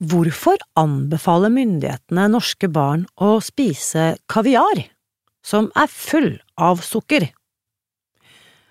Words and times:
Hvorfor 0.00 0.56
anbefaler 0.80 1.52
myndighetene 1.52 2.24
norske 2.32 2.70
barn 2.72 3.02
å 3.20 3.34
spise 3.44 4.14
kaviar, 4.32 4.86
som 5.44 5.68
er 5.76 5.90
full 5.92 6.30
av 6.56 6.80
sukker? 6.80 7.26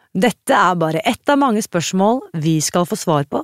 Dette 0.10 0.58
er 0.58 0.80
bare 0.82 1.04
ett 1.06 1.30
av 1.30 1.38
mange 1.38 1.62
spørsmål 1.62 2.24
vi 2.42 2.56
skal 2.66 2.88
få 2.90 2.98
svar 2.98 3.30
på 3.30 3.44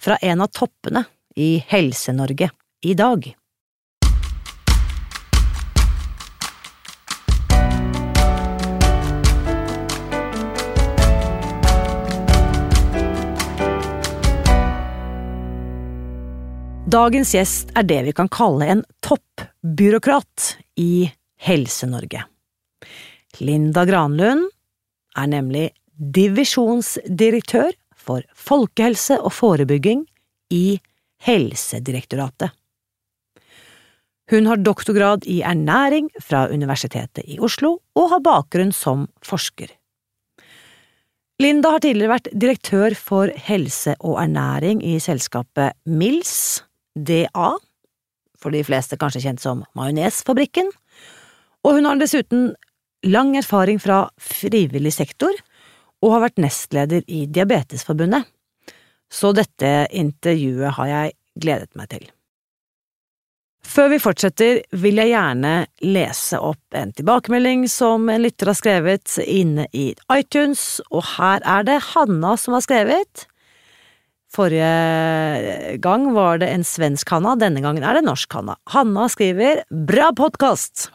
fra 0.00 0.16
en 0.24 0.40
av 0.46 0.48
toppene 0.48 1.04
i 1.36 1.58
Helse-Norge 1.60 2.48
i 2.88 2.96
dag. 2.96 3.28
Dagens 16.96 17.34
gjest 17.34 17.74
er 17.76 17.84
det 17.84 17.98
vi 18.06 18.12
kan 18.16 18.28
kalle 18.32 18.66
en 18.72 18.82
toppbyråkrat 19.04 20.54
i 20.80 21.10
Helse-Norge. 21.44 22.22
Linda 23.44 23.82
Granlund 23.84 24.46
er 25.18 25.26
nemlig 25.28 25.66
divisjonsdirektør 26.16 27.74
for 28.00 28.24
folkehelse 28.32 29.18
og 29.20 29.34
forebygging 29.36 30.06
i 30.56 30.78
Helsedirektoratet. 31.26 32.54
Hun 34.32 34.48
har 34.48 34.62
doktorgrad 34.64 35.26
i 35.28 35.42
ernæring 35.44 36.08
fra 36.22 36.46
Universitetet 36.48 37.26
i 37.28 37.36
Oslo 37.44 37.74
og 37.98 38.08
har 38.14 38.24
bakgrunn 38.24 38.72
som 38.72 39.04
forsker. 39.26 39.68
Linda 41.44 41.74
har 41.74 41.84
tidligere 41.84 42.14
vært 42.14 42.32
direktør 42.32 42.96
for 42.96 43.28
helse 43.50 43.98
og 44.00 44.16
ernæring 44.22 44.80
i 44.80 44.96
selskapet 45.02 45.76
Mills, 45.84 46.64
DA, 46.96 47.50
for 48.40 48.54
de 48.54 48.62
fleste 48.66 48.98
kanskje 49.00 49.22
kjent 49.26 49.42
som 49.42 49.62
Majonesfabrikken, 49.78 50.70
og 51.66 51.78
hun 51.78 51.88
har 51.88 52.00
dessuten 52.00 52.50
lang 53.06 53.34
erfaring 53.38 53.78
fra 53.82 54.06
frivillig 54.22 54.94
sektor 54.96 55.32
og 56.04 56.12
har 56.14 56.26
vært 56.26 56.42
nestleder 56.42 57.06
i 57.06 57.24
Diabetesforbundet, 57.30 58.26
så 59.12 59.32
dette 59.36 59.86
intervjuet 59.94 60.76
har 60.78 60.92
jeg 60.92 61.16
gledet 61.40 61.72
meg 61.78 61.90
til. 61.92 62.06
Før 63.66 63.90
vi 63.90 63.98
fortsetter, 63.98 64.60
vil 64.78 65.00
jeg 65.00 65.10
gjerne 65.10 65.54
lese 65.82 66.38
opp 66.38 66.76
en 66.78 66.92
tilbakemelding 66.94 67.64
som 67.70 68.06
en 68.12 68.22
lytter 68.22 68.52
har 68.52 68.58
skrevet 68.58 69.16
inne 69.26 69.66
i 69.74 69.88
iTunes, 70.14 70.78
og 70.94 71.02
her 71.16 71.42
er 71.42 71.66
det 71.66 71.80
Hanna 71.90 72.36
som 72.38 72.54
har 72.54 72.62
skrevet. 72.64 73.26
Forrige 74.36 75.78
gang 75.80 76.10
var 76.12 76.42
det 76.42 76.50
en 76.52 76.64
svensk 76.66 77.08
Hanna, 77.14 77.32
denne 77.40 77.62
gangen 77.64 77.84
er 77.86 77.96
det 77.96 78.04
norsk 78.04 78.34
Hanna. 78.36 78.58
Hanna 78.68 79.06
skriver 79.08 79.62
Bra 79.88 80.10
podkast! 80.16 80.90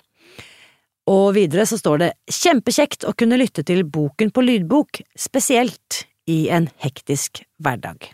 Og 1.09 1.33
videre 1.33 1.65
så 1.65 1.79
står 1.81 2.03
det 2.03 2.11
Kjempekjekt 2.29 3.07
å 3.09 3.15
kunne 3.17 3.39
lytte 3.41 3.65
til 3.65 3.81
boken 3.81 4.29
på 4.29 4.45
lydbok, 4.45 5.01
spesielt 5.17 6.03
i 6.29 6.51
en 6.53 6.69
hektisk 6.85 7.41
hverdag. 7.57 8.11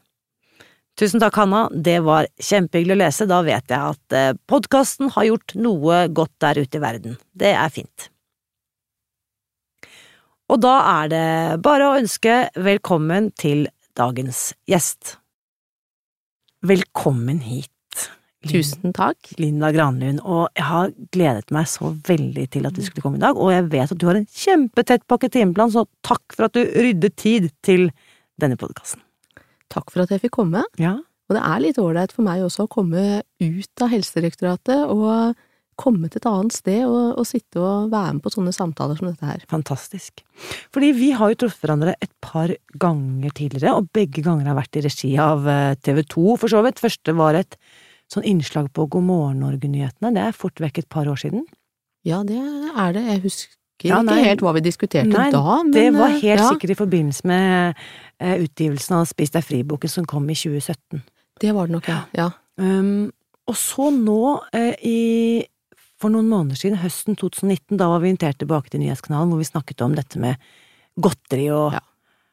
Tusen 0.97 1.19
takk, 1.21 1.35
Hanna, 1.43 1.67
det 1.75 1.99
var 2.07 2.31
kjempehyggelig 2.39 2.95
å 2.95 3.01
lese, 3.03 3.27
da 3.27 3.43
vet 3.45 3.67
jeg 3.67 3.97
at 3.97 4.15
eh, 4.15 4.33
podkasten 4.49 5.11
har 5.13 5.27
gjort 5.27 5.57
noe 5.59 6.05
godt 6.07 6.37
der 6.41 6.63
ute 6.63 6.79
i 6.79 6.85
verden. 6.87 7.19
Det 7.35 7.51
er 7.51 7.73
fint. 7.73 8.07
Og 10.47 10.63
da 10.63 10.77
er 11.03 11.11
det 11.11 11.27
bare 11.67 11.89
å 11.89 11.97
ønske 11.99 12.45
velkommen 12.55 13.33
til 13.35 13.67
dagens 13.97 14.51
gjest. 14.69 15.17
Velkommen 16.65 17.41
hit. 17.45 17.71
Tusen 18.47 18.93
takk. 18.95 19.17
Linda 19.41 19.71
Granlund, 19.73 20.21
og 20.23 20.47
jeg 20.55 20.65
har 20.67 20.93
gledet 21.13 21.51
meg 21.53 21.67
så 21.69 21.89
veldig 22.07 22.45
til 22.53 22.67
at 22.69 22.77
du 22.77 22.83
skulle 22.85 23.03
komme 23.03 23.19
i 23.19 23.23
dag, 23.23 23.35
og 23.35 23.51
jeg 23.51 23.65
vet 23.73 23.91
at 23.91 23.99
du 23.99 24.05
har 24.07 24.19
en 24.19 24.29
kjempetett 24.29 25.03
pakket 25.09 25.33
timeplan, 25.35 25.73
så 25.73 25.87
takk 26.05 26.35
for 26.35 26.47
at 26.47 26.55
du 26.55 26.61
ryddet 26.63 27.17
tid 27.19 27.49
til 27.65 27.89
denne 28.39 28.59
podkasten. 28.59 29.01
Takk 29.73 29.89
for 29.91 30.05
at 30.05 30.13
jeg 30.13 30.23
fikk 30.23 30.37
komme. 30.37 30.63
Ja. 30.79 30.95
Og 31.27 31.35
det 31.35 31.43
er 31.43 31.63
litt 31.63 31.81
ålreit 31.81 32.13
for 32.15 32.23
meg 32.23 32.45
også 32.45 32.67
å 32.67 32.71
komme 32.71 33.21
ut 33.41 33.83
av 33.83 33.91
Helsedirektoratet 33.91 34.85
og 34.93 35.35
komme 35.77 36.09
til 36.09 36.21
et 36.21 36.29
annet 36.29 36.55
sted 36.55 36.83
og, 36.85 37.17
og, 37.19 37.25
sitte 37.29 37.61
og 37.61 37.91
være 37.93 38.17
med 38.17 38.23
på 38.25 38.33
sånne 38.33 38.53
samtaler 38.55 38.97
som 38.99 39.09
dette 39.09 39.27
her. 39.27 39.43
Fantastisk. 39.51 40.23
Fordi 40.73 40.93
vi 40.97 41.11
har 41.17 41.33
jo 41.33 41.41
truffet 41.43 41.65
hverandre 41.65 41.93
et 42.01 42.13
par 42.23 42.53
ganger 42.81 43.35
tidligere, 43.37 43.75
og 43.77 43.91
begge 43.95 44.23
ganger 44.25 44.49
har 44.49 44.57
vært 44.57 44.79
i 44.79 44.83
regi 44.87 45.13
av 45.21 45.45
eh, 45.51 45.75
TV 45.85 46.01
2, 46.15 46.25
for 46.41 46.53
så 46.53 46.63
vidt. 46.65 46.81
Første 46.83 47.15
var 47.17 47.37
et 47.39 47.59
sånn 48.11 48.25
innslag 48.27 48.71
på 48.75 48.87
God 48.91 49.05
morgen 49.07 49.43
Norge-nyhetene, 49.43 50.13
det 50.15 50.25
er 50.25 50.35
fort 50.35 50.61
vekk 50.63 50.83
et 50.83 50.89
par 50.91 51.09
år 51.11 51.19
siden. 51.19 51.45
Ja, 52.07 52.23
det 52.23 52.39
er 52.39 52.95
det. 52.95 53.03
Jeg 53.11 53.23
husker 53.25 53.55
Ja, 53.85 53.99
nei. 54.01 54.15
ikke 54.15 54.29
helt 54.31 54.41
hva 54.45 54.53
vi 54.55 54.61
diskuterte 54.65 55.11
Nei, 55.11 55.27
da, 55.29 55.59
men 55.61 55.73
det 55.75 55.89
var 55.93 56.09
eh, 56.09 56.21
helt 56.23 56.41
ja, 56.41 56.47
sikkert 56.49 56.73
i 56.73 56.79
forbindelse 56.79 57.27
med 57.29 57.83
eh, 58.23 58.39
utgivelsen 58.47 58.95
av 58.97 59.05
Spis 59.09 59.35
deg 59.35 59.45
fri-boken 59.45 59.91
som 59.91 60.07
kom 60.09 60.25
i 60.31 60.37
2017. 60.37 61.03
Det 61.37 61.53
var 61.53 61.69
det 61.69 61.75
nok, 61.77 61.89
ja. 61.91 61.99
ja. 62.17 62.31
Um, 62.57 63.11
og 63.47 63.55
så 63.59 63.91
nå, 63.93 64.21
eh, 64.57 64.73
i 64.81 64.97
for 65.99 66.13
noen 66.13 66.27
måneder 66.29 66.55
siden, 66.59 66.77
høsten 66.81 67.15
2019, 67.17 67.77
da 67.79 67.87
var 67.89 67.99
vi 68.03 68.11
invitert 68.13 68.37
tilbake 68.41 68.69
til 68.69 68.81
Nyhetskanalen, 68.83 69.29
hvor 69.33 69.41
vi 69.41 69.47
snakket 69.49 69.81
om 69.81 69.95
dette 69.97 70.19
med 70.21 70.35
godteri 70.99 71.49
og 71.51 71.73
Ja. 71.73 71.79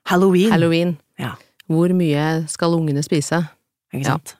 halloween. 0.06 0.50
Halloween. 0.52 0.98
Ja. 1.18 1.32
Hvor 1.68 1.88
mye 1.96 2.46
skal 2.48 2.74
ungene 2.76 3.02
spise? 3.02 3.46
Ikke 3.94 4.04
Ja. 4.04 4.12
sant? 4.18 4.36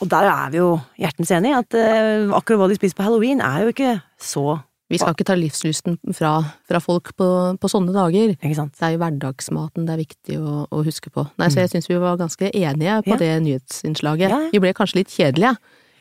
Og 0.00 0.08
der 0.10 0.24
er 0.26 0.50
vi 0.50 0.56
jo 0.58 0.80
hjertens 0.98 1.30
enige, 1.30 1.58
at 1.58 1.74
uh, 1.74 2.34
akkurat 2.34 2.58
hva 2.58 2.68
de 2.68 2.74
spiser 2.74 2.96
på 2.96 3.04
halloween 3.04 3.40
er 3.40 3.62
jo 3.62 3.68
ikke 3.68 4.02
så 4.18 4.60
Vi 4.90 4.98
skal 4.98 5.14
ikke 5.14 5.24
ta 5.24 5.34
livslysten 5.34 5.94
fra, 6.12 6.42
fra 6.68 6.78
folk 6.78 7.14
på, 7.16 7.56
på 7.56 7.68
sånne 7.70 7.94
dager. 7.94 8.34
Ikke 8.34 8.54
sant? 8.58 8.74
Det 8.76 8.82
er 8.82 8.90
jo 8.92 8.98
hverdagsmaten 9.00 9.86
det 9.86 9.94
er 9.94 10.02
viktig 10.02 10.36
å, 10.36 10.66
å 10.68 10.82
huske 10.84 11.08
på. 11.08 11.24
Nei, 11.38 11.48
så 11.48 11.62
jeg 11.62 11.70
syns 11.70 11.88
vi 11.88 11.96
var 11.96 12.18
ganske 12.20 12.50
enige 12.52 12.98
på 13.06 13.08
Mm. 13.08 13.14
Ja. 13.14 13.16
det 13.16 13.42
nyhetsinnslaget. 13.46 14.28
Ja, 14.28 14.40
ja. 14.42 14.50
Vi 14.52 14.58
ble 14.60 14.74
kanskje 14.74 14.96
litt 15.00 15.08
kjedelige. 15.08 15.56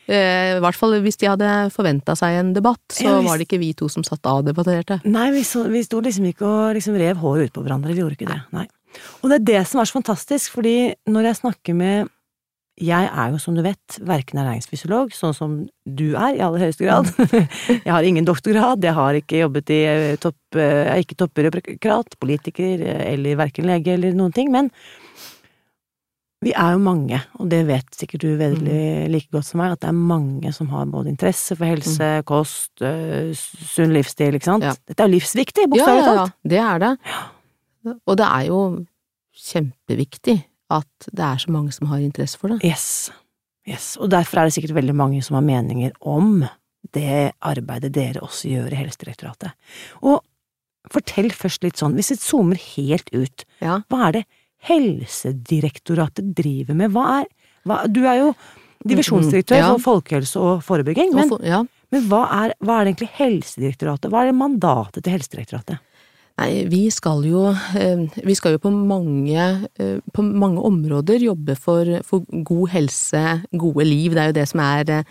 Eh, 0.09 0.57
I 0.57 0.61
hvert 0.63 0.75
fall 0.75 0.95
hvis 1.03 1.17
de 1.21 1.27
hadde 1.29 1.49
forventa 1.71 2.15
seg 2.17 2.39
en 2.39 2.53
debatt, 2.53 2.81
så 2.91 3.03
Ja, 3.05 3.17
hvis- 3.19 3.29
var 3.29 3.37
det 3.37 3.47
ikke 3.47 3.59
vi 3.61 3.73
to 3.73 3.87
som 3.87 4.03
satt 4.03 4.25
og 4.25 4.45
debatterte. 4.45 5.01
Nei, 5.05 5.29
vi, 5.31 5.43
så, 5.43 5.67
vi 5.69 5.83
sto 5.83 6.01
liksom 6.01 6.25
ikke 6.33 6.41
og 6.47 6.75
liksom 6.75 6.97
rev 6.97 7.17
håret 7.21 7.45
ut 7.51 7.53
på 7.53 7.63
hverandre, 7.63 7.93
vi 7.93 8.01
gjorde 8.01 8.17
ikke 8.17 8.27
det. 8.33 8.41
Nei. 8.51 8.67
Og 9.23 9.29
det 9.29 9.37
er 9.41 9.45
det 9.59 9.67
som 9.67 9.79
er 9.79 9.85
så 9.85 10.01
fantastisk, 10.01 10.51
fordi 10.51 10.93
når 11.07 11.23
jeg 11.29 11.35
snakker 11.43 11.73
med 11.75 12.09
Jeg 12.81 13.05
er 13.13 13.31
jo, 13.31 13.37
som 13.37 13.53
du 13.53 13.61
vet, 13.61 13.99
verken 14.01 14.39
ernæringsfysiolog, 14.41 15.11
sånn 15.13 15.35
som 15.35 15.67
du 15.85 16.15
er, 16.15 16.33
i 16.33 16.39
aller 16.41 16.57
høyeste 16.65 16.85
grad. 16.87 17.05
Jeg 17.85 17.91
har 17.93 18.01
ingen 18.01 18.25
doktorgrad, 18.25 18.81
jeg 18.81 18.93
har 18.95 19.13
ikke 19.13 19.41
jobbet 19.43 19.69
i 19.69 19.79
eh, 19.85 20.15
topp... 20.17 20.37
eh, 20.55 20.87
Jeg 20.87 20.95
er 20.95 21.03
ikke 21.03 21.17
toppbyråkrat, 21.19 22.15
politiker 22.19 22.81
eller 22.81 23.35
verken 23.37 23.67
lege 23.69 23.93
eller 23.93 24.13
noen 24.17 24.33
ting, 24.33 24.49
men 24.51 24.71
vi 26.41 26.51
er 26.57 26.71
jo 26.73 26.79
mange, 26.81 27.19
og 27.37 27.49
det 27.51 27.59
vet 27.67 27.93
sikkert 27.93 28.23
du 28.23 28.31
veldig 28.39 29.09
like 29.13 29.29
godt 29.33 29.45
som 29.45 29.61
meg, 29.61 29.75
at 29.75 29.83
det 29.83 29.91
er 29.91 29.97
mange 29.97 30.51
som 30.55 30.71
har 30.73 30.87
både 30.89 31.11
interesse 31.11 31.53
for 31.57 31.69
helse, 31.69 32.07
kost, 32.25 32.71
eh, 32.81 33.29
sunn 33.37 33.93
livsstil, 33.93 34.37
ikke 34.39 34.49
sant? 34.49 34.65
Ja. 34.65 34.73
Dette 34.89 35.03
er 35.05 35.11
jo 35.11 35.15
livsviktig, 35.19 35.67
bokstavelig 35.69 36.07
talt. 36.07 36.17
ja, 36.17 36.23
ja, 36.23 36.23
ja, 36.25 36.49
det 36.53 36.63
er 36.65 36.79
det. 36.85 37.97
Og 38.09 38.17
det 38.17 38.25
er 38.25 38.47
jo 38.49 38.61
kjempeviktig 39.41 40.37
at 40.71 41.07
det 41.11 41.25
er 41.27 41.43
så 41.43 41.53
mange 41.53 41.73
som 41.75 41.91
har 41.91 42.01
interesse 42.01 42.39
for 42.41 42.53
det. 42.53 42.61
Yes. 42.65 43.11
yes. 43.67 43.93
Og 44.01 44.09
derfor 44.13 44.41
er 44.41 44.49
det 44.49 44.55
sikkert 44.57 44.75
veldig 44.77 44.95
mange 44.97 45.21
som 45.25 45.37
har 45.37 45.45
meninger 45.45 45.93
om 46.01 46.43
det 46.95 47.31
arbeidet 47.45 47.93
dere 47.95 48.23
også 48.25 48.49
gjør 48.49 48.73
i 48.73 48.81
Helsedirektoratet. 48.81 49.53
Og 50.01 50.23
fortell 50.91 51.29
først 51.35 51.63
litt 51.63 51.77
sånn, 51.79 51.93
hvis 51.97 52.09
vi 52.15 52.17
zoomer 52.23 52.61
helt 52.75 53.11
ut, 53.13 53.45
Ja. 53.61 53.81
hva 53.91 54.07
er 54.07 54.11
det 54.11 54.23
Helsedirektoratet 54.67 56.33
driver 56.37 56.77
med? 56.77 56.91
Hva 56.93 57.05
er 57.21 57.29
hva, 57.67 57.83
Du 57.91 58.01
er 58.05 58.17
jo 58.19 58.33
divisjonsdirektør 58.87 59.57
Ja. 59.59 59.67
for 59.77 60.01
folkehelse 60.01 60.39
og 60.41 60.63
forebygging, 60.65 61.13
men, 61.13 61.29
for- 61.29 61.43
ja. 61.45 61.63
men 61.91 62.07
hva, 62.09 62.23
er, 62.45 62.53
hva 62.63 62.79
er 62.81 62.85
det 62.85 62.95
egentlig 62.95 63.11
Helsedirektoratet 63.19 64.09
Hva 64.09 64.23
er 64.23 64.31
det 64.31 64.35
mandatet 64.39 65.03
til 65.03 65.13
Helsedirektoratet? 65.13 65.79
Nei, 66.39 66.63
vi 66.65 66.89
skal 66.89 67.21
jo, 67.27 67.49
eh, 67.77 68.07
vi 68.25 68.33
skal 68.33 68.53
jo 68.53 68.57
på 68.63 68.71
mange, 68.73 69.67
eh, 69.77 69.99
på 70.11 70.23
mange 70.23 70.57
områder 70.63 71.19
jobbe 71.21 71.55
for, 71.55 71.85
for 72.03 72.21
god 72.43 72.69
helse, 72.69 73.43
gode 73.53 73.85
liv. 73.85 74.11
Det 74.15 74.17
er 74.23 74.27
jo 74.31 74.39
det 74.39 74.47
som 74.49 74.59
er 74.61 75.03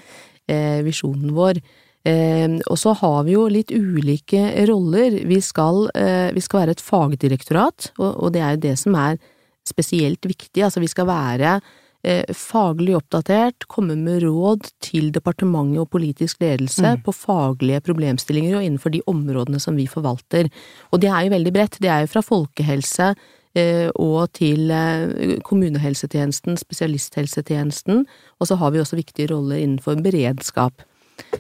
eh, 0.49 0.83
visjonen 0.83 1.31
vår. 1.37 1.61
Og 2.03 2.79
så 2.81 2.95
har 2.97 3.25
vi 3.25 3.33
jo 3.37 3.47
litt 3.47 3.71
ulike 3.71 4.67
roller. 4.67 5.11
Vi 5.29 5.39
skal, 5.45 5.91
vi 6.33 6.41
skal 6.41 6.61
være 6.63 6.71
et 6.71 6.81
fagdirektorat, 6.81 7.91
og 8.01 8.33
det 8.33 8.41
er 8.41 8.55
jo 8.57 8.63
det 8.65 8.79
som 8.81 8.95
er 8.97 9.19
spesielt 9.69 10.25
viktig. 10.27 10.65
Altså 10.65 10.83
vi 10.83 10.91
skal 10.91 11.09
være 11.11 11.61
eh, 12.05 12.25
faglig 12.35 12.97
oppdatert, 12.99 13.67
komme 13.69 13.97
med 13.99 14.23
råd 14.25 14.71
til 14.85 15.11
departementet 15.15 15.83
og 15.83 15.91
politisk 15.93 16.41
ledelse 16.41 16.97
Mm. 16.97 17.03
på 17.05 17.13
faglige 17.13 17.81
problemstillinger 17.81 18.57
og 18.57 18.65
innenfor 18.65 18.91
de 18.91 19.03
områdene 19.07 19.61
som 19.61 19.77
vi 19.77 19.87
forvalter. 19.87 20.51
Og 20.93 21.01
det 21.01 21.11
er 21.11 21.27
jo 21.27 21.37
veldig 21.37 21.53
bredt. 21.53 21.81
Det 21.81 21.91
er 21.91 22.01
jo 22.07 22.13
fra 22.15 22.23
folkehelse 22.23 23.15
eh, 23.55 23.91
og 23.95 24.33
til 24.33 24.71
eh, 24.71 25.41
kommunehelsetjenesten, 25.43 26.57
spesialisthelsetjenesten, 26.57 28.07
og 28.41 28.47
så 28.47 28.57
har 28.57 28.71
vi 28.71 28.81
også 28.81 28.97
viktige 28.97 29.35
roller 29.35 29.59
innenfor 29.59 30.01
beredskap. 30.03 30.83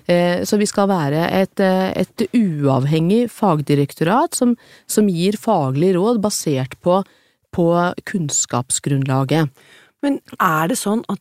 Eh, 0.06 0.44
så 0.44 0.58
vi 0.60 0.66
skal 0.66 0.88
være 0.88 1.30
et, 1.40 1.60
et 1.60 2.26
uavhengig 2.36 3.30
fagdirektorat 3.32 4.34
som, 4.36 4.56
som, 4.86 5.08
gir 5.08 5.38
faglig 5.40 5.94
råd 5.96 6.20
basert 6.20 6.76
på, 6.84 7.02
på 7.54 7.66
kunnskapsgrunnlaget. 8.08 9.50
Men 10.04 10.20
er 10.38 10.70
det 10.70 10.78
sånn 10.80 11.02
at 11.12 11.20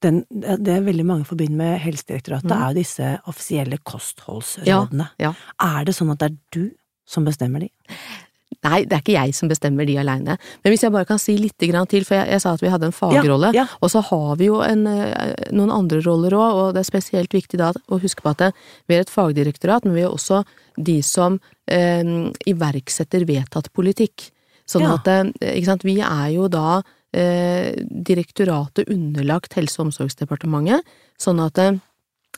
den, 0.00 0.22
det 0.30 0.78
veldig 0.86 1.04
mange 1.04 1.28
forbinder 1.28 1.58
med 1.60 1.78
Helsedirektoratet, 1.82 2.48
mm. 2.48 2.56
er 2.56 2.72
jo 2.72 2.78
disse 2.80 3.10
offisielle 3.28 3.78
kostholdsrådene. 3.84 5.10
Ja, 5.20 5.30
ja. 5.30 5.34
Er 5.60 5.86
det 5.88 5.94
sånn 5.96 6.12
at 6.14 6.22
det 6.22 6.30
er 6.30 6.38
du 6.56 6.64
som 7.08 7.26
bestemmer 7.28 7.66
de? 7.66 7.68
Nei, 8.60 8.82
det 8.84 8.92
er 8.92 9.00
ikke 9.00 9.14
jeg 9.14 9.32
som 9.36 9.48
bestemmer 9.48 9.86
de 9.88 9.94
aleine. 10.02 10.34
Men 10.60 10.72
hvis 10.72 10.82
jeg 10.84 10.92
bare 10.92 11.08
kan 11.08 11.20
si 11.20 11.36
litt 11.40 11.56
til, 11.56 12.04
for 12.04 12.18
jeg, 12.18 12.26
jeg 12.28 12.42
sa 12.42 12.52
at 12.52 12.64
vi 12.64 12.72
hadde 12.72 12.90
en 12.90 12.96
fagrolle, 12.96 13.52
ja, 13.56 13.64
og 13.80 13.92
så 13.92 14.02
har 14.04 14.34
vi 14.40 14.50
jo 14.50 14.58
en, 14.64 14.84
eh, 14.90 15.46
noen 15.56 15.72
andre 15.72 16.02
roller 16.04 16.36
òg, 16.36 16.58
og 16.58 16.74
det 16.76 16.82
er 16.82 16.90
spesielt 16.90 17.32
viktig 17.32 17.60
da 17.60 17.70
å 17.72 18.00
huske 18.02 18.24
på 18.24 18.34
at 18.34 18.42
det, 18.42 18.50
vi 18.88 18.98
er 18.98 19.06
et 19.06 19.12
fagdirektorat, 19.12 19.88
men 19.88 19.96
vi 19.96 20.04
er 20.04 20.12
også 20.12 20.42
de 20.76 20.98
som 21.06 21.40
eh, 21.72 22.04
iverksetter 22.52 23.24
vedtatt 23.28 23.72
politikk. 23.72 24.28
Sånn 24.70 24.86
at, 24.86 25.08
eh, 25.10 25.58
sant, 25.66 25.84
vi 25.86 25.98
er 26.04 26.30
jo 26.36 26.46
da 26.52 26.80
Eh, 27.12 27.74
direktoratet 27.90 28.88
underlagt 28.88 29.56
Helse- 29.58 29.80
og 29.80 29.88
omsorgsdepartementet, 29.88 30.86
sånn 31.18 31.40
at 31.42 31.58
eh, 31.58 31.80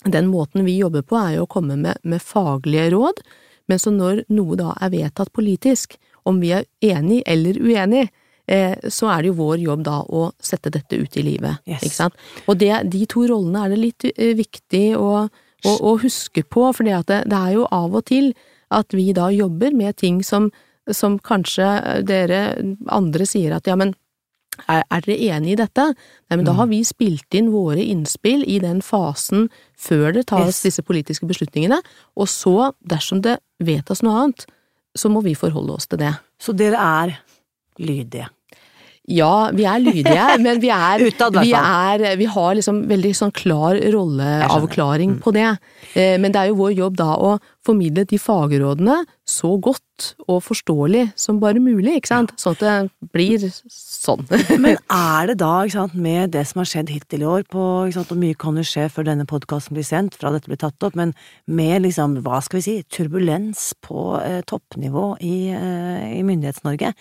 den 0.08 0.30
måten 0.32 0.64
vi 0.64 0.78
jobber 0.78 1.04
på 1.04 1.18
er 1.20 1.34
jo 1.34 1.42
å 1.44 1.50
komme 1.52 1.76
med, 1.76 2.00
med 2.08 2.24
faglige 2.24 2.86
råd, 2.94 3.20
men 3.68 3.82
så 3.82 3.92
når 3.92 4.22
noe 4.32 4.56
da 4.56 4.70
er 4.80 4.94
vedtatt 4.94 5.28
politisk, 5.36 5.98
om 6.24 6.40
vi 6.40 6.54
er 6.56 6.64
enig 6.80 7.20
eller 7.28 7.60
uenig, 7.60 8.06
eh, 8.48 8.80
så 8.88 9.10
er 9.12 9.20
det 9.20 9.34
jo 9.34 9.36
vår 9.42 9.60
jobb 9.66 9.84
da 9.90 9.98
å 10.08 10.24
sette 10.40 10.72
dette 10.72 10.96
ut 10.96 11.20
i 11.20 11.26
livet, 11.26 11.60
yes. 11.68 11.84
ikke 11.84 11.98
sant. 11.98 12.16
Og 12.48 12.56
det, 12.64 12.72
de 12.88 13.04
to 13.12 13.28
rollene 13.28 13.66
er 13.66 13.76
det 13.76 13.82
litt 13.82 14.08
viktig 14.40 14.86
å, 14.96 15.26
å, 15.28 15.74
å 15.92 15.96
huske 16.00 16.46
på, 16.48 16.64
for 16.72 16.88
det, 16.88 17.02
det, 17.12 17.42
er 17.42 17.58
jo 17.58 17.68
av 17.68 17.92
og 17.92 18.08
til 18.08 18.32
at 18.72 18.96
vi 18.96 19.10
da 19.12 19.28
jobber 19.28 19.76
med 19.76 20.00
ting 20.00 20.24
som, 20.24 20.48
som 20.90 21.18
kanskje 21.22 22.02
dere 22.06 22.40
andre 22.90 23.26
sier 23.28 23.54
at 23.56 23.68
ja, 23.70 23.76
men 23.78 23.94
er, 24.66 24.82
er, 24.82 25.04
dere 25.04 25.16
enig 25.36 25.54
i 25.54 25.58
dette? 25.62 25.84
Nei, 25.94 26.36
men 26.36 26.44
da 26.46 26.54
har 26.58 26.68
mm. 26.68 26.72
vi 26.74 26.82
spilt 26.86 27.38
inn 27.38 27.52
våre 27.54 27.82
innspill 27.82 28.44
i 28.44 28.58
den 28.62 28.82
fasen 28.84 29.48
før 29.78 30.12
det 30.18 30.26
tas 30.32 30.50
yes. 30.50 30.62
disse 30.66 30.84
politiske 30.86 31.28
beslutningene, 31.28 31.80
og 32.18 32.28
så, 32.30 32.72
dersom 32.84 33.22
det 33.24 33.38
vedtas 33.62 34.04
noe 34.04 34.18
annet, 34.24 34.46
så 34.98 35.08
må 35.08 35.22
vi 35.24 35.34
forholde 35.38 35.78
oss 35.78 35.88
til 35.88 36.02
det. 36.02 36.12
Så 36.42 36.52
dere 36.56 36.82
er 36.82 37.16
lydige? 37.80 38.28
Ja, 39.10 39.50
vi 39.50 39.64
er 39.66 39.80
lydige, 39.82 40.26
men 40.44 40.60
vi 40.62 40.70
er, 40.70 41.02
vi, 41.40 41.52
er, 41.58 42.04
vi 42.20 42.28
har 42.30 42.54
liksom 42.54 42.84
veldig 42.90 43.10
sånn 43.18 43.32
klar 43.34 43.78
rolleavklaring 43.94 45.16
mm. 45.16 45.22
på 45.24 45.32
det. 45.34 45.48
Eh, 45.98 46.14
men 46.22 46.30
det 46.30 46.38
er 46.38 46.52
jo 46.52 46.60
vår 46.60 46.76
jobb 46.78 47.00
da 47.00 47.16
å 47.18 47.32
formidle 47.66 48.04
de 48.06 48.18
fagrådene 48.18 49.02
så 49.28 49.52
godt 49.62 50.14
og 50.26 50.40
forståelig 50.42 51.04
som 51.18 51.38
bare 51.42 51.62
mulig, 51.62 51.96
ikke 51.98 52.10
sant? 52.10 52.32
Sånn 52.40 52.56
at 52.56 52.62
det 52.62 53.10
blir 53.14 53.42
sånn. 53.70 54.24
Men 54.62 54.78
er 54.90 55.30
det 55.30 55.36
da, 55.42 55.50
ikke 55.66 55.80
sant, 55.80 55.98
med 55.98 56.34
det 56.34 56.44
som 56.50 56.62
har 56.62 56.70
skjedd 56.70 56.90
hittil 56.94 57.26
i 57.26 57.30
år, 57.30 57.46
på, 57.50 57.66
ikke 57.88 57.98
sant, 58.00 58.14
og 58.14 58.22
mye 58.22 58.38
kan 58.38 58.58
jo 58.58 58.66
skje 58.66 58.88
før 58.92 59.06
denne 59.10 59.26
podkasten 59.30 59.78
blir 59.78 59.86
sendt, 59.86 60.18
fra 60.18 60.34
dette 60.34 60.50
blir 60.50 60.62
tatt 60.62 60.86
opp, 60.86 60.98
men 60.98 61.14
med 61.50 61.86
liksom, 61.86 62.20
hva 62.26 62.42
skal 62.42 62.60
vi 62.60 62.66
si, 62.66 62.76
turbulens 62.90 63.72
på 63.82 64.12
eh, 64.22 64.40
toppnivå 64.46 65.12
i, 65.22 65.36
eh, 65.54 66.08
i 66.18 66.24
Myndighets-Norge, 66.26 66.94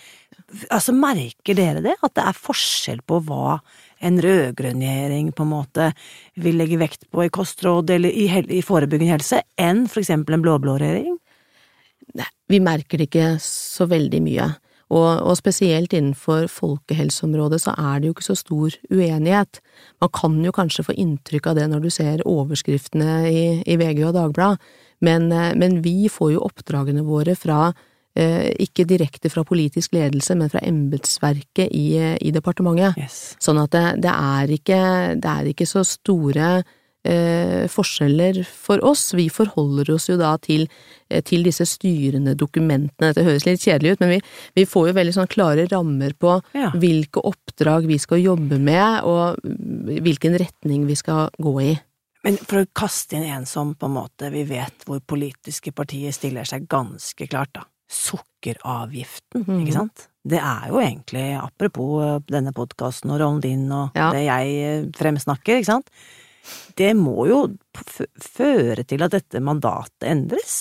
altså 0.70 0.94
merker 0.96 1.58
dere 1.58 1.84
det? 1.84 1.96
At 2.02 2.16
det 2.18 2.26
er 2.28 2.38
forskjell 2.38 3.02
på 3.08 3.22
hva 3.28 3.58
en 4.02 4.18
rød-grønn 4.24 4.82
regjering 4.82 5.32
på 5.36 5.46
en 5.46 5.52
måte 5.52 5.92
vil 6.42 6.58
legge 6.60 6.80
vekt 6.82 7.06
på 7.14 7.26
i 7.26 7.34
kostråd 7.34 7.94
eller 7.94 8.12
i, 8.12 8.28
i 8.58 8.64
forebyggende 8.66 9.16
helse, 9.18 9.44
enn 9.62 9.86
for 9.92 10.02
eksempel 10.04 10.38
en 10.38 10.46
blå-blå 10.46 10.78
regjering? 10.82 11.18
Nei, 12.18 12.28
vi 12.52 12.60
merker 12.64 13.00
det 13.00 13.12
ikke 13.12 13.32
så 13.44 13.88
veldig 13.90 14.22
mye. 14.26 14.50
Og, 14.92 15.08
og, 15.24 15.38
spesielt 15.40 15.94
innenfor 15.96 16.50
folkehelseområdet 16.52 17.62
så 17.64 17.72
er 17.80 18.02
det 18.02 18.10
jo 18.10 18.16
ikke 18.16 18.28
så 18.28 18.36
stor 18.36 18.76
uenighet. 18.92 19.62
Man 20.04 20.12
kan 20.18 20.36
jo 20.44 20.52
kanskje 20.56 20.84
få 20.90 20.96
inntrykk 21.00 21.48
av 21.48 21.60
det 21.62 21.68
når 21.72 21.86
du 21.86 21.92
ser 21.94 22.26
overskriftene 22.28 23.14
i, 23.30 23.44
i 23.64 23.78
VG 23.80 24.04
og 24.10 24.18
Dagbladet, 24.18 24.60
men, 25.02 25.32
eh, 25.32 25.54
men, 25.58 25.80
vi 25.82 26.10
får 26.12 26.36
jo 26.36 26.44
oppdragene 26.46 27.06
våre 27.08 27.34
fra 27.40 27.72
ikke 28.12 28.84
direkte 28.84 29.30
fra 29.32 29.46
politisk 29.48 29.94
ledelse, 29.96 30.36
men 30.36 30.50
fra 30.52 30.60
embetsverket 30.68 31.72
i, 31.72 31.86
i, 32.20 32.34
departementet. 32.36 33.00
Yes. 33.00 33.20
Sånn 33.40 33.62
at 33.62 33.72
det, 33.72 33.86
det, 34.04 34.12
er 34.12 34.52
ikke, 34.52 34.80
det 35.16 35.32
er 35.32 35.52
ikke 35.54 35.68
så 35.70 35.86
store 35.88 36.50
eh, 37.04 37.68
forskjeller 37.72 38.42
for 38.48 38.84
oss. 38.86 39.14
Vi 39.14 39.28
forholder 39.30 39.92
oss 39.96 40.10
jo 40.10 40.18
da 40.20 40.36
til, 40.42 40.68
eh, 41.10 41.22
til, 41.24 41.44
disse 41.44 41.66
styrende 41.66 42.36
dokumentene. 42.36 43.12
Dette 43.12 43.26
høres 43.26 43.46
litt 43.46 43.64
kjedelig 43.64 43.96
ut, 43.96 44.04
men 44.04 44.16
vi, 44.16 44.20
vi 44.62 44.66
får 44.66 44.90
jo 44.90 44.98
veldig 44.98 45.16
sånn 45.18 45.32
klare 45.32 45.68
rammer 45.72 46.14
på 46.14 46.38
ja. 46.58 46.72
hvilke 46.76 47.24
oppdrag 47.28 47.88
vi 47.90 48.00
skal 48.02 48.22
jobbe 48.22 48.60
med, 48.62 49.02
og 49.04 49.40
hvilken 50.02 50.38
retning 50.40 50.86
vi 50.90 51.00
skal 51.00 51.32
gå 51.38 51.56
i. 51.62 51.74
Men 52.22 52.38
for 52.38 52.62
å 52.62 52.70
kaste 52.78 53.18
inn 53.18 53.26
en 53.26 53.48
som 53.50 53.74
på 53.74 53.88
en 53.88 53.96
måte 53.96 54.30
vi 54.30 54.44
vet 54.46 54.84
hvor 54.86 55.00
politiske 55.02 55.74
partier 55.74 56.14
stiller 56.14 56.46
seg 56.46 56.68
ganske 56.70 57.26
klart, 57.26 57.56
da. 57.58 57.66
Sukkeravgiften, 57.92 59.44
mm. 59.44 59.60
ikke 59.66 59.76
sant? 59.76 60.08
Det 60.22 60.40
er 60.40 60.68
jo 60.70 60.80
egentlig, 60.80 61.28
apropos 61.40 62.22
denne 62.30 62.54
podkasten 62.56 63.12
og 63.12 63.22
rollen 63.24 63.42
din 63.44 63.64
og 63.74 63.98
ja. 63.98 64.12
det 64.14 64.26
jeg 64.28 64.92
fremsnakker, 65.00 65.60
ikke 65.60 65.74
sant? 65.74 65.90
det 66.80 66.92
må 66.98 67.26
jo 67.30 67.42
føre 68.22 68.86
til 68.88 69.04
at 69.06 69.16
dette 69.16 69.42
mandatet 69.44 70.08
endres. 70.10 70.56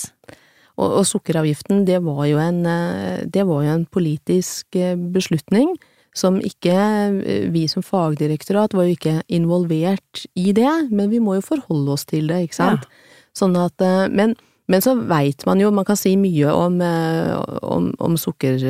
Og, 0.80 1.00
og 1.00 1.06
sukkeravgiften, 1.08 1.84
det 1.88 2.00
var, 2.04 2.24
jo 2.30 2.40
en, 2.40 2.60
eh, 2.68 3.22
det 3.28 3.44
var 3.48 3.64
jo 3.66 3.72
en 3.74 3.86
politisk 3.92 4.78
eh, 4.78 4.96
beslutning 4.96 5.74
som 6.16 6.40
ikke 6.42 6.74
eh, 6.74 7.44
Vi 7.52 7.66
som 7.70 7.84
fagdirektorat 7.86 8.74
var 8.74 8.88
jo 8.88 8.96
ikke 8.96 9.20
involvert 9.30 10.24
i 10.34 10.54
det, 10.56 10.72
men 10.90 11.10
vi 11.12 11.20
må 11.22 11.36
jo 11.38 11.48
forholde 11.52 11.96
oss 11.96 12.06
til 12.08 12.32
det, 12.32 12.46
ikke 12.48 12.60
sant. 12.62 12.86
Ja. 12.88 13.18
Sånn 13.36 13.54
at 13.60 13.78
Men, 14.10 14.34
men 14.70 14.84
så 14.84 14.94
veit 14.94 15.42
man 15.48 15.60
jo, 15.60 15.72
man 15.74 15.86
kan 15.88 15.98
si 15.98 16.14
mye 16.16 16.52
om, 16.54 16.78
om, 16.80 17.88
om 17.98 18.16
sukker, 18.20 18.62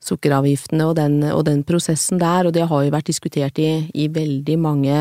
sukkeravgiftene 0.00 0.86
og 0.88 0.94
den, 0.96 1.18
og 1.28 1.44
den, 1.48 1.62
prosessen 1.68 2.20
der, 2.20 2.48
og 2.48 2.54
det 2.56 2.66
har 2.70 2.84
jo 2.86 2.94
vært 2.94 3.10
diskutert 3.10 3.60
i, 3.60 3.70
i 3.92 4.08
veldig 4.12 4.56
mange 4.60 5.00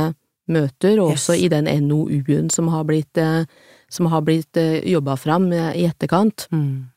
møter, 0.49 0.99
og 0.99 1.13
også 1.13 1.37
yes. 1.37 1.45
i 1.45 1.51
den 1.53 1.69
NOU-en 1.87 2.49
som 2.53 2.71
har 2.73 2.85
blitt, 2.89 3.17
eh, 3.21 3.45
som 3.91 4.09
har 4.11 4.25
blitt 4.25 4.57
eh, 4.59 4.81
jobba 4.89 5.15
fram 5.19 5.51
eh, 5.53 5.71
i 5.77 5.85
etterkant. 5.89 6.47
Mm. 6.51 6.89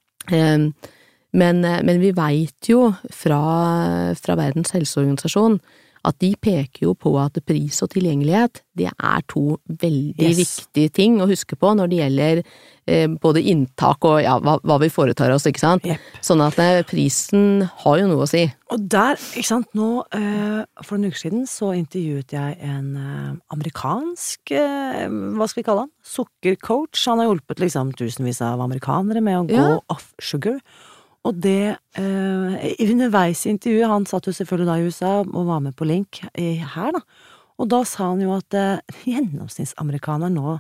Men, 1.33 1.62
men, 1.64 1.97
vi 1.99 2.12
veit 2.14 2.69
jo 2.69 2.91
fra, 3.11 3.38
fra 4.14 4.35
Verdens 4.38 4.75
helseorganisasjon 4.76 5.57
at 6.03 6.19
de 6.23 6.33
peker 6.35 6.89
jo 6.89 6.97
på 6.99 7.15
at 7.23 7.39
pris 7.47 7.79
og 7.85 7.93
tilgjengelighet, 7.93 8.63
det 8.79 8.89
er 8.91 9.25
to 9.31 9.59
veldig 9.69 10.31
yes. 10.33 10.39
viktige 10.41 10.93
ting 10.99 11.21
å 11.23 11.29
huske 11.31 11.59
på 11.59 11.73
når 11.79 11.91
det 11.93 11.99
gjelder 12.01 12.41
eh, 12.43 13.07
både 13.23 13.43
inntak 13.53 14.03
og 14.09 14.19
ja, 14.25 14.35
hva, 14.43 14.57
hva, 14.67 14.79
vi 14.83 14.91
foretar 14.91 15.31
oss, 15.35 15.47
ikke 15.47 15.63
sant. 15.63 15.87
Yep. 15.87 16.09
Sånn 16.25 16.43
at 16.43 16.59
eh, 16.63 16.81
prisen 16.89 17.67
har 17.85 18.01
jo 18.01 18.09
noe 18.11 18.27
å 18.27 18.31
si. 18.31 18.43
Og 18.73 18.87
der, 18.91 19.21
ikke 19.37 19.51
sant, 19.53 19.71
nå 19.79 19.91
eh, 20.17 20.63
for 20.83 20.99
en 20.99 21.07
uke 21.07 21.21
siden 21.21 21.47
så 21.51 21.73
intervjuet 21.79 22.35
jeg 22.35 22.59
en 22.67 22.89
eh, 22.99 23.29
amerikansk, 23.55 24.55
eh, 24.59 25.05
hva 25.07 25.51
skal 25.51 25.63
vi 25.63 25.69
kalle 25.69 25.87
han, 25.87 25.93
sukkercoach. 26.03 27.05
Han 27.13 27.23
har 27.23 27.31
hjulpet 27.31 27.63
liksom 27.63 27.95
tusenvis 27.99 28.43
av 28.47 28.65
amerikanere 28.65 29.23
med 29.23 29.45
å 29.45 29.47
ja. 29.53 29.69
gå 29.69 29.85
off 29.95 30.11
sugar. 30.23 30.59
Og 31.23 31.37
det 31.38 31.76
eh, 31.99 32.73
Underveis 32.83 33.45
i 33.47 33.52
intervjuet, 33.52 33.91
han 33.91 34.07
satt 34.11 34.26
jo 34.26 34.35
selvfølgelig 34.35 34.69
da 34.69 34.79
i 34.79 34.88
USA 34.88 35.12
og 35.23 35.47
var 35.47 35.61
med 35.62 35.76
på 35.79 35.87
link 35.87 36.19
her, 36.35 36.91
da, 36.97 37.02
og 37.62 37.69
da 37.71 37.83
sa 37.87 38.09
han 38.11 38.23
jo 38.25 38.33
at 38.35 38.57
eh, 38.59 39.02
gjennomsnittsamerikaneren 39.07 40.35
nå 40.35 40.57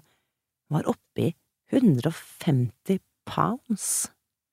var 0.72 0.88
oppe 0.90 1.26
i 1.26 1.32
150 1.72 3.00
pounds 3.28 3.88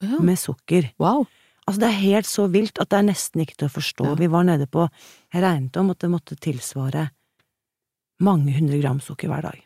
ja. 0.01 0.17
med 0.23 0.39
sukker. 0.39 0.89
Wow. 1.01 1.27
Altså, 1.67 1.83
det 1.83 1.89
er 1.89 2.01
helt 2.01 2.29
så 2.29 2.47
vilt 2.49 2.81
at 2.81 2.89
det 2.89 2.99
er 2.99 3.09
nesten 3.11 3.43
ikke 3.43 3.59
til 3.59 3.69
å 3.69 3.75
forstå. 3.75 4.07
Ja. 4.11 4.17
Vi 4.17 4.29
var 4.33 4.47
nede 4.47 4.65
på 4.71 4.87
Jeg 5.33 5.43
regnet 5.43 5.77
om 5.77 5.91
at 5.93 6.01
det 6.01 6.09
måtte 6.09 6.39
tilsvare 6.41 7.09
mange 8.25 8.55
hundre 8.55 8.79
gram 8.81 8.99
sukker 9.03 9.29
hver 9.31 9.45
dag. 9.45 9.59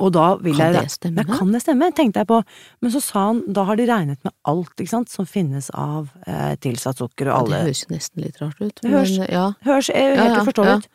Og 0.00 0.12
da 0.14 0.26
vil 0.42 0.56
kan 0.56 0.72
jeg 0.72 0.86
det 0.86 0.94
stemme? 0.94 1.24
Ja, 1.24 1.38
kan 1.38 1.52
det 1.54 1.62
stemme, 1.62 1.88
tenkte 1.96 2.22
jeg 2.22 2.28
på. 2.30 2.38
Men 2.82 2.94
så 2.94 3.02
sa 3.04 3.26
han, 3.28 3.42
da 3.54 3.66
har 3.68 3.78
de 3.78 3.86
regnet 3.88 4.22
med 4.26 4.34
alt, 4.48 4.72
ikke 4.76 4.92
sant, 4.94 5.12
som 5.12 5.28
finnes 5.28 5.68
av 5.78 6.08
eh, 6.26 6.54
tilsatt 6.62 7.02
sukker 7.02 7.30
og 7.30 7.36
alle 7.36 7.60
ja, 7.60 7.66
Det 7.66 7.68
høres 7.68 7.84
nesten 7.92 8.24
litt 8.24 8.40
rart 8.42 8.62
ut. 8.62 8.80
Det 8.80 8.90
høres, 8.92 9.14
men, 9.18 9.28
ja. 9.30 9.44
høres 9.66 9.92
helt 9.92 10.18
ja, 10.18 10.26
ja, 10.30 10.40
uforståelig 10.40 10.78
ut. 10.80 10.90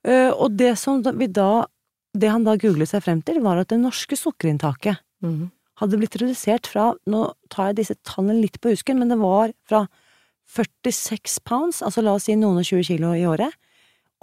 Uh, 0.00 0.30
og 0.32 0.56
det 0.56 0.72
som 0.80 1.02
vi 1.04 1.26
da 1.28 1.66
Det 2.16 2.30
han 2.32 2.46
da 2.46 2.54
googlet 2.56 2.88
seg 2.88 3.02
frem 3.04 3.18
til, 3.20 3.42
var 3.44 3.60
at 3.60 3.68
det 3.68 3.76
norske 3.78 4.16
sukkerinntaket 4.16 4.96
mm. 5.20 5.50
hadde 5.82 5.98
blitt 6.00 6.16
redusert 6.16 6.66
fra 6.66 6.94
Nå 7.04 7.20
tar 7.52 7.70
jeg 7.70 7.82
disse 7.82 7.98
tallene 8.08 8.40
litt 8.40 8.56
på 8.64 8.72
husken, 8.72 8.98
men 8.98 9.12
det 9.12 9.20
var 9.20 9.52
fra 9.68 9.84
46 10.50 11.38
pounds, 11.46 11.82
altså 11.86 12.02
la 12.02 12.16
oss 12.16 12.26
si 12.26 12.34
noen 12.34 12.58
og 12.58 12.66
20 12.66 12.88
kilo 12.88 13.12
i 13.14 13.22
året, 13.28 13.54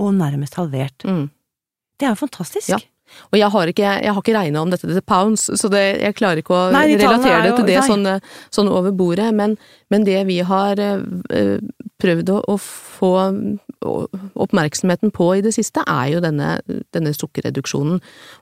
og 0.01 0.11
nærmest 0.17 0.57
halvert. 0.59 1.05
Mm. 1.07 1.29
Det 1.97 2.09
er 2.09 2.11
jo 2.11 2.19
fantastisk. 2.19 2.73
Ja. 2.73 2.81
Og 3.31 3.35
jeg 3.39 3.49
har 3.53 3.65
ikke, 3.71 3.91
jeg 4.03 4.13
har 4.13 4.21
ikke 4.21 4.37
regna 4.37 4.61
om 4.61 4.69
dette 4.73 4.87
til 4.89 5.01
pounds, 5.07 5.41
så 5.59 5.67
det, 5.71 5.83
jeg 6.01 6.15
klarer 6.17 6.37
ikke 6.41 6.55
å 6.55 6.71
Nei, 6.73 6.85
de 6.91 6.97
relatere 7.01 7.35
er 7.37 7.41
det 7.47 7.55
til 7.57 7.67
det 7.69 7.81
sånn, 7.87 8.05
eh, 8.11 8.19
sånn 8.53 8.69
over 8.71 8.91
bordet. 8.95 9.29
Men, 9.37 9.49
men 9.93 10.01
det 10.07 10.21
vi 10.29 10.37
har 10.47 10.73
eh, 10.79 11.57
prøvd 12.03 12.27
å, 12.35 12.37
å 12.53 12.55
få 12.61 13.11
oppmerksomheten 14.37 15.09
på 15.13 15.25
i 15.37 15.41
det 15.45 15.53
siste, 15.55 15.79
er 15.87 16.07
jo 16.15 16.19
denne, 16.23 16.49
denne 16.95 17.11
sukkerreduksjonen. 17.15 17.97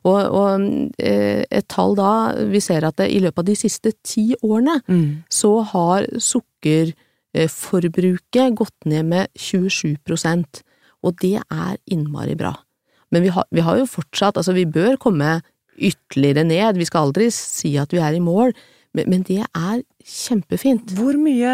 Og, 0.08 0.20
og 0.26 0.50
eh, 0.98 1.44
et 1.50 1.68
tall 1.72 1.94
da, 2.00 2.12
vi 2.52 2.60
ser 2.64 2.82
at 2.88 2.96
det, 3.02 3.08
i 3.12 3.20
løpet 3.24 3.40
av 3.44 3.48
de 3.52 3.56
siste 3.60 3.90
ti 4.04 4.26
årene, 4.42 4.76
Mm. 4.86 5.24
så 5.32 5.62
har 5.72 6.02
sukkerforbruket 6.22 8.56
gått 8.58 8.86
ned 8.86 9.06
med 9.06 9.28
27% 9.40 10.62
og 11.06 11.14
det 11.22 11.38
er 11.40 11.78
innmari 11.92 12.36
bra. 12.40 12.54
Men 13.16 13.24
vi 13.24 13.32
har, 13.32 13.48
vi 13.56 13.64
har 13.64 13.80
jo 13.80 13.88
fortsatt, 13.88 14.36
altså 14.36 14.56
vi 14.58 14.68
bør 14.68 14.98
komme 15.00 15.40
ytterligere 15.76 16.44
ned, 16.48 16.80
vi 16.80 16.88
skal 16.88 17.10
aldri 17.10 17.30
si 17.32 17.76
at 17.80 17.94
vi 17.96 18.02
er 18.04 18.16
i 18.18 18.24
mål, 18.24 18.52
men, 18.96 19.10
men 19.12 19.24
det 19.28 19.42
er 19.44 19.84
kjempefint. 20.06 20.94
Hvor 20.96 21.18
mye, 21.20 21.54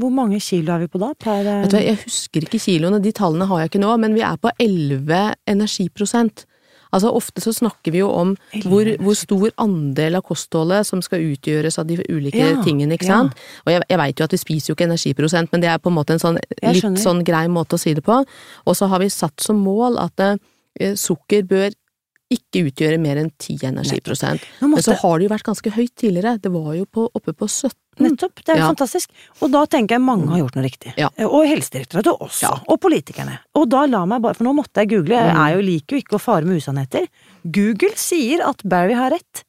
hvor 0.00 0.12
mange 0.12 0.40
kilo 0.44 0.74
er 0.74 0.84
vi 0.84 0.92
på 0.92 1.00
da? 1.00 1.12
Per, 1.20 1.44
Vet 1.48 1.72
du 1.72 1.76
hva, 1.78 1.84
jeg 1.84 2.00
husker 2.04 2.46
ikke 2.46 2.60
kiloene, 2.60 3.00
de 3.04 3.12
tallene 3.16 3.48
har 3.48 3.62
jeg 3.62 3.72
ikke 3.72 3.84
nå, 3.84 3.92
men 4.00 4.16
vi 4.16 4.24
er 4.26 4.40
på 4.40 4.52
11 4.60 5.22
energiprosent. 5.52 6.46
Altså 6.92 7.08
Ofte 7.16 7.40
så 7.40 7.54
snakker 7.56 7.94
vi 7.94 8.02
jo 8.02 8.10
om 8.12 8.34
hvor, 8.66 8.88
hvor 9.00 9.16
stor 9.16 9.52
andel 9.64 10.18
av 10.18 10.26
kostholdet 10.28 10.84
som 10.84 11.00
skal 11.04 11.24
utgjøres 11.24 11.78
av 11.80 11.88
de 11.88 11.96
ulike 12.04 12.36
Ja, 12.36 12.58
tingene, 12.64 12.98
ikke 12.98 13.08
ja. 13.08 13.22
sant. 13.22 13.38
Og 13.64 13.72
jeg, 13.72 13.84
jeg 13.88 14.00
veit 14.02 14.20
jo 14.20 14.26
at 14.28 14.36
vi 14.36 14.40
spiser 14.42 14.72
jo 14.72 14.76
ikke 14.76 14.90
energiprosent, 14.90 15.52
men 15.54 15.64
det 15.64 15.70
er 15.72 15.80
på 15.80 15.88
en 15.88 15.96
måte 15.96 16.18
en 16.18 16.20
sånn 16.20 16.40
litt 16.60 17.00
sånn 17.00 17.24
grei 17.24 17.46
måte 17.48 17.78
å 17.78 17.80
si 17.80 17.94
det 17.96 18.04
på. 18.04 18.20
Og 18.66 18.76
så 18.76 18.90
har 18.92 19.00
vi 19.00 19.08
satt 19.12 19.40
som 19.40 19.64
mål 19.64 19.96
at 20.04 20.20
eh, 20.20 20.36
Eh, 20.80 20.94
sukker 20.98 21.46
bør 21.48 21.70
ikke 22.32 22.64
utgjøre 22.68 22.98
mer 23.00 23.20
enn 23.20 23.30
10 23.36 23.68
energiprosent. 23.68 24.44
Men 24.62 24.82
så 24.84 24.96
har 25.02 25.18
det 25.18 25.26
jo 25.26 25.32
vært 25.34 25.46
ganske 25.46 25.72
høyt 25.74 25.92
tidligere, 26.00 26.38
det 26.40 26.52
var 26.54 26.72
jo 26.78 26.86
på, 26.88 27.04
oppe 27.12 27.34
på 27.36 27.48
17. 27.48 27.76
Nettopp, 28.00 28.40
det 28.40 28.54
er 28.54 28.56
jo 28.56 28.64
ja. 28.64 28.70
fantastisk. 28.72 29.12
Og 29.44 29.52
da 29.52 29.66
tenker 29.68 29.98
jeg 29.98 30.04
mange 30.04 30.30
har 30.30 30.40
gjort 30.40 30.56
noe 30.56 30.64
riktig. 30.64 30.94
Ja. 30.96 31.10
Eh, 31.18 31.28
og 31.28 31.44
Helsedirektoratet 31.50 32.24
også, 32.24 32.48
ja. 32.48 32.52
og 32.72 32.80
politikerne. 32.80 33.36
Og 33.60 33.68
da 33.72 33.84
la 33.90 34.04
meg 34.08 34.24
bare, 34.24 34.38
for 34.38 34.48
nå 34.48 34.54
måtte 34.56 34.84
jeg 34.84 34.94
google, 34.94 35.18
jeg 35.18 35.36
mm. 35.36 35.40
er 35.44 35.56
jo 35.56 35.64
liker 35.68 35.96
jo 35.98 36.04
ikke 36.06 36.18
å 36.18 36.22
fare 36.22 36.48
med 36.48 36.62
usannheter. 36.62 37.08
Google 37.44 37.92
sier 38.00 38.44
at 38.48 38.64
Barry 38.64 38.96
har 38.96 39.12
rett. 39.12 39.44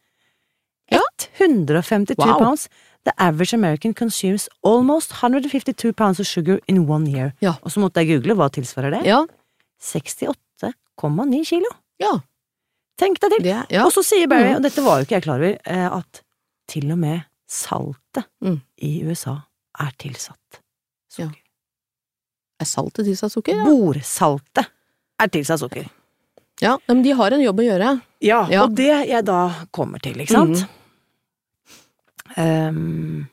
152 0.94 2.20
wow. 2.20 2.36
pounds. 2.38 2.68
The 3.08 3.14
average 3.18 3.56
American 3.56 3.94
consumes 3.94 4.48
almost 4.64 5.12
152 5.24 5.92
pounds 5.94 6.20
of 6.20 6.28
sugar 6.28 6.60
in 6.68 6.86
one 6.88 7.08
year. 7.08 7.34
Og 7.64 7.72
så 7.72 7.84
måtte 7.84 8.04
jeg 8.04 8.18
google, 8.18 8.36
hva 8.40 8.52
tilsvarer 8.54 9.00
det? 9.00 9.04
68 9.84 10.43
2,9 11.04 11.42
kilo! 11.48 11.72
Ja. 12.02 12.14
Tenk 13.00 13.20
deg 13.22 13.36
til! 13.36 13.46
Det, 13.46 13.58
ja. 13.74 13.86
Og 13.86 13.94
så 13.96 14.04
sier 14.06 14.30
Barry, 14.32 14.52
mm. 14.52 14.60
og 14.60 14.68
dette 14.68 14.84
var 14.86 15.00
jo 15.00 15.08
ikke 15.08 15.18
jeg 15.18 15.26
klar 15.26 15.42
over, 15.42 15.56
eh, 15.60 15.88
at 15.90 16.24
til 16.72 16.92
og 16.94 17.00
med 17.02 17.26
saltet 17.50 18.30
mm. 18.44 18.60
i 18.86 18.94
USA 19.08 19.38
er 19.84 19.92
tilsatt 20.02 20.62
sukker. 21.14 21.34
Ja. 21.34 22.62
Er 22.62 22.70
saltet 22.70 23.10
tilsatt 23.10 23.34
sukker? 23.34 23.58
Ja. 23.60 23.66
Bordsaltet 23.68 24.72
er 25.22 25.34
tilsatt 25.34 25.62
sukker. 25.62 25.90
Ja, 26.62 26.78
men 26.88 27.02
de 27.04 27.14
har 27.18 27.34
en 27.34 27.44
jobb 27.44 27.60
å 27.60 27.66
gjøre. 27.66 27.92
Ja, 28.24 28.44
ja. 28.52 28.64
og 28.64 28.76
det 28.78 28.92
jeg 29.10 29.26
da 29.28 29.42
kommer 29.76 30.02
til, 30.04 30.22
ikke 30.22 30.38
sant. 30.38 30.64
Mm. 30.64 30.80
Um, 32.34 33.26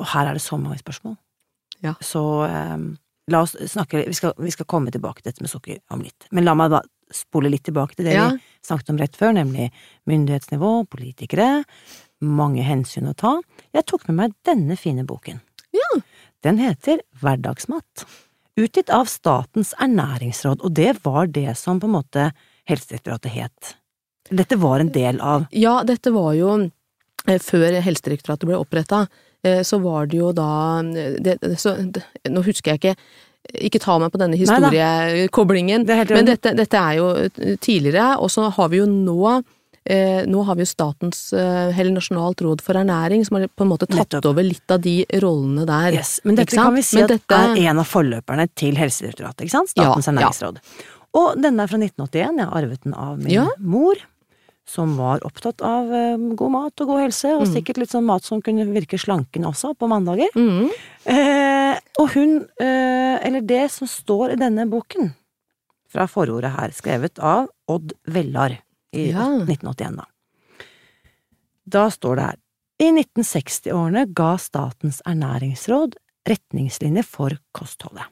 og 0.00 0.08
her 0.12 0.30
er 0.30 0.38
det 0.38 0.44
så 0.44 0.58
mange 0.58 0.78
spørsmål. 0.80 1.16
Ja. 1.84 1.94
Så 2.00 2.22
um, 2.46 2.94
la 3.32 3.40
oss 3.42 3.56
snakke 3.70 4.04
vi 4.06 4.14
skal, 4.14 4.34
vi 4.38 4.52
skal 4.54 4.68
komme 4.70 4.92
tilbake 4.94 5.22
til 5.22 5.32
dette 5.32 5.42
med 5.44 5.50
sukker 5.50 5.78
om 5.90 6.02
litt. 6.04 6.28
Men 6.30 6.46
la 6.46 6.54
meg 6.58 6.70
da 6.74 6.82
spole 7.12 7.50
litt 7.50 7.64
tilbake 7.66 7.94
til 7.96 8.06
det 8.08 8.14
Ja. 8.14 8.30
vi 8.30 8.40
snakket 8.66 8.90
om 8.90 8.98
rett 8.98 9.16
før, 9.16 9.32
nemlig 9.34 9.70
myndighetsnivå, 10.10 10.88
politikere, 10.90 11.64
mange 12.20 12.62
hensyn 12.66 13.08
å 13.10 13.14
ta. 13.16 13.40
Jeg 13.74 13.86
tok 13.86 14.08
med 14.08 14.16
meg 14.16 14.34
denne 14.44 14.76
fine 14.78 15.04
boken. 15.06 15.40
Ja. 15.72 16.00
Den 16.42 16.58
heter 16.58 17.00
Hverdagsmat. 17.20 18.06
Utgitt 18.56 18.90
av 18.90 19.06
Statens 19.10 19.74
ernæringsråd, 19.78 20.62
og 20.64 20.72
det 20.74 20.96
var 21.04 21.26
det 21.26 21.56
som 21.58 21.78
på 21.80 21.84
en 21.90 21.96
måte 21.98 22.32
Helsedirektoratet 22.66 23.30
het. 23.32 23.74
Dette 24.30 24.56
var 24.58 24.80
en 24.80 24.90
del 24.90 25.20
av 25.20 25.46
Ja, 25.52 25.82
dette 25.86 26.10
var 26.10 26.32
jo 26.34 26.54
eh, 27.26 27.38
før 27.38 27.80
Helsedirektoratet 27.84 28.48
ble 28.48 28.56
oppretta, 28.58 29.06
så 29.62 29.78
var 29.82 30.06
det 30.10 30.18
jo 30.20 30.32
da 30.36 30.48
eh, 30.82 31.16
det, 31.22 31.36
så, 31.62 31.76
det, 31.92 32.02
Nå 32.32 32.42
husker 32.46 32.74
jeg 32.74 32.82
ikke 32.82 32.96
ikke 33.62 33.78
ta 33.78 33.94
meg 34.02 34.10
på 34.10 34.18
denne 34.18 34.34
historiekoblingen, 34.34 35.84
Det 35.86 35.96
men 36.10 36.26
dette, 36.26 36.50
dette 36.58 36.78
er 36.80 36.96
jo 36.98 37.10
eh, 37.14 37.54
tidligere, 37.62 38.16
og 38.18 38.30
så 38.32 38.48
har 38.56 38.68
vi 38.72 38.80
jo 38.80 38.86
nå 38.90 39.20
eh, 39.86 40.24
nå 40.26 40.42
har 40.48 40.56
vi 40.58 40.64
jo 40.64 40.70
Statens, 40.72 41.20
eh, 41.36 41.70
eller 41.78 41.92
Nasjonalt 41.94 42.42
råd 42.42 42.64
for 42.66 42.74
ernæring, 42.80 43.22
som 43.28 43.38
har 43.38 43.46
på 43.46 43.62
en 43.62 43.70
måte 43.70 43.86
tatt 43.86 44.00
Nettopp. 44.16 44.26
over 44.32 44.42
litt 44.42 44.74
av 44.74 44.80
de 44.82 44.96
rollene 45.22 45.66
der. 45.68 45.94
Yes, 46.00 46.16
men 46.26 46.34
dette 46.40 46.58
kan 46.58 46.74
vi 46.74 46.82
si 46.82 46.96
Men 46.98 47.04
at 47.06 47.14
dette- 47.14 47.38
er 47.52 47.70
en 47.70 47.78
av 47.84 47.86
forløperne 47.86 48.48
til 48.58 48.74
Helsedirektoratet, 48.82 49.46
ikke 49.46 49.54
sant? 49.54 49.70
Statens 49.70 50.06
Ja, 50.10 50.12
ja. 50.12 50.18
ernæringsråd. 50.18 50.58
Og 51.16 51.38
denne 51.40 51.62
er 51.62 51.70
fra 51.70 51.78
1981, 51.78 52.36
jeg 52.42 52.46
har 52.50 52.62
arvet 52.64 52.82
den 52.82 52.94
av 52.94 53.16
min 53.22 53.30
Ja. 53.32 53.46
mor, 53.62 53.94
som 54.68 54.96
var 54.98 55.20
opptatt 55.26 55.62
av 55.62 55.92
eh, 55.94 56.16
god 56.38 56.50
mat 56.50 56.80
og 56.82 56.88
god 56.90 57.00
helse, 57.04 57.30
og 57.36 57.46
Mm. 57.46 57.52
sikkert 57.54 57.78
litt 57.78 57.90
sånn 57.94 58.04
mat 58.08 58.24
som 58.24 58.42
kunne 58.42 58.64
virke 58.66 58.98
slankende 58.98 59.46
også, 59.52 59.74
på 59.78 59.88
mandager. 59.88 60.28
Mm. 60.34 60.70
Eh, 61.06 61.78
og 62.02 62.08
hun, 62.16 62.40
eh, 62.60 63.18
eller 63.26 63.40
det 63.46 63.70
som 63.70 63.86
står 63.86 64.32
i 64.32 64.36
denne 64.40 64.66
boken, 64.68 65.12
fra 65.88 66.06
forordet 66.10 66.50
her, 66.58 66.70
skrevet 66.74 67.18
av 67.22 67.48
Odd 67.68 67.92
Vellar 68.08 68.58
i 68.92 69.10
Ja. 69.12 69.28
1981, 69.38 69.96
da. 69.96 70.04
Da 71.68 71.88
står 71.90 72.16
det 72.16 72.24
her 72.24 72.36
I 72.78 72.90
1960-årene 72.92 74.12
ga 74.12 74.36
Statens 74.36 75.00
ernæringsråd 75.06 75.94
retningslinjer 76.28 77.04
for 77.04 77.30
kostholdet. 77.54 78.04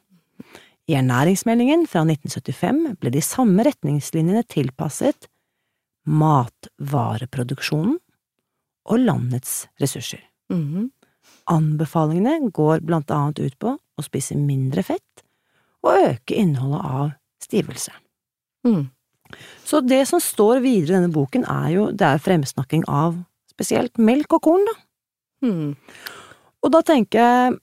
I 0.88 0.94
ernæringsmeldingen 1.00 1.87
fra 1.88 2.00
1975 2.04 2.96
ble 3.00 3.11
de 3.11 3.20
samme 3.20 3.62
retningslinjene 3.64 4.42
tilpasset 4.49 5.26
matvareproduksjonen 6.04 7.99
og 8.84 9.00
landets 9.00 9.64
ressurser. 9.80 10.20
Mhm. 10.52 10.90
Anbefalingene 11.49 12.50
går 12.52 12.80
blant 12.84 13.11
annet 13.11 13.40
ut 13.40 13.58
på 13.58 13.75
å 13.76 14.04
spise 14.04 14.37
mindre 14.37 14.82
fett 14.82 15.25
og 15.84 16.00
øke 16.08 16.37
innholdet 16.37 16.84
av 16.84 17.12
stivelse. 17.42 17.92
Mm. 18.66 18.88
Så 19.64 19.80
det 19.84 20.06
som 20.08 20.20
står 20.20 20.62
videre 20.64 20.94
i 20.94 20.96
denne 20.99 21.12
boken, 21.12 21.44
er 21.44 21.68
jo 21.75 21.90
det 21.92 22.06
er 22.06 22.23
fremsnakking 22.23 22.84
av 22.88 23.18
spesielt 23.50 23.99
melk 23.99 24.32
og 24.37 24.44
korn, 24.49 24.64
da. 24.68 24.75
Mm. 25.44 25.76
Og 26.64 26.73
da 26.73 26.80
tenker 26.87 27.20
jeg 27.20 27.58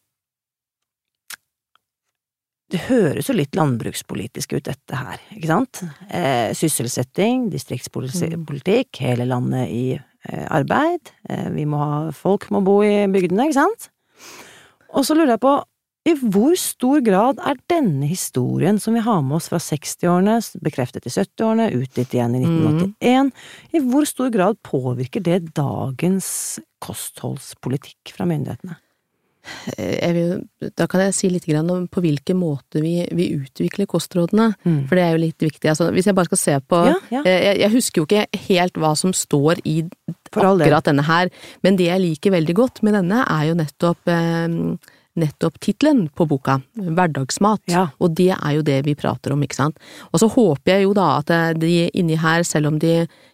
Det 2.71 2.85
høres 2.87 3.27
jo 3.27 3.35
litt 3.35 3.57
landbrukspolitisk 3.57 4.55
ut, 4.55 4.63
dette 4.69 4.95
her, 4.95 5.19
ikke 5.35 5.49
sant? 5.49 5.81
Eh, 6.07 6.53
sysselsetting, 6.55 7.49
distriktspolitikk, 7.51 9.01
hele 9.03 9.27
landet 9.27 9.73
i 9.73 9.85
eh, 9.97 10.45
arbeid, 10.47 11.11
eh, 11.27 11.49
vi 11.51 11.65
må 11.67 11.81
ha 11.81 11.97
Folk 12.15 12.47
må 12.53 12.63
bo 12.63 12.79
i 12.85 13.09
bygdene, 13.11 13.49
ikke 13.49 13.59
sant? 13.59 13.89
Og 14.95 15.03
så 15.07 15.17
lurer 15.17 15.35
jeg 15.35 15.43
på, 15.43 15.57
i 16.09 16.15
hvor 16.17 16.55
stor 16.57 17.03
grad 17.05 17.41
er 17.45 17.59
denne 17.69 18.07
historien 18.09 18.79
som 18.81 18.95
vi 18.97 19.03
har 19.05 19.19
med 19.21 19.37
oss 19.37 19.51
fra 19.51 19.59
60-årene, 19.61 20.39
bekreftet 20.65 21.05
i 21.05 21.13
70-årene, 21.13 21.67
utgitt 21.77 22.15
igjen 22.15 22.39
i 22.39 22.41
1981, 22.41 23.29
i 23.75 23.83
hvor 23.85 24.07
stor 24.09 24.31
grad 24.33 24.57
påvirker 24.65 25.21
det 25.27 25.43
dagens 25.57 26.31
kostholdspolitikk 26.81 28.15
fra 28.15 28.25
myndighetene? 28.31 28.79
Eh, 29.77 30.11
vil, 30.13 30.33
da 30.77 30.85
kan 30.87 31.01
jeg 31.05 31.15
si 31.17 31.29
litt 31.33 31.47
om 31.57 31.87
på 31.87 32.01
hvilken 32.03 32.37
måte 32.37 32.81
vi, 32.83 33.07
vi 33.11 33.29
utvikler 33.39 33.87
kostrådene, 33.89 34.51
for 34.87 34.95
det 34.95 35.03
er 35.03 35.11
jo 35.15 35.23
litt 35.25 35.39
viktig. 35.41 35.69
Altså, 35.71 35.89
hvis 35.91 36.05
jeg 36.05 36.15
bare 36.15 36.29
skal 36.29 36.37
se 36.37 36.59
på 36.69 36.81
Ja, 36.91 36.95
ja. 37.11 37.21
Eh, 37.25 37.41
Jeg, 37.41 37.59
jeg 37.63 37.71
husker 37.71 38.01
jo 38.01 38.05
ikke 38.05 38.45
helt 38.47 38.73
hva 38.77 38.95
som 38.97 39.13
står 39.13 39.61
i 39.65 39.81
akkurat 40.31 40.85
denne 40.85 41.03
her, 41.07 41.29
men 41.63 41.75
det 41.75 41.89
jeg 41.89 42.01
liker 42.01 42.31
veldig 42.31 42.55
godt 42.55 42.83
med 42.83 42.93
denne, 42.93 43.25
er 43.27 43.49
jo 43.49 43.55
nettopp 43.59 44.07
eh, 44.07 44.47
Nettopp 45.19 45.57
tittelen 45.59 46.05
på 46.15 46.23
boka, 46.23 46.61
Hverdagsmat, 46.79 47.59
Ja. 47.67 47.89
og 47.99 48.13
det 48.15 48.29
er 48.31 48.53
jo 48.55 48.61
det 48.63 48.77
vi 48.85 48.93
prater 48.95 49.33
om, 49.33 49.41
ikke 49.43 49.57
sant. 49.57 49.75
Og 50.13 50.21
så 50.21 50.29
håper 50.31 50.71
jeg 50.71 50.83
jo 50.85 50.93
da 50.95 51.17
at 51.19 51.29
eh, 51.29 51.51
de 51.59 51.89
inni 51.99 52.15
her, 52.15 52.43
selv 52.47 52.67
om 52.71 52.77
de 52.79 52.93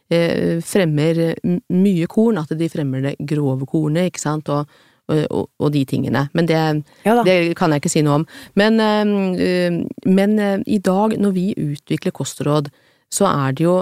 eh, 0.09 0.57
fremmer 0.65 1.35
mye 1.69 2.07
korn, 2.09 2.39
at 2.41 2.49
de 2.57 2.67
fremmer 2.73 3.05
det 3.05 3.15
grove 3.29 3.67
kornet, 3.69 4.09
ikke 4.09 4.23
sant, 4.23 4.49
og, 4.49 4.65
og, 5.07 5.47
og 5.59 5.71
de 5.73 5.83
tingene. 5.87 6.27
Men 6.33 6.49
det, 6.49 6.59
Ja 7.05 7.21
det 7.23 7.55
kan 7.57 7.71
jeg 7.71 7.83
ikke 7.83 7.93
si 7.93 8.03
noe 8.05 8.21
om. 8.21 8.27
Men, 8.59 8.79
eh, 8.83 9.79
men 10.05 10.39
eh, 10.39 10.59
i 10.65 10.79
dag, 10.83 11.17
når 11.19 11.31
vi 11.35 11.47
utvikler 11.57 12.15
kostråd, 12.15 12.69
så 13.13 13.27
er 13.29 13.53
det 13.55 13.63
jo 13.63 13.75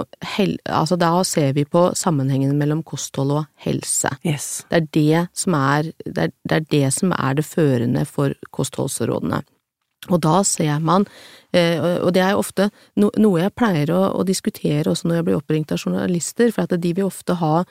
altså 0.70 0.96
da 1.00 1.10
ser 1.26 1.52
vi 1.56 1.64
på 1.66 1.88
sammenhengen 1.98 2.54
mellom 2.58 2.84
kosthold 2.86 3.32
og 3.34 3.48
helse. 3.64 4.12
Yes. 4.22 4.64
Det 4.70 4.76
er 4.78 4.86
det 4.94 5.24
som 5.34 5.56
er 5.58 5.90
det, 6.04 6.28
er, 6.28 6.32
det, 6.46 6.56
er 6.60 6.66
det 6.70 6.92
som 6.94 7.14
er 7.16 7.34
det 7.34 7.44
førende 7.44 8.04
for 8.06 8.36
kostholdsrådene. 8.54 9.42
Og 10.12 10.20
da 10.22 10.42
ser 10.46 10.78
man, 10.78 11.08
eh, 11.50 11.80
og 11.82 12.12
det 12.14 12.22
er 12.22 12.36
jo 12.36 12.44
ofte 12.44 12.68
noe 13.00 13.40
jeg 13.40 13.54
pleier 13.58 13.90
å, 13.90 14.02
å 14.20 14.26
diskutere 14.26 14.92
også 14.92 15.08
når 15.08 15.18
jeg 15.18 15.26
blir 15.26 15.40
oppringt 15.40 15.74
av 15.74 15.82
journalister, 15.82 16.52
for 16.54 16.66
at 16.66 16.78
de 16.82 16.92
vil 16.94 17.08
ofte 17.08 17.34
ha, 17.40 17.64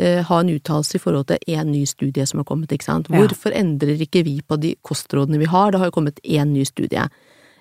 ha 0.00 0.38
en 0.40 0.48
uttalelse 0.48 0.96
i 0.96 1.00
forhold 1.02 1.26
til 1.28 1.52
én 1.52 1.68
ny 1.68 1.82
studie 1.86 2.24
som 2.26 2.40
har 2.40 2.46
kommet, 2.48 2.72
ikke 2.72 2.86
sant. 2.86 3.10
Hvorfor 3.12 3.52
ja. 3.52 3.60
endrer 3.60 4.00
ikke 4.02 4.24
vi 4.26 4.38
på 4.40 4.56
de 4.58 4.72
kostrådene 4.82 5.38
vi 5.38 5.50
har, 5.50 5.70
det 5.70 5.78
har 5.82 5.90
jo 5.90 5.94
kommet 5.94 6.18
én 6.24 6.54
ny 6.54 6.64
studie. 6.66 7.04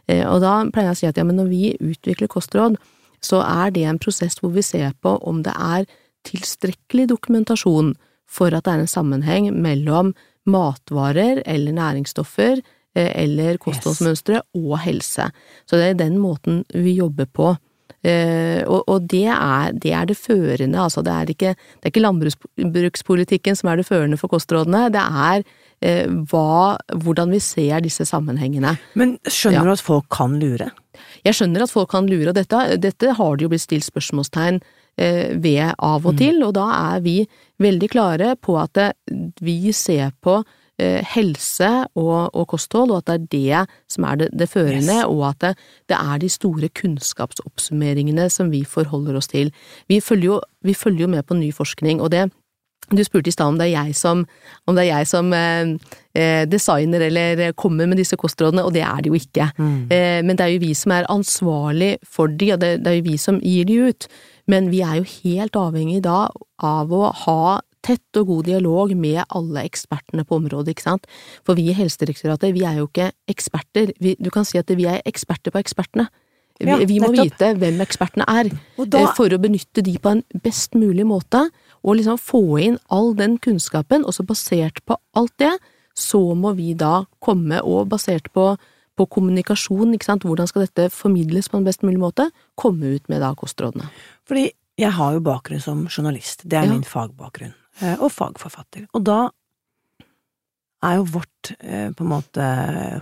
Eh, 0.09 0.23
og 0.27 0.41
da 0.43 0.59
pleier 0.71 0.91
jeg 0.91 0.97
å 0.97 1.01
si 1.01 1.09
at 1.09 1.19
ja, 1.19 1.25
men 1.27 1.39
når 1.39 1.51
vi 1.51 1.63
utvikler 1.77 2.31
kostråd, 2.31 2.77
så 3.21 3.41
er 3.45 3.73
det 3.75 3.85
en 3.85 4.01
prosess 4.01 4.39
hvor 4.41 4.53
vi 4.55 4.63
ser 4.65 4.95
på 5.03 5.17
om 5.27 5.43
det 5.45 5.53
er 5.53 5.85
tilstrekkelig 6.27 7.09
dokumentasjon 7.11 7.93
for 8.31 8.53
at 8.55 8.65
det 8.65 8.73
er 8.73 8.83
en 8.83 8.89
sammenheng 8.89 9.49
mellom 9.53 10.13
matvarer 10.49 11.43
eller 11.45 11.75
næringsstoffer 11.77 12.61
eh, 12.61 13.11
eller 13.11 13.59
kostholdsmønstre 13.61 14.39
yes. 14.39 14.47
og 14.57 14.79
helse. 14.81 15.29
Så 15.69 15.77
det 15.77 15.91
er 15.91 15.99
den 16.01 16.17
måten 16.21 16.63
vi 16.73 16.95
jobber 16.97 17.29
på. 17.29 17.53
Uh, 18.01 18.61
og, 18.65 18.81
og 18.87 19.07
det, 19.11 19.27
er, 19.33 19.73
det, 19.73 19.93
er, 19.93 20.05
det 20.09 20.17
førende, 20.17 20.79
altså 20.81 21.03
det 21.05 21.13
er 21.13 21.33
ikke, 21.33 21.55
det 21.55 21.87
er 21.87 21.93
ikke 21.93 22.05
landbrukspolitikken 22.05 23.57
som 23.57 23.71
er 23.71 23.81
det 23.81 23.87
førende 23.89 24.19
for 24.21 24.31
kostrådene, 24.31 24.87
det 24.93 25.01
er 25.01 25.43
uh, 25.45 26.19
hva, 26.31 26.77
hvordan 27.03 27.33
vi 27.35 27.41
ser 27.43 27.83
disse 27.85 28.07
sammenhengene. 28.09 28.77
Men 28.99 29.17
skjønner 29.27 29.63
ja. 29.63 29.67
du 29.69 29.75
at 29.75 29.85
folk 29.85 30.09
kan 30.13 30.37
lure? 30.41 30.71
Jeg 31.25 31.37
skjønner 31.37 31.65
at 31.65 31.73
folk 31.73 31.91
kan 31.93 32.09
lure, 32.09 32.31
og 32.31 32.37
dette, 32.37 32.61
dette 32.81 33.17
har 33.17 33.35
det 33.37 33.45
jo 33.45 33.51
blitt 33.51 33.65
stilt 33.65 33.87
spørsmålstegn 33.87 34.59
eh, 34.97 35.35
ved 35.41 35.75
av 35.77 36.05
og 36.05 36.15
mm. 36.15 36.19
til, 36.21 36.41
og 36.47 36.55
da 36.57 36.67
er 36.95 37.05
vi 37.05 37.17
veldig 37.61 37.89
klare 37.91 38.33
på 38.41 38.57
at 38.61 38.81
eh, 38.81 38.95
vi 39.41 39.73
ser 39.75 40.13
på 40.23 40.39
eh, 40.41 40.57
helse 40.81 41.69
og, 41.95 42.31
og, 42.33 42.47
kosthold, 42.53 42.91
og 42.91 43.03
at 43.03 43.11
det 43.31 43.41
er 43.53 43.65
det 43.65 43.93
som 43.93 44.07
er 44.09 44.21
det, 44.23 44.29
det 44.39 44.49
førende, 44.49 44.97
yes. 45.01 45.07
og 45.07 45.23
at 45.29 45.41
det, 45.41 45.51
det, 45.91 45.97
er 45.97 46.21
de 46.21 46.29
store 46.29 46.69
kunnskapsoppsummeringene 46.81 48.29
som 48.33 48.51
vi 48.51 48.63
forholder 48.67 49.19
oss 49.19 49.29
til. 49.31 49.53
Vi 49.91 50.01
følger 50.01 50.25
jo, 50.25 50.41
vi 50.65 50.73
følger 50.73 51.05
jo 51.05 51.11
med 51.15 51.23
på 51.27 51.37
ny 51.37 51.51
forskning, 51.53 52.01
og 52.01 52.11
det 52.11 52.29
du 52.91 53.03
spurte 53.05 53.31
i 53.31 53.33
stad 53.33 53.53
om 53.53 53.57
det 53.59 53.69
er 53.69 53.85
jeg 53.85 53.95
som, 53.95 54.25
det 54.67 54.83
er 54.83 54.89
jeg 54.89 55.07
som 55.07 55.31
eh, 55.35 55.73
eh, 56.17 56.43
designer 56.49 57.05
eller 57.07 57.53
kommer 57.59 57.87
med 57.87 58.01
disse 58.01 58.17
kostrådene, 58.19 58.65
og 58.67 58.73
det 58.75 58.83
er 58.83 59.01
det 59.03 59.11
jo 59.11 59.19
ikke. 59.19 59.47
Mm. 59.57 59.77
Eh, 59.93 60.19
men 60.25 60.35
det 60.35 60.45
er 60.45 60.53
jo 60.55 60.63
vi 60.65 60.73
som 60.77 60.95
er 60.95 61.09
ansvarlig 61.11 61.93
for 62.03 62.31
de, 62.31 62.51
og 62.55 62.61
det, 62.63 62.73
det, 62.83 62.91
er 62.91 62.99
jo 62.99 63.07
vi 63.07 63.17
som 63.21 63.39
gir 63.39 63.67
de 63.69 63.79
ut. 63.91 64.07
Men 64.51 64.71
vi 64.73 64.81
er 64.83 64.99
jo 64.99 65.07
helt 65.21 65.55
avhengig 65.55 66.01
da 66.03 66.25
av 66.61 66.91
å 66.91 67.11
ha 67.23 67.43
tett 67.85 68.19
og 68.19 68.27
god 68.29 68.49
dialog 68.49 68.95
med 68.97 69.23
alle 69.29 69.65
ekspertene 69.67 70.25
på 70.27 70.37
området, 70.37 70.75
ikke 70.75 70.87
sant. 70.87 71.07
For 71.47 71.57
vi 71.57 71.69
i 71.71 71.77
Helsedirektoratet, 71.77 72.53
vi 72.55 72.65
er 72.67 72.81
jo 72.81 72.89
ikke 72.89 73.11
eksperter. 73.31 73.93
Vi, 74.01 74.15
du 74.19 74.29
kan 74.33 74.47
si 74.47 74.61
at 74.61 74.69
vi 74.69 74.87
er 74.89 75.01
eksperter 75.09 75.53
på 75.53 75.61
ekspertene. 75.61 76.07
Vi, 76.61 76.69
ja, 76.69 76.77
vi 76.85 76.99
må 77.01 77.09
vite 77.15 77.55
hvem 77.57 77.79
ekspertene 77.81 78.25
er, 78.29 78.51
da... 78.77 78.99
Eh, 79.01 79.13
for 79.17 79.33
å 79.33 79.39
benytte 79.41 79.81
de 79.85 79.95
på 80.01 80.11
en 80.13 80.21
best 80.45 80.75
mulig 80.77 81.07
måte 81.09 81.47
og 81.81 81.97
liksom 81.97 82.19
få 82.21 82.43
inn 82.61 82.77
all 82.93 83.15
den 83.17 83.39
kunnskapen, 83.41 84.05
og 84.05 84.13
så 84.13 84.25
basert 84.27 84.83
på 84.85 84.97
alt 85.17 85.33
det, 85.41 85.55
så 85.97 86.21
må 86.37 86.53
vi 86.59 86.75
da 86.77 87.07
komme, 87.23 87.63
og 87.65 87.89
basert 87.91 88.29
på, 88.35 88.51
på 88.97 89.07
kommunikasjon, 89.17 89.95
ikke 89.95 90.11
sant, 90.11 90.27
hvordan 90.27 90.49
skal 90.49 90.67
dette 90.67 90.91
formidles 90.93 91.49
på 91.49 91.59
en 91.59 91.67
best 91.67 91.81
mulig 91.85 91.99
måte, 92.01 92.29
komme 92.59 92.95
ut 92.95 93.09
med 93.11 93.23
da 93.25 93.33
kostrådene. 93.37 93.89
Fordi 94.29 94.51
jeg 94.81 94.93
har 94.97 95.17
jo 95.17 95.25
bakgrunn 95.25 95.63
som 95.63 95.83
journalist, 95.89 96.45
det 96.45 96.61
er 96.61 96.69
ja. 96.69 96.75
min 96.75 96.85
fagbakgrunn, 96.87 97.53
og 97.97 98.09
fagforfatter, 98.13 98.83
og 98.93 99.05
da 99.07 99.19
er 100.85 100.97
jo 100.99 101.07
vårt 101.15 101.53
eh, 101.59 101.89
på 101.93 102.05
en 102.05 102.11
måte 102.11 102.45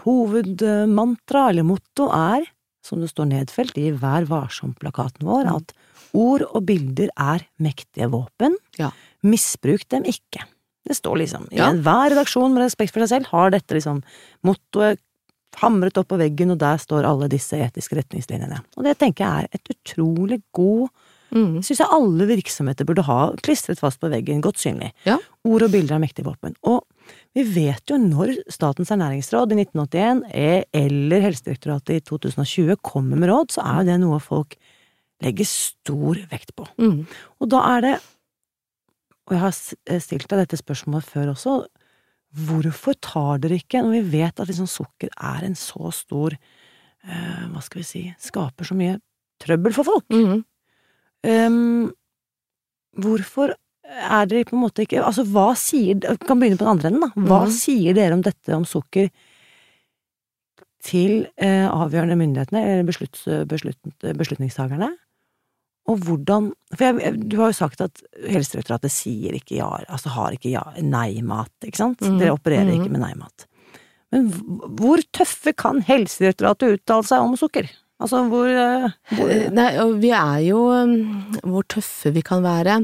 hovedmantra, 0.05 1.49
eller 1.51 1.67
motto, 1.67 2.09
er, 2.11 2.47
som 2.85 3.01
det 3.03 3.11
står 3.11 3.29
nedfelt 3.31 3.77
i 3.79 3.89
Vær 3.95 4.27
varsom-plakaten 4.29 5.27
vår, 5.27 5.47
mm. 5.47 5.59
at 5.59 5.75
Ord 6.17 6.45
og 6.47 6.63
bilder 6.65 7.11
er 7.21 7.43
mektige 7.61 8.07
våpen. 8.09 8.55
Ja. 8.79 8.89
Misbruk 9.21 9.83
dem 9.93 10.07
ikke. 10.09 10.41
Det 10.87 10.97
står 10.97 11.19
liksom 11.21 11.45
i 11.51 11.59
ja. 11.59 11.69
enhver 11.69 12.15
redaksjon 12.15 12.55
med 12.55 12.65
respekt 12.65 12.95
for 12.95 13.03
seg 13.03 13.19
selv 13.19 13.29
har 13.29 13.53
dette 13.53 13.77
liksom 13.77 14.01
mottoet 14.47 15.01
hamret 15.59 15.97
opp 15.97 16.11
på 16.11 16.17
veggen, 16.17 16.53
og 16.53 16.59
der 16.61 16.79
står 16.81 17.07
alle 17.09 17.29
disse 17.29 17.57
etiske 17.57 17.97
retningslinjene. 17.97 18.61
Og 18.77 18.85
det 18.85 18.95
tenker 19.01 19.25
jeg 19.25 19.45
er 19.45 19.59
et 19.59 19.71
utrolig 19.73 20.39
god 20.55 20.89
mm. 21.31 21.59
Syns 21.65 21.81
jeg 21.81 21.93
alle 21.95 22.27
virksomheter 22.29 22.87
burde 22.87 23.05
ha 23.07 23.19
klistret 23.45 23.81
fast 23.81 24.01
på 24.01 24.09
veggen, 24.11 24.41
godt 24.43 24.61
synlig. 24.61 24.91
Ja. 25.07 25.17
Ord 25.47 25.65
og 25.67 25.73
bilder 25.73 25.97
er 25.97 26.03
mektige 26.03 26.27
våpen. 26.27 26.55
Og 26.67 26.83
vi 27.37 27.45
vet 27.45 27.89
jo 27.89 27.97
når 28.01 28.35
Statens 28.51 28.91
ernæringsråd 28.93 29.53
i 29.53 29.61
1981 29.63 30.65
eller 30.81 31.25
Helsedirektoratet 31.25 31.99
i 31.99 32.05
2020 32.09 32.79
kommer 32.85 33.19
med 33.19 33.31
råd, 33.31 33.55
så 33.55 33.65
er 33.65 33.81
jo 33.81 33.89
det 33.91 33.97
noe 34.03 34.21
folk 34.23 34.57
legger 35.23 35.47
stor 35.47 36.21
vekt 36.31 36.53
på. 36.55 36.67
Mm. 36.79 37.03
Og 37.39 37.51
da 37.51 37.63
er 37.73 37.85
det, 37.85 37.95
og 39.27 39.35
jeg 39.35 39.43
har 39.43 39.57
eh, 39.91 40.01
stilt 40.03 40.29
deg 40.31 40.45
dette 40.45 40.59
spørsmålet 40.59 41.07
før 41.07 41.33
også, 41.33 41.57
hvorfor 42.45 42.95
tar 43.03 43.41
dere 43.43 43.59
ikke, 43.59 43.81
når 43.83 43.97
vi 43.97 44.19
vet 44.19 44.39
at 44.39 44.49
liksom 44.49 44.69
sukker 44.69 45.11
er 45.15 45.45
en 45.47 45.57
så 45.57 45.89
stor 45.95 46.35
eh, 46.35 47.45
Hva 47.49 47.63
skal 47.65 47.81
vi 47.81 47.87
si 47.87 48.03
Skaper 48.21 48.69
så 48.69 48.77
mye 48.77 48.99
trøbbel 49.41 49.73
for 49.75 49.87
folk. 49.87 50.05
Mm. 50.13 50.43
Um, 51.25 51.89
hvorfor 52.99 53.55
er 53.89 54.29
dere 54.29 54.47
på 54.47 54.55
en 54.55 54.61
måte 54.61 54.85
ikke 54.85 55.01
Altså, 55.03 55.25
hva 55.27 55.49
sier 55.59 55.97
Vi 55.99 56.13
Kan 56.23 56.39
begynne 56.39 56.55
på 56.55 56.63
den 56.63 56.71
andre 56.71 56.91
enden, 56.91 57.03
da. 57.03 57.09
Hva 57.27 57.41
mm. 57.47 57.51
sier 57.57 57.97
dere 57.97 58.15
om 58.15 58.23
dette 58.23 58.55
om 58.55 58.63
sukker 58.67 59.09
til 60.79 61.25
eh, 61.35 61.65
avgjørende 61.67 62.15
myndighetene, 62.15 62.61
eller 62.63 62.85
beslutt, 62.87 63.17
beslutt, 63.51 63.81
beslutningstakerne? 63.99 64.93
Og 65.91 66.05
hvordan 66.05 66.53
For 66.71 66.85
jeg, 67.01 67.17
du 67.27 67.35
har 67.41 67.51
jo 67.51 67.57
sagt 67.57 67.83
at 67.83 67.99
Helsedirektoratet 68.21 68.93
sier 68.93 69.35
ikke 69.35 69.57
ja, 69.57 69.67
altså 69.89 70.13
har 70.15 70.37
ikke 70.37 70.53
ja, 70.53 70.63
nei-mat, 70.79 71.51
ikke 71.65 71.81
sant? 71.81 71.99
Mm. 71.99 72.15
Dere 72.21 72.37
opererer 72.37 72.69
mm. 72.69 72.75
ikke 72.77 72.93
med 72.95 73.03
nei-mat. 73.03 73.47
Men 74.13 74.29
hvor 74.79 75.03
tøffe 75.15 75.53
kan 75.57 75.83
Helsedirektoratet 75.85 76.79
uttale 76.79 77.09
seg 77.11 77.25
om 77.25 77.35
sukker? 77.39 77.67
Altså, 77.99 78.23
hvor, 78.31 78.47
eh, 78.47 78.89
hvor 79.17 79.31
Nei, 79.51 79.69
vi 79.99 80.11
er 80.15 80.39
jo 80.47 80.59
mm, 80.71 81.41
Hvor 81.43 81.65
tøffe 81.67 82.13
vi 82.15 82.23
kan 82.23 82.43
være. 82.45 82.79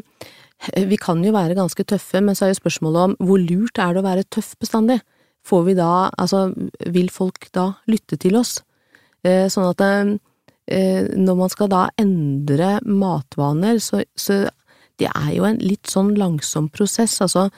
Vi 0.87 0.97
kan 0.99 1.23
jo 1.23 1.31
være 1.35 1.55
ganske 1.55 1.83
tøffe, 1.87 2.21
men 2.23 2.35
så 2.35 2.45
er 2.45 2.53
jo 2.53 2.61
spørsmålet 2.61 3.01
om 3.01 3.17
hvor 3.23 3.39
lurt 3.39 3.79
er 3.79 3.93
det 3.95 4.01
å 4.01 4.07
være 4.07 4.27
tøff 4.31 4.53
bestandig? 4.59 4.99
Får 5.45 5.65
vi 5.67 5.75
da 5.77 6.09
Altså, 6.17 6.47
vil 6.91 7.11
folk 7.13 7.47
da 7.55 7.73
lytte 7.91 8.19
til 8.19 8.35
oss? 8.39 8.57
Eh, 9.23 9.47
sånn 9.51 9.71
at 9.71 9.83
Eh, 10.67 11.05
når 11.13 11.35
man 11.37 11.51
skal 11.53 11.69
da 11.69 11.83
endre 12.01 12.79
matvaner, 12.89 13.77
så, 13.79 14.01
så 14.17 14.45
det 14.97 15.11
er 15.11 15.31
jo 15.35 15.45
en 15.45 15.61
litt 15.61 15.91
sånn 15.91 16.15
langsom 16.17 16.71
prosess, 16.73 17.19
altså. 17.21 17.49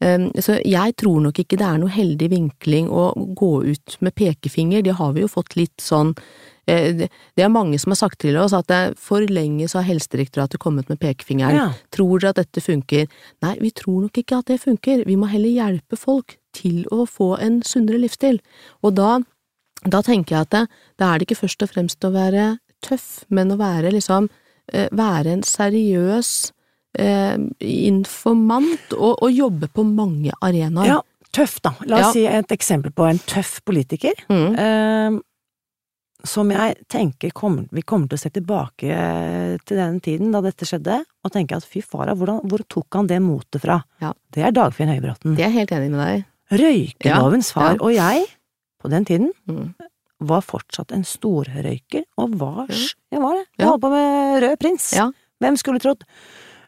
Eh, 0.00 0.30
så 0.40 0.56
jeg 0.64 0.96
tror 1.00 1.20
nok 1.26 1.42
ikke 1.42 1.58
det 1.60 1.68
er 1.68 1.82
noe 1.82 1.92
heldig 1.92 2.30
vinkling 2.32 2.88
å 2.88 3.10
gå 3.36 3.52
ut 3.68 3.98
med 4.00 4.16
pekefinger, 4.16 4.84
det 4.84 4.96
har 5.00 5.12
vi 5.12 5.26
jo 5.26 5.32
fått 5.32 5.58
litt 5.60 5.76
sånn 5.84 6.14
eh, 6.16 6.22
det 6.66 7.42
er 7.44 7.52
mange 7.52 7.76
som 7.80 7.92
har 7.92 7.98
sagt 8.00 8.22
til 8.24 8.38
oss 8.40 8.54
at 8.56 8.70
for 9.00 9.24
lenge 9.28 9.66
så 9.68 9.82
har 9.82 9.88
Helsedirektoratet 9.90 10.62
kommet 10.62 10.88
med 10.88 11.00
pekefingeren. 11.02 11.58
Ja. 11.58 11.66
Tror 11.92 12.22
dere 12.22 12.32
at 12.32 12.40
dette 12.40 12.62
funker? 12.64 13.04
Nei, 13.44 13.54
vi 13.60 13.70
tror 13.76 14.06
nok 14.06 14.22
ikke 14.22 14.40
at 14.40 14.48
det 14.48 14.62
funker. 14.62 15.04
Vi 15.04 15.18
må 15.20 15.28
heller 15.28 15.52
hjelpe 15.52 15.98
folk 16.00 16.38
til 16.56 16.86
å 16.94 17.04
få 17.10 17.34
en 17.42 17.60
sunnere 17.66 18.00
livsstil. 18.06 18.40
Og 18.80 18.96
da 18.96 19.18
da 19.84 20.00
tenker 20.04 20.36
jeg 20.36 20.46
at 20.46 20.52
det, 20.54 20.64
da 21.00 21.10
er 21.10 21.20
det 21.20 21.28
ikke 21.28 21.42
først 21.42 21.64
og 21.66 21.72
fremst 21.74 22.06
å 22.06 22.12
være 22.14 22.54
tøff, 22.84 23.24
men 23.34 23.52
å 23.52 23.58
være 23.60 23.92
liksom 23.94 24.28
eh, 24.72 24.88
være 24.94 25.36
en 25.36 25.44
seriøs 25.46 26.30
eh, 27.00 27.36
informant 27.68 28.96
og, 28.96 29.18
og, 29.18 29.28
jobbe 29.32 29.70
på 29.74 29.84
mange 29.88 30.32
arenaer. 30.40 30.94
Ja, 30.94 31.28
tøff, 31.34 31.58
da. 31.64 31.74
La 31.88 32.00
oss 32.00 32.10
ja. 32.10 32.14
si 32.16 32.24
et 32.30 32.56
eksempel 32.56 32.94
på 32.96 33.08
en 33.08 33.20
tøff 33.28 33.58
politiker. 33.66 34.16
Mm. 34.32 34.48
Eh, 34.64 35.20
som 36.24 36.50
jeg 36.52 36.76
tenker 36.90 37.32
kommer, 37.36 37.66
vi 37.74 37.82
kommer 37.84 38.08
til 38.08 38.18
å 38.18 38.22
se 38.22 38.30
tilbake 38.32 38.88
eh, 38.90 39.56
til 39.64 39.80
den 39.80 39.98
tiden 40.04 40.32
da 40.34 40.40
dette 40.44 40.68
skjedde, 40.68 41.02
og 41.24 41.32
tenke 41.34 41.58
at 41.58 41.66
fy 41.68 41.82
fara, 41.84 42.14
hvor 42.16 42.64
tok 42.70 43.00
han 43.00 43.10
det 43.10 43.20
motet 43.24 43.62
fra? 43.62 43.80
Ja. 44.02 44.14
Det 44.32 44.44
er 44.44 44.54
Dagfinn 44.56 44.92
Høybråten. 44.92 45.36
Det 45.36 45.44
er 45.44 45.52
jeg 45.52 45.60
helt 45.62 45.76
enig 45.76 45.92
med 45.92 46.02
deg. 46.02 46.24
Røykelovens 46.54 47.52
far. 47.54 47.78
Og 47.80 47.94
jeg 47.94 48.24
på 48.84 48.90
den 48.92 49.04
tiden, 49.08 49.30
mm. 49.48 49.68
var 50.28 50.44
fortsatt 50.44 50.92
en 50.92 51.06
storrøyker, 51.08 52.04
og 52.20 52.34
var 52.40 52.68
Jeg 52.68 53.20
var 53.22 53.38
det. 53.38 53.44
Jeg 53.56 53.68
holdt 53.70 53.84
på 53.84 53.92
med 53.94 54.42
Rød 54.44 54.58
prins. 54.60 54.90
Ja. 54.92 55.08
Hvem 55.40 55.56
skulle 55.60 55.80
trodd? 55.80 56.04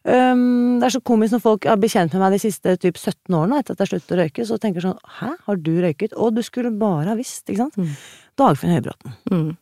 Um, 0.07 0.79
det 0.79 0.87
er 0.87 0.95
så 0.95 1.03
komisk 1.03 1.35
når 1.35 1.43
folk 1.43 1.67
har 1.67 1.79
blitt 1.83 1.97
kjent 1.97 2.13
med 2.15 2.23
meg 2.23 2.37
de 2.37 2.39
siste 2.39 2.77
typ 2.79 2.95
17 2.95 3.35
årene 3.35 3.59
etter 3.59 3.75
at 3.75 3.83
jeg 3.83 3.91
sluttet 3.91 4.15
å 4.15 4.19
røyke, 4.21 4.45
så 4.47 4.59
tenker 4.63 4.85
sånn 4.85 5.01
Hæ, 5.19 5.33
har 5.49 5.59
du 5.59 5.73
røyket? 5.83 6.15
Å, 6.15 6.29
du 6.31 6.45
skulle 6.47 6.71
bare 6.79 7.11
ha 7.11 7.17
visst, 7.19 7.43
ikke 7.49 7.65
sant? 7.65 7.77
Mm. 7.81 7.97
Dagfinn 8.39 8.75
Høybråten. 8.77 9.17
Mm. 9.33 9.53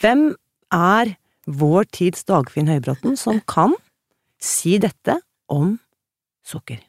Hvem 0.00 0.24
er 0.74 1.14
vår 1.46 1.88
tids 1.92 2.24
Dagfinn 2.28 2.70
Høybråten 2.70 3.18
som 3.20 3.40
kan 3.48 3.74
si 4.40 4.78
dette 4.82 5.18
om 5.52 5.76
sukker. 6.44 6.80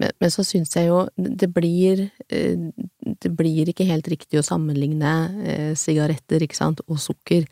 Men, 0.00 0.12
men 0.20 0.32
så 0.32 0.44
syns 0.46 0.72
jeg 0.76 0.88
jo 0.88 1.04
det 1.16 1.48
blir 1.54 2.06
eh, 2.32 2.56
Det 3.22 3.30
blir 3.36 3.68
ikke 3.70 3.86
helt 3.86 4.08
riktig 4.10 4.40
å 4.40 4.46
sammenligne 4.46 5.12
eh, 5.44 5.72
sigaretter, 5.78 6.42
ikke 6.42 6.58
sant, 6.58 6.82
og 6.88 6.98
sukker. 7.00 7.44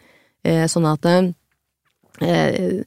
Eh, 0.42 0.64
sånn 0.70 0.88
at 0.88 1.06
eh, 1.06 2.80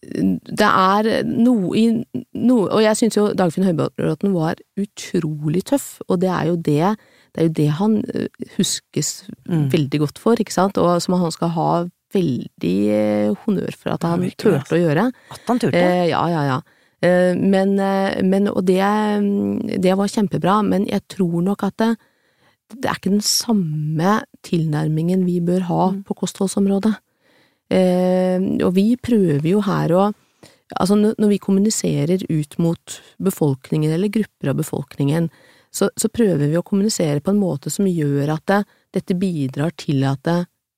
det 0.00 0.66
er 0.66 1.08
noe 1.28 1.70
i 1.76 1.84
noe, 1.92 2.66
Og 2.72 2.80
jeg 2.82 2.96
syns 2.98 3.16
jo 3.18 3.30
Dagfinn 3.36 3.68
Høybråten 3.68 4.34
var 4.34 4.60
utrolig 4.80 5.62
tøff, 5.68 6.00
og 6.08 6.22
det 6.24 6.32
er 6.32 6.50
jo 6.50 6.56
det 6.56 6.94
det 7.30 7.42
er 7.42 7.48
jo 7.48 7.54
det 7.60 7.70
han 7.78 7.96
eh, 8.10 8.50
huskes 8.56 9.10
mm. 9.46 9.70
veldig 9.72 10.02
godt 10.02 10.20
for, 10.22 10.40
ikke 10.40 10.54
sant, 10.54 10.80
og 10.80 10.98
som 11.04 11.18
han 11.20 11.34
skal 11.34 11.52
ha 11.54 11.70
veldig 12.14 12.76
eh, 12.90 13.30
honnør 13.44 13.76
for 13.78 13.94
at 13.94 14.06
han 14.08 14.26
turte 14.34 14.76
å 14.76 14.80
gjøre. 14.80 15.08
At 15.34 15.50
han 15.50 15.62
turte? 15.62 15.78
Eh, 15.78 16.08
ja, 16.10 16.22
ja, 16.32 16.44
ja. 16.48 16.60
Eh, 17.06 17.32
men, 17.38 17.76
eh, 17.80 18.20
men, 18.26 18.48
og 18.50 18.64
det, 18.68 18.80
det 19.80 19.96
var 19.98 20.10
kjempebra, 20.10 20.60
men 20.66 20.88
jeg 20.90 21.06
tror 21.12 21.44
nok 21.46 21.64
at 21.68 21.76
det, 21.80 21.92
det 22.76 22.90
er 22.90 22.98
ikke 22.98 23.14
den 23.14 23.24
samme 23.24 24.18
tilnærmingen 24.46 25.24
vi 25.26 25.38
bør 25.44 25.68
ha 25.70 25.84
mm. 25.94 26.02
på 26.08 26.18
kostholdsområdet. 26.22 26.96
Eh, 27.70 28.42
og 28.66 28.74
vi 28.74 28.92
prøver 29.00 29.54
jo 29.54 29.62
her 29.68 29.96
å 29.96 30.10
Altså, 30.78 30.94
når 30.94 31.30
vi 31.32 31.36
kommuniserer 31.42 32.20
ut 32.30 32.52
mot 32.62 32.92
befolkningen, 33.18 33.90
eller 33.90 34.12
grupper 34.14 34.52
av 34.52 34.60
befolkningen, 34.60 35.24
så, 35.70 35.90
så, 35.96 36.10
prøver 36.10 36.48
vi 36.48 36.58
å 36.58 36.64
kommunisere 36.66 37.22
på 37.22 37.32
en 37.32 37.40
måte 37.40 37.70
som 37.70 37.86
gjør 37.86 38.34
at 38.34 38.46
det, 38.50 38.60
dette 38.96 39.16
bidrar 39.18 39.74
til 39.78 40.02
at 40.08 40.26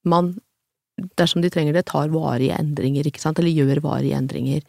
man, 0.09 0.35
dersom 1.19 1.45
de 1.45 1.51
trenger 1.53 1.77
det, 1.77 1.87
tar 1.89 2.13
varige 2.13 2.59
endringer, 2.59 3.09
ikke 3.09 3.23
sant, 3.23 3.41
eller 3.41 3.55
gjør 3.55 3.83
varige 3.85 4.19
endringer. 4.19 4.67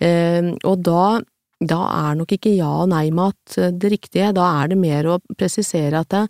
Eh, 0.00 0.54
og 0.64 0.86
da, 0.86 1.20
da 1.60 1.80
er 1.98 2.16
nok 2.20 2.32
ikke 2.38 2.54
ja 2.56 2.70
og 2.84 2.88
nei-mat 2.94 3.58
det 3.76 3.92
riktige, 3.92 4.32
da 4.36 4.48
er 4.62 4.72
det 4.72 4.80
mer 4.80 5.10
å 5.12 5.20
presisere 5.36 6.00
at 6.00 6.16
det, 6.16 6.24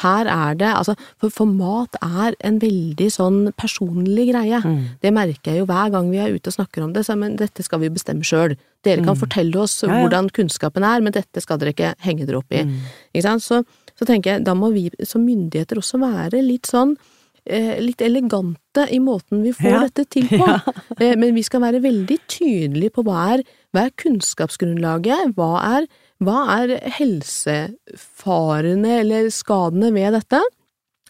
her 0.00 0.28
er 0.30 0.56
det 0.60 0.70
altså, 0.70 0.94
for, 1.20 1.32
for, 1.34 1.50
mat 1.50 1.96
er 2.00 2.36
en 2.46 2.58
veldig 2.62 3.08
sånn 3.12 3.38
personlig 3.58 4.30
greie. 4.30 4.60
Mm. 4.64 4.80
Det 5.02 5.12
merker 5.14 5.52
jeg 5.52 5.62
jo 5.62 5.68
hver 5.70 5.92
gang 5.94 6.10
vi 6.12 6.22
er 6.22 6.34
ute 6.34 6.52
og 6.52 6.56
snakker 6.56 6.86
om 6.86 6.94
det, 6.96 7.04
så 7.06 7.16
men 7.18 7.36
dette 7.40 7.64
skal 7.66 7.82
vi 7.82 7.92
bestemme 7.92 8.26
sjøl. 8.26 8.56
Dere 8.86 9.04
kan 9.04 9.14
mm. 9.16 9.20
fortelle 9.20 9.60
oss 9.60 9.80
ja, 9.84 9.90
ja. 9.92 10.02
hvordan 10.02 10.30
kunnskapen 10.36 10.86
er, 10.86 11.04
men 11.04 11.14
dette 11.16 11.42
skal 11.44 11.60
dere 11.60 11.74
ikke 11.74 11.94
henge 12.06 12.26
dere 12.26 12.40
opp 12.40 12.52
i. 12.54 12.64
Mm. 12.66 12.76
Ikke 13.12 13.26
sant? 13.26 13.44
Så, 13.44 13.62
så, 13.94 14.08
tenker 14.08 14.36
jeg, 14.36 14.44
da 14.48 14.56
må 14.56 14.72
vi 14.74 14.88
som 15.04 15.24
myndigheter 15.26 15.80
også 15.80 16.00
være 16.00 16.42
litt 16.46 16.70
sånn 16.70 16.96
eh, 17.44 17.76
litt 17.82 18.00
elegante 18.04 18.86
i 18.92 19.00
måten 19.02 19.42
vi 19.44 19.52
får 19.56 19.74
ja. 19.74 19.82
dette 19.88 20.06
til 20.16 20.28
på. 20.30 20.46
Eh, 21.00 21.14
men 21.16 21.32
vi 21.32 21.40
skal 21.46 21.62
være 21.62 21.78
veldig 21.80 22.16
tydelige 22.28 22.92
på 22.92 23.04
hva 23.06 23.20
er, 23.36 23.42
hva 23.72 23.86
er 23.86 23.92
kunnskapsgrunnlaget, 24.02 25.30
hva 25.38 25.54
er 25.78 25.86
hva 26.20 26.40
er 26.58 26.74
helsefarene 26.98 28.96
eller 29.00 29.30
skadene 29.32 29.88
ved 29.94 30.12
dette? 30.18 30.40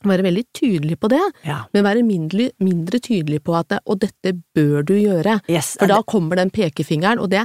Være 0.07 0.25
veldig 0.25 0.45
tydelig 0.57 0.97
på 1.01 1.11
det, 1.13 1.21
ja. 1.45 1.59
men 1.75 1.85
være 1.85 2.05
mindre, 2.07 2.47
mindre, 2.65 3.03
tydelig 3.05 3.43
på 3.45 3.53
at 3.59 3.69
det, 3.75 3.81
og 3.85 3.99
dette 4.01 4.33
bør 4.57 4.87
du 4.87 4.95
gjøre. 4.97 5.41
Yes, 5.51 5.75
For 5.77 5.91
da 5.91 5.99
kommer 6.09 6.41
den 6.41 6.53
pekefingeren, 6.55 7.21
og 7.21 7.29
det, 7.35 7.43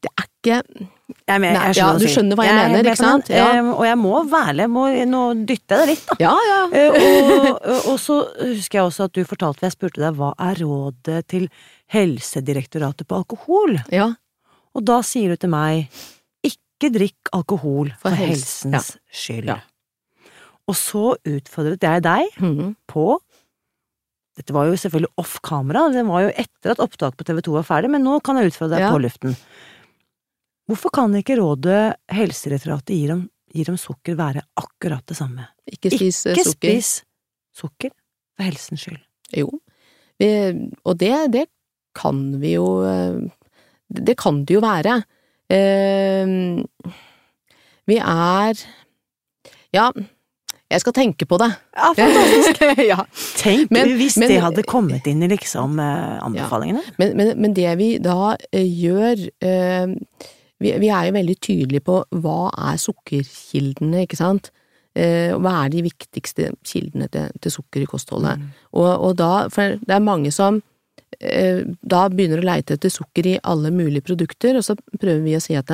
det 0.00 0.08
er 0.14 0.24
ikke 0.24 0.60
jeg 1.26 1.42
mener, 1.42 1.58
Nei, 1.58 1.74
ja, 1.76 1.88
du 1.98 2.06
skjønner 2.08 2.38
hva 2.38 2.46
jeg, 2.46 2.54
jeg 2.56 2.70
mener, 2.70 2.86
ikke 2.88 3.02
sant? 3.02 3.28
Ja. 3.34 3.50
og 3.60 3.82
jeg 3.84 3.98
må 4.00 4.22
være 4.30 4.68
må 4.70 4.86
nå 5.10 5.22
dytte 5.48 5.80
det 5.82 5.88
litt, 5.90 6.06
da. 6.08 6.16
Ja, 6.22 6.32
ja. 6.46 6.60
Eh, 6.78 6.96
og, 7.50 7.66
og, 7.74 7.98
så 8.00 8.16
husker 8.38 8.80
jeg 8.80 8.86
også 8.86 9.10
at 9.10 9.18
du 9.18 9.20
fortalte, 9.28 9.66
jeg 9.66 9.74
spurte 9.74 10.00
deg 10.00 10.16
hva 10.16 10.30
er 10.46 10.62
rådet 10.62 11.20
til 11.34 11.50
Helsedirektoratet 11.92 13.10
på 13.10 13.18
alkohol? 13.18 13.76
Ja. 13.92 14.12
Og 14.78 14.86
da 14.86 15.00
sier 15.04 15.34
du 15.34 15.42
til 15.42 15.52
meg 15.52 15.90
ikke 16.80 16.92
drikk 16.94 17.32
alkohol 17.36 17.92
for, 17.92 18.08
for 18.08 18.18
helsens 18.18 18.94
ja. 18.94 19.02
skyld. 19.12 19.50
Ja. 19.52 19.60
Og 20.70 20.78
så 20.78 21.16
utfordret 21.16 21.84
jeg 21.84 22.06
deg 22.06 22.40
mm 22.40 22.76
på 22.90 23.18
Dette 24.38 24.54
var 24.54 24.70
jo 24.70 24.76
selvfølgelig 24.78 25.10
off 25.20 25.34
kamera, 25.44 25.82
det 25.92 26.00
var 26.08 26.22
jo 26.24 26.30
etter 26.38 26.72
at 26.72 26.80
opptaket 26.80 27.18
på 27.18 27.24
TV 27.28 27.40
2 27.44 27.54
var 27.58 27.64
ferdig, 27.66 27.90
men 27.92 28.00
nå 28.06 28.14
kan 28.24 28.38
jeg 28.38 28.48
utfordre 28.48 28.78
deg 28.78 28.84
ja. 28.86 28.92
på 28.94 29.00
luften. 29.02 29.34
Hvorfor 30.70 30.92
kan 30.96 31.16
ikke 31.18 31.36
rådet 31.36 31.80
Helsedirektoratet 32.14 32.94
gir 32.94 33.12
om, 33.16 33.24
gir 33.52 33.68
om 33.72 33.76
sukker 33.76 34.16
være 34.16 34.46
akkurat 34.62 35.04
det 35.10 35.18
samme? 35.18 35.44
Ikke 35.68 35.90
spis 35.92 36.22
ikke 36.30 36.46
sukker. 36.46 36.54
spis 36.54 36.92
sukker 37.60 37.92
for 37.92 38.48
helsens 38.48 38.86
skyld. 38.86 39.02
Jo, 39.42 39.50
vi, 40.22 40.30
og 40.86 40.96
det, 41.02 41.12
det 41.34 41.44
kan 41.98 42.22
vi 42.40 42.54
jo 42.54 42.66
eh, 42.86 43.20
Det 43.90 44.16
kan 44.16 44.44
det 44.46 44.56
jo 44.56 44.62
være. 44.62 45.00
Uh, 45.50 46.54
vi 47.90 47.98
er 47.98 48.64
Ja, 49.74 49.90
jeg 50.70 50.82
skal 50.84 50.94
tenke 50.94 51.26
på 51.26 51.38
det. 51.42 51.48
Ja, 51.74 51.90
fantastisk! 51.98 52.60
ja. 52.92 52.98
Tenk 53.40 53.72
men, 53.74 53.96
hvis 53.98 54.18
men, 54.22 54.30
det 54.30 54.38
hadde 54.44 54.62
kommet 54.66 55.08
inn 55.10 55.24
i 55.26 55.30
liksom 55.32 55.80
uh, 55.82 56.20
anbefalingene. 56.22 56.84
Ja. 56.86 56.94
Men, 57.02 57.16
men, 57.18 57.32
men, 57.42 57.56
det 57.56 57.72
vi 57.80 57.90
da 58.02 58.36
uh, 58.36 58.60
gjør 58.60 59.24
uh, 59.42 59.96
vi, 60.60 60.72
vi, 60.78 60.88
er 60.92 61.08
jo 61.08 61.16
veldig 61.18 61.36
tydelige 61.42 61.86
på 61.86 61.98
hva 62.22 62.38
er 62.70 62.78
sukkerkildene, 62.78 64.06
ikke 64.06 64.20
sant? 64.20 64.52
Uh, 64.94 65.34
hva 65.42 65.64
er 65.64 65.74
de 65.74 65.82
viktigste 65.86 66.52
kildene 66.66 67.10
til, 67.10 67.30
til 67.42 67.54
sukker 67.58 67.82
i 67.82 67.90
kostholdet? 67.90 68.38
Mm. 68.38 68.66
Og, 68.78 68.90
og, 68.94 69.14
da, 69.18 69.32
for 69.50 69.78
det 69.82 69.96
er 69.96 70.06
mange 70.06 70.30
som 70.34 70.62
Eh, 70.62 70.79
da 71.18 72.04
begynner 72.08 72.40
å 72.40 72.46
leite 72.46 72.76
etter 72.76 72.92
sukker 72.92 73.26
i 73.26 73.38
alle 73.42 73.72
mulige 73.74 74.06
produkter, 74.06 74.56
og 74.56 74.64
så 74.64 74.76
prøver 74.78 75.24
vi 75.24 75.36
å 75.36 75.42
si 75.42 75.56
at 75.58 75.72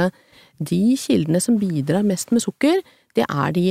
de 0.59 0.81
kildene 0.99 1.42
som 1.44 1.59
bidrar 1.61 2.07
mest 2.07 2.33
med 2.33 2.42
sukker, 2.42 2.81
det 3.16 3.25
er 3.25 3.53
de, 3.57 3.64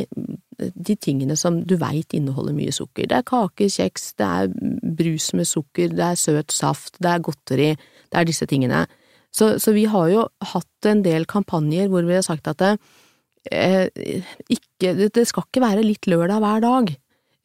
de 0.58 0.96
tingene 0.98 1.38
som 1.38 1.60
du 1.68 1.76
veit 1.82 2.14
inneholder 2.18 2.56
mye 2.58 2.74
sukker. 2.74 3.10
Det 3.10 3.20
er 3.20 3.28
kaker, 3.28 3.70
kjeks, 3.70 4.12
det 4.20 4.28
er 4.28 4.54
brus 4.98 5.32
med 5.38 5.50
sukker, 5.50 5.94
det 5.94 6.06
er 6.06 6.20
søt 6.20 6.54
saft, 6.54 6.98
det 7.02 7.12
er 7.12 7.26
godteri, 7.26 7.72
det 8.10 8.22
er 8.22 8.30
disse 8.30 8.48
tingene. 8.50 8.86
Så, 9.36 9.56
så 9.62 9.74
vi 9.76 9.86
har 9.92 10.10
jo 10.14 10.28
hatt 10.54 10.90
en 10.90 11.04
del 11.06 11.28
kampanjer 11.30 11.90
hvor 11.92 12.06
vi 12.08 12.16
har 12.18 12.26
sagt 12.26 12.48
at 12.48 12.62
det, 12.62 12.76
eh, 13.52 13.90
ikke, 14.50 14.96
det 15.12 15.26
skal 15.28 15.46
ikke 15.50 15.66
være 15.66 15.86
litt 15.86 16.08
lørdag 16.10 16.42
hver 16.42 16.64
dag. 16.66 16.96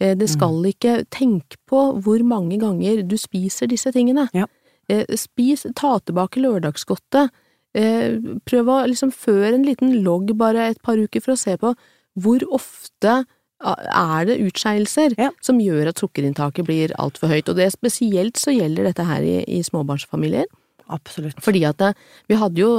Eh, 0.01 0.17
det 0.17 0.31
skal 0.33 0.57
mm. 0.57 0.69
ikke 0.73 0.95
Tenk 1.13 1.59
på 1.69 1.83
hvor 2.03 2.25
mange 2.27 2.59
ganger 2.61 3.05
du 3.07 3.17
spiser 3.21 3.71
disse 3.71 3.93
tingene. 3.95 4.29
Ja. 4.37 4.49
Eh, 4.91 5.05
spis, 5.19 5.67
ta 5.77 5.99
tilbake 6.01 6.43
lørdagsgodtet. 6.43 7.35
Eh, 7.77 8.17
prøv 8.49 8.71
å 8.73 8.81
liksom 8.91 9.13
føre 9.15 9.55
en 9.55 9.67
liten 9.67 10.01
logg 10.05 10.33
bare 10.39 10.71
et 10.73 10.81
par 10.83 10.99
uker 10.99 11.23
for 11.23 11.37
å 11.37 11.39
se 11.41 11.55
på 11.61 11.75
hvor 12.21 12.43
ofte 12.51 13.21
er 13.61 14.25
det 14.25 14.39
utskeielser 14.41 15.13
ja. 15.21 15.29
som 15.45 15.59
gjør 15.61 15.91
at 15.91 16.01
sukkerinntaket 16.01 16.65
blir 16.67 16.95
altfor 16.99 17.31
høyt. 17.31 17.51
Og 17.53 17.59
det 17.61 17.69
spesielt 17.75 18.41
så 18.41 18.55
gjelder 18.57 18.89
dette 18.89 19.05
her 19.05 19.23
i, 19.23 19.43
i 19.45 19.61
småbarnsfamilier. 19.63 20.49
Absolutt. 20.91 21.37
Fordi 21.45 21.61
at 21.69 21.85
vi 22.27 22.39
hadde 22.41 22.59
jo 22.59 22.71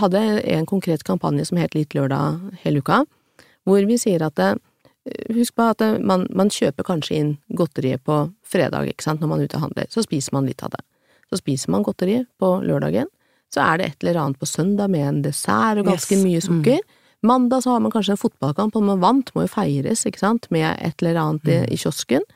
hadde 0.00 0.22
en 0.50 0.66
konkret 0.66 1.04
kampanje 1.06 1.44
som 1.46 1.60
het 1.60 1.76
Litt 1.76 1.94
lørdag 1.94 2.40
hele 2.64 2.80
uka, 2.82 3.04
hvor 3.68 3.86
vi 3.86 4.00
sier 4.02 4.24
at 4.26 4.40
Husk 5.30 5.54
på 5.54 5.68
at 5.70 5.82
man, 6.02 6.24
man, 6.34 6.50
kjøper 6.50 6.86
kanskje 6.86 7.18
inn 7.20 7.32
godteriet 7.54 8.02
på 8.06 8.24
fredag, 8.46 8.88
ikke 8.90 9.06
sant, 9.06 9.22
når 9.22 9.30
man 9.30 9.42
er 9.42 9.50
ute 9.50 9.58
og 9.60 9.68
handler, 9.68 9.90
så 9.92 10.02
spiser 10.02 10.34
man 10.34 10.48
litt 10.48 10.64
av 10.66 10.72
det. 10.74 10.82
Så 11.30 11.38
spiser 11.40 11.70
man 11.74 11.84
godteriet 11.86 12.26
på 12.42 12.56
lørdagen, 12.66 13.10
så 13.54 13.62
er 13.62 13.78
det 13.78 13.86
et 13.86 14.04
eller 14.04 14.20
annet 14.22 14.40
på 14.40 14.48
søndag 14.50 14.90
med 14.90 15.06
en 15.06 15.20
dessert 15.22 15.78
og 15.78 15.90
ganske 15.92 16.16
yes. 16.16 16.24
mye 16.24 16.42
sukker. 16.42 16.80
Mm. 16.82 17.02
Mandag 17.26 17.62
så 17.64 17.74
har 17.74 17.84
man 17.84 17.94
kanskje 17.94 18.16
en 18.16 18.20
fotballkamp, 18.20 18.76
og 18.76 18.86
man 18.86 19.02
vant, 19.02 19.30
må 19.34 19.46
jo 19.46 19.52
feires, 19.52 20.04
ikke 20.08 20.22
sant, 20.22 20.50
med 20.54 20.66
et 20.74 21.02
eller 21.02 21.20
annet 21.22 21.46
mm. 21.46 21.70
i 21.72 21.78
kiosken. 21.80 22.26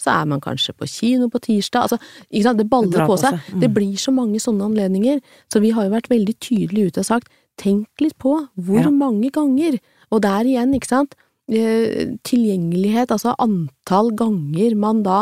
Så 0.00 0.10
er 0.10 0.26
man 0.28 0.42
kanskje 0.42 0.74
på 0.74 0.88
kino 0.90 1.28
på 1.32 1.40
tirsdag, 1.44 1.86
altså, 1.86 2.00
ikke 2.28 2.46
sant, 2.48 2.60
det 2.60 2.68
baller 2.72 3.06
på 3.08 3.18
seg. 3.20 3.38
Mm. 3.52 3.60
Det 3.62 3.70
blir 3.76 4.00
så 4.00 4.12
mange 4.14 4.40
sånne 4.42 4.66
anledninger, 4.72 5.20
så 5.52 5.62
vi 5.64 5.72
har 5.76 5.86
jo 5.86 5.94
vært 5.94 6.10
veldig 6.12 6.36
tydelige 6.42 6.92
ute 6.92 7.04
og 7.04 7.10
sagt, 7.12 7.30
tenk 7.60 8.02
litt 8.02 8.16
på 8.18 8.34
hvor 8.56 8.82
ja. 8.82 8.90
mange 8.90 9.30
ganger, 9.32 9.78
og 10.10 10.24
der 10.26 10.50
igjen, 10.50 10.74
ikke 10.74 10.90
sant, 10.90 11.14
tilgjengelighet, 11.50 13.10
altså 13.12 13.34
antall 13.38 14.12
ganger 14.16 14.76
man 14.80 15.02
da 15.04 15.18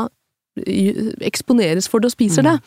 eh, 0.60 1.10
eksponeres 1.26 1.88
for 1.90 2.02
det 2.02 2.12
og 2.12 2.16
spiser 2.16 2.46
det. 2.46 2.60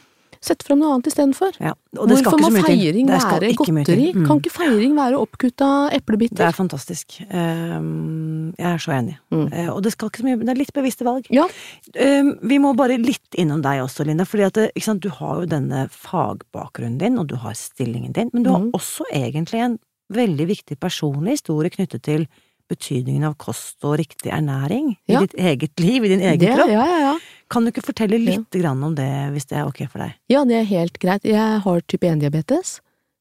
Sett 0.46 0.62
fram 0.66 0.78
noe 0.82 0.94
annet 0.94 1.08
istedenfor. 1.10 1.56
Ja, 1.64 1.72
Hvorfor 1.96 2.38
må 2.42 2.52
feiring 2.54 3.08
være 3.10 3.50
godteri? 3.58 4.12
Mm. 4.14 4.26
Kan 4.28 4.42
ikke 4.42 4.52
feiring 4.54 4.94
være 4.98 5.18
oppkutta 5.18 5.70
eplebiter? 5.96 6.38
Det 6.38 6.50
er 6.50 6.58
fantastisk. 6.58 7.18
Um, 7.32 8.52
jeg 8.60 8.68
er 8.70 8.84
så 8.84 8.94
enig. 8.98 9.16
Mm. 9.34 9.48
Uh, 9.50 9.72
og 9.74 9.82
det 9.86 9.96
skal 9.96 10.12
ikke 10.12 10.22
så 10.22 10.28
mye 10.28 10.42
Det 10.44 10.54
er 10.54 10.60
litt 10.60 10.76
bevisste 10.76 11.08
valg. 11.08 11.30
Ja. 11.34 11.48
Um, 11.98 12.36
vi 12.46 12.60
må 12.62 12.76
bare 12.78 13.00
litt 13.02 13.40
innom 13.42 13.64
deg 13.66 13.82
også, 13.88 14.06
Linda. 14.06 14.28
fordi 14.30 14.46
at 14.50 14.62
sant, 14.86 15.02
du 15.02 15.10
har 15.10 15.42
jo 15.42 15.50
denne 15.56 15.88
fagbakgrunnen 15.90 17.00
din, 17.02 17.18
og 17.22 17.32
du 17.32 17.40
har 17.42 17.58
stillingen 17.58 18.14
din, 18.14 18.30
men 18.34 18.46
du 18.46 18.52
har 18.54 18.62
mm. 18.68 18.74
også 18.78 19.08
egentlig 19.16 19.64
en 19.66 19.80
veldig 20.14 20.46
viktig 20.52 20.78
personlig 20.78 21.40
historie 21.40 21.74
knyttet 21.74 22.06
til 22.06 22.28
betydningen 22.72 23.24
av 23.28 23.36
kost 23.42 23.84
og 23.86 23.98
riktig 24.02 24.32
ernæring 24.34 24.96
ja. 25.08 25.20
i 25.20 25.26
ditt 25.28 25.36
eget 25.38 25.80
liv, 25.84 26.06
i 26.06 26.12
din 26.16 26.24
egen 26.26 26.40
det, 26.42 26.54
kropp. 26.58 26.72
Ja, 26.74 26.86
ja, 27.04 27.14
Kan 27.52 27.66
du 27.68 27.72
ikke 27.72 27.84
fortelle 27.86 28.18
litt 28.18 28.50
grann 28.58 28.82
om 28.84 28.96
det, 28.98 29.06
hvis 29.36 29.46
det 29.52 29.60
er 29.62 29.68
ok 29.70 29.84
for 29.92 30.02
deg? 30.02 30.16
Ja, 30.34 30.42
det 30.50 30.58
er 30.64 30.68
helt 30.72 30.98
greit. 31.04 31.28
Jeg 31.30 31.62
har 31.66 31.84
type 31.86 32.10
1-diabetes, 32.10 32.80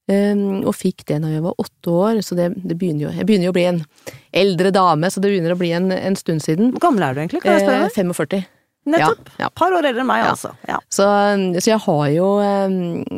og 0.09 0.73
fikk 0.77 1.05
det 1.09 1.19
da 1.23 1.29
jeg 1.33 1.41
var 1.45 1.55
åtte 1.61 1.93
år, 1.93 2.19
så 2.25 2.35
det, 2.37 2.51
det 2.61 2.75
begynner 2.77 3.07
jo 3.07 3.13
Jeg 3.15 3.25
begynner 3.25 3.47
jo 3.49 3.53
å 3.53 3.57
bli 3.57 3.67
en 3.69 3.79
eldre 4.37 4.71
dame, 4.75 5.09
så 5.09 5.21
det 5.23 5.31
begynner 5.33 5.53
å 5.55 5.59
bli 5.61 5.71
en, 5.77 5.91
en 5.93 6.17
stund 6.19 6.41
siden. 6.45 6.73
Hvor 6.75 6.83
gammel 6.89 7.05
er 7.07 7.13
du 7.17 7.21
egentlig? 7.23 7.41
Kan 7.45 7.55
jeg 7.57 7.65
spørre 7.65 7.79
Eh, 7.79 7.87
deg? 7.89 7.95
45. 7.95 8.45
Nettopp. 8.85 9.29
Ja, 9.39 9.47
ja. 9.47 9.49
Par 9.57 9.73
år 9.73 9.87
eldre 9.89 10.03
enn 10.03 10.09
meg, 10.11 10.19
Ja. 10.21 10.33
altså. 10.35 10.51
Ja. 10.69 10.77
Så, 10.93 11.05
så 11.57 11.71
jeg 11.71 11.79
har 11.87 12.03
jo 12.13 12.27
eh, 12.45 12.75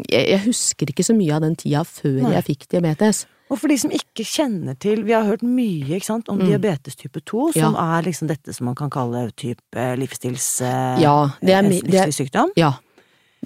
jeg, 0.08 0.28
jeg 0.32 0.44
husker 0.46 0.94
ikke 0.94 1.04
så 1.04 1.16
mye 1.18 1.36
av 1.36 1.44
den 1.44 1.58
tida 1.60 1.82
før 1.84 2.22
Nei. 2.24 2.32
jeg 2.38 2.46
fikk 2.54 2.68
diabetes. 2.72 3.26
Og 3.50 3.60
for 3.62 3.68
de 3.72 3.78
som 3.80 3.92
ikke 3.96 4.26
kjenner 4.28 4.76
til 4.80 5.04
Vi 5.08 5.14
har 5.16 5.24
hørt 5.24 5.42
mye 5.44 6.00
sant, 6.04 6.28
om 6.30 6.38
Mm. 6.40 6.48
diabetes 6.50 6.96
type 7.00 7.22
2, 7.26 7.52
som 7.54 7.76
er 7.76 8.02
liksom 8.04 8.28
dette 8.28 8.54
som 8.54 8.66
man 8.66 8.76
kan 8.76 8.90
kalle 8.90 9.30
type 9.38 9.86
livsstils... 9.98 10.62
eh, 10.62 11.00
Ja, 11.02 11.30
er 11.42 11.48
eh, 11.48 11.56
er- 11.58 11.70
livsstilssykdom. 11.72 12.52
Ja. 12.58 12.74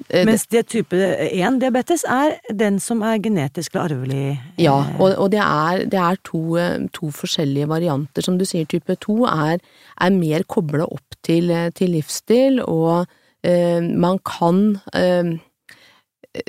Eh, 0.09 0.25
Mens 0.25 0.47
det 0.47 0.65
type 0.71 0.95
1-diabetes 0.95 2.03
er 2.09 2.39
den 2.55 2.79
som 2.79 3.01
er 3.03 3.19
genetisk 3.19 3.75
eller 3.75 3.89
arvelig. 3.91 4.39
Ja, 4.57 4.77
og, 4.99 5.17
og 5.19 5.29
det 5.31 5.39
er, 5.43 5.85
det 5.85 5.99
er 5.99 6.15
to, 6.23 6.55
to 6.95 7.11
forskjellige 7.11 7.67
varianter. 7.67 8.23
Som 8.23 8.37
du 8.39 8.45
sier, 8.45 8.65
type 8.65 8.95
2 8.95 9.25
er, 9.27 9.59
er 10.01 10.09
mer 10.15 10.43
kobla 10.47 10.87
opp 10.87 11.17
til, 11.21 11.51
til 11.75 11.91
livsstil, 11.93 12.61
og 12.65 13.05
eh, 13.43 13.81
man 13.81 14.17
kan 14.25 14.79
eh, 14.95 15.35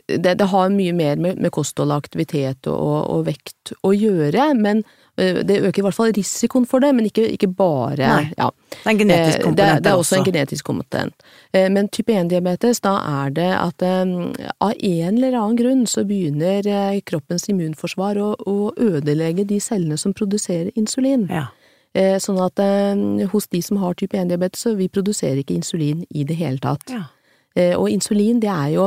det, 0.07 0.35
det 0.39 0.47
har 0.47 0.71
mye 0.71 0.93
mer 0.95 1.17
med, 1.19 1.39
med 1.43 1.51
kosthold, 1.55 1.91
aktivitet 1.95 2.69
og, 2.71 2.79
og, 2.79 2.99
og 3.11 3.25
vekt 3.27 3.73
å 3.83 3.91
gjøre, 3.95 4.53
men 4.55 4.85
eh, 5.19 5.41
det 5.43 5.59
øker 5.59 5.83
i 5.83 5.87
hvert 5.89 5.97
fall 5.97 6.13
risikoen 6.15 6.69
for 6.71 6.85
det, 6.85 6.93
men 6.95 7.09
ikke, 7.09 7.25
ikke 7.35 7.51
bare 7.59 8.13
ja. 8.37 8.51
Det 8.71 8.85
er 8.85 8.93
en 8.93 9.01
genetisk 9.01 9.41
Eh, 9.41 9.43
komponent 9.43 9.59
det, 9.59 9.83
det 9.83 9.91
er 9.91 9.99
også 10.05 10.21
en 10.21 10.29
genetisk 10.29 10.69
komponent. 10.71 11.27
Eh, 11.51 11.67
Men 11.75 11.91
type 11.91 12.15
1-diabetes, 12.15 12.83
da 12.87 12.95
er 13.25 13.35
det 13.35 13.51
at 13.59 13.83
av 13.83 14.73
en 14.73 15.19
eller 15.19 15.35
annen 15.41 15.59
grunn 15.59 15.85
så 15.91 16.07
begynner 16.07 16.63
kroppens 17.07 17.49
immunforsvar 17.51 18.23
å, 18.23 18.33
å 18.39 18.73
ødelegge 18.79 19.49
de 19.51 19.59
cellene 19.61 19.99
som 19.99 20.15
produserer 20.15 20.71
insulin. 20.79 21.27
Ja. 21.31 21.49
Sånn 22.23 22.39
at 22.41 22.57
hos 23.35 23.51
de 23.53 23.59
som 23.61 23.77
har 23.83 23.99
type 24.01 24.17
1-diabetes, 24.17 24.63
så 24.65 24.71
vi 24.79 24.87
produserer 24.89 25.43
ikke 25.43 25.59
insulin 25.59 26.07
i 26.09 26.25
det 26.25 26.39
hele 26.39 26.63
tatt. 26.63 26.87
ja. 26.89 27.03
Og 27.77 27.91
insulin, 27.93 28.39
det 28.41 28.49
er 28.49 28.71
jo 28.73 28.87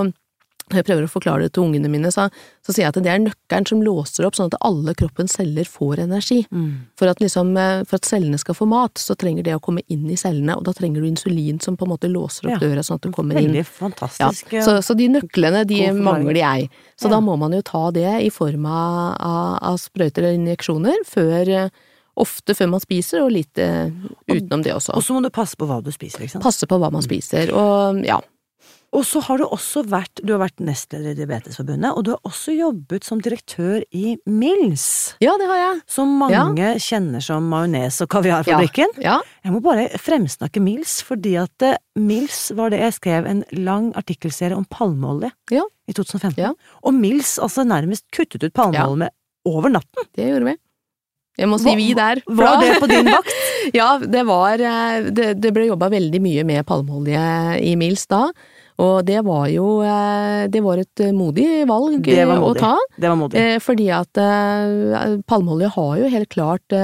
når 0.72 0.80
jeg 0.80 0.86
prøver 0.88 1.06
å 1.06 1.10
forklare 1.12 1.46
det 1.46 1.52
til 1.54 1.62
ungene 1.68 1.90
mine, 1.94 2.10
så, 2.10 2.24
så 2.66 2.74
sier 2.74 2.88
jeg 2.88 2.90
at 2.90 2.98
det 3.06 3.12
er 3.14 3.20
nøkkelen 3.22 3.68
som 3.70 3.84
låser 3.86 4.26
opp 4.26 4.34
sånn 4.34 4.48
at 4.50 4.56
alle 4.66 4.96
kroppens 4.98 5.36
celler 5.38 5.68
får 5.70 6.00
energi. 6.08 6.40
Mm. 6.50 6.72
For 6.98 7.12
at, 7.12 7.22
liksom, 7.22 7.52
eh, 7.62 7.84
for 7.86 8.00
at 8.00 8.10
cellene 8.10 8.40
skal 8.42 8.58
få 8.58 8.66
mat, 8.72 8.98
så 8.98 9.14
trenger 9.14 9.46
det 9.46 9.54
å 9.54 9.62
komme 9.62 9.84
inn 9.94 10.10
i 10.10 10.18
cellene, 10.18 10.56
og 10.58 10.66
da 10.66 10.74
trenger 10.74 11.06
du 11.06 11.08
insulin 11.12 11.62
som 11.62 11.78
på 11.78 11.86
en 11.86 11.94
måte 11.94 12.10
låser 12.10 12.50
opp 12.50 12.56
Ja. 12.56 12.62
døra 12.66 12.82
sånn 12.82 12.98
at 12.98 13.06
du 13.06 13.12
kommer 13.14 13.38
inn. 13.38 13.52
Veldig 13.54 13.62
Ja, 13.62 13.70
fantastisk. 13.78 14.50
så, 14.66 14.78
så 14.82 14.98
de 14.98 15.08
nøklene, 15.20 15.62
de 15.70 15.82
mangler 15.94 16.42
jeg. 16.42 16.70
Så 16.98 17.10
Ja. 17.12 17.16
da 17.18 17.22
må 17.22 17.38
man 17.38 17.52
jo 17.54 17.62
ta 17.62 17.92
det 17.92 18.26
i 18.26 18.30
form 18.34 18.66
av, 18.66 19.18
av, 19.22 19.60
av 19.62 19.78
sprøyter 19.78 20.24
eller 20.26 20.40
injeksjoner, 20.40 20.98
før, 21.06 21.48
eh, 21.48 21.70
ofte 22.18 22.56
før 22.58 22.70
man 22.74 22.80
spiser, 22.82 23.22
og 23.22 23.32
litt 23.38 23.58
eh, 23.62 23.92
utenom 24.32 24.64
det 24.64 24.74
også. 24.74 24.96
Og 24.98 25.04
så 25.04 25.14
må 25.14 25.22
du 25.22 25.30
passe 25.30 25.54
på 25.60 25.68
hva 25.70 25.78
du 25.84 25.92
spiser, 25.92 26.24
ikke 26.26 26.40
sant. 26.40 26.44
Passe 26.44 26.66
på 26.66 26.80
hva 26.80 26.90
man 26.90 27.04
spiser, 27.06 27.54
og 27.54 28.02
ja. 28.08 28.18
Og 28.96 29.04
så 29.04 29.20
har 29.26 29.42
du 29.42 29.44
også 29.52 29.82
vært, 29.92 30.22
du 30.24 30.32
har 30.32 30.40
vært 30.46 30.62
nestleder 30.64 31.12
i 31.12 31.18
Diabetesforbundet, 31.18 31.92
og 31.92 32.06
du 32.08 32.12
har 32.14 32.22
også 32.30 32.54
jobbet 32.56 33.04
som 33.08 33.20
direktør 33.24 33.82
i 33.92 34.14
Mills. 34.30 34.86
Ja, 35.24 35.34
det 35.42 35.50
har 35.50 35.60
jeg. 35.60 35.82
Som 35.92 36.14
mange 36.22 36.70
kjenner 36.80 37.24
som 37.26 37.50
majones- 37.52 38.00
og 38.06 38.10
kaviarfabrikken. 38.16 38.96
Ja. 39.04 39.18
Jeg 39.44 39.52
må 39.56 39.60
bare 39.66 39.90
fremsnakke 40.00 40.64
Mills, 40.64 41.02
fordi 41.06 41.36
at 41.42 41.66
eh, 41.68 41.76
Mills 42.00 42.40
var 42.56 42.72
det 42.72 42.80
jeg 42.86 42.96
skrev 43.02 43.28
en 43.30 43.44
lang 43.60 43.92
artikkelserie 44.00 44.56
om 44.56 44.66
palmeolje 44.72 45.34
Ja. 45.52 45.66
i 45.90 45.94
2015. 45.94 46.40
Ja. 46.40 46.54
Og 46.88 46.96
Mills 46.96 47.36
altså 47.44 47.68
nærmest 47.68 48.08
kuttet 48.16 48.48
ut 48.48 48.54
palmeolje 48.56 49.12
over 49.46 49.70
natten. 49.76 50.08
Det 50.16 50.30
gjorde 50.32 50.54
vi. 50.54 50.56
Jeg 51.36 51.50
må 51.52 51.58
si 51.60 51.74
vi 51.76 51.90
der. 51.98 52.22
Var 52.32 52.62
det 52.64 52.78
på 52.80 52.88
din 52.88 53.12
vakt? 53.12 53.34
Ja, 53.76 53.96
det 53.98 54.22
var 54.28 54.62
eh, 54.62 55.08
Det, 55.10 55.32
det 55.42 55.50
ble 55.56 55.66
jobba 55.72 55.88
veldig 55.90 56.20
mye 56.22 56.44
med 56.48 56.64
palmeolje 56.70 57.24
i 57.66 57.74
Mills 57.80 58.06
da. 58.08 58.28
Og 58.84 59.06
det 59.08 59.22
var 59.24 59.48
jo 59.54 59.80
eh, 59.88 60.48
Det 60.52 60.62
var 60.64 60.82
et 60.82 61.04
modig 61.16 61.64
valg 61.70 62.08
eh, 62.12 62.32
å 62.36 62.54
ta. 62.58 62.76
Det 62.98 63.08
var 63.08 63.20
modig. 63.20 63.40
Eh, 63.40 63.60
Fordi 63.64 63.90
at 63.96 64.20
palmeolje 65.28 65.72
har 65.78 65.94
jo 66.02 66.16
helt 66.18 66.34
klart 66.34 66.80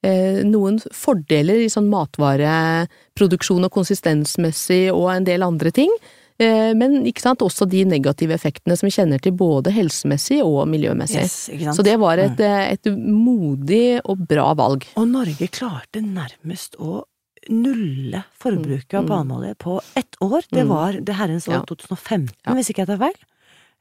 noen 0.00 0.78
fordeler 0.96 1.60
i 1.60 1.68
sånn 1.68 1.90
matvareproduksjon 1.92 3.66
og 3.66 3.74
konsistensmessig 3.74 4.86
og 4.94 5.10
en 5.12 5.26
del 5.28 5.44
andre 5.44 5.68
ting. 5.76 5.92
Men 6.40 7.02
ikke 7.04 7.20
sant, 7.20 7.42
også 7.44 7.66
de 7.68 7.82
negative 7.84 8.32
effektene 8.32 8.72
som 8.80 8.88
vi 8.88 8.94
kjenner 8.94 9.20
til 9.20 9.34
både 9.36 9.74
helsemessig 9.76 10.38
og 10.40 10.62
miljømessig. 10.72 11.26
Yes? 11.26 11.76
Så 11.76 11.84
det 11.84 11.98
var 12.00 12.16
et, 12.22 12.40
eh, 12.40 12.72
et 12.72 12.88
modig 12.96 14.00
og 14.08 14.24
bra 14.30 14.54
valg. 14.56 14.88
Og 14.96 15.04
Norge 15.10 15.50
klarte 15.52 16.00
nærmest 16.00 16.80
å 16.80 17.02
nulle 17.48 18.22
forbruket 18.38 18.94
av 18.98 19.04
Mm. 19.04 19.08
palmeolje 19.08 19.54
på 19.58 19.80
ett 19.94 20.16
år. 20.20 20.42
Det 20.50 20.62
Mm. 20.64 20.68
var 20.68 20.92
det 20.92 21.14
herrens 21.14 21.48
år 21.48 21.64
2015, 21.66 22.34
Ja. 22.46 22.52
hvis 22.54 22.70
ikke 22.70 22.78
jeg 22.78 22.86
tar 22.86 22.98
feil. 22.98 23.14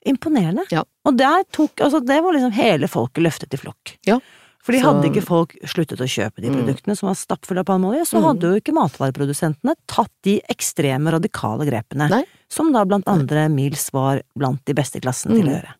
Imponerende. 0.05 0.63
Ja. 0.71 0.83
Og 1.05 1.17
tok, 1.51 1.75
altså 1.81 1.99
det 2.05 2.23
var 2.23 2.33
liksom 2.33 2.51
hele 2.51 2.87
folket 2.87 3.23
løftet 3.23 3.53
i 3.53 3.57
flokk. 3.57 3.97
Ja. 4.05 4.19
For 4.61 4.71
de 4.73 4.79
hadde 4.79 5.07
ikke 5.09 5.23
folk 5.23 5.55
sluttet 5.65 5.99
å 5.99 6.07
kjøpe 6.07 6.41
de 6.41 6.49
Mm. 6.49 6.55
produktene 6.63 6.95
som 6.97 7.07
var 7.07 7.15
stappfulle 7.15 7.59
av 7.59 7.65
palmeolje, 7.65 8.05
så 8.05 8.19
Mm. 8.19 8.23
hadde 8.23 8.41
jo 8.41 8.59
ikke 8.59 8.73
matvareprodusentene 8.73 9.75
tatt 9.87 10.11
de 10.23 10.41
ekstreme, 10.49 11.11
radikale 11.11 11.65
grepene. 11.65 12.09
Nei. 12.09 12.25
Som 12.49 12.71
da 12.71 12.83
blant 12.85 13.07
andre 13.07 13.49
Mills 13.49 13.89
var 13.91 14.21
blant 14.37 14.63
de 14.65 14.73
beste 14.73 14.97
i 14.97 14.99
klassen 15.01 15.31
til 15.31 15.43
å 15.43 15.49
Mm. 15.49 15.61
gjøre. 15.61 15.73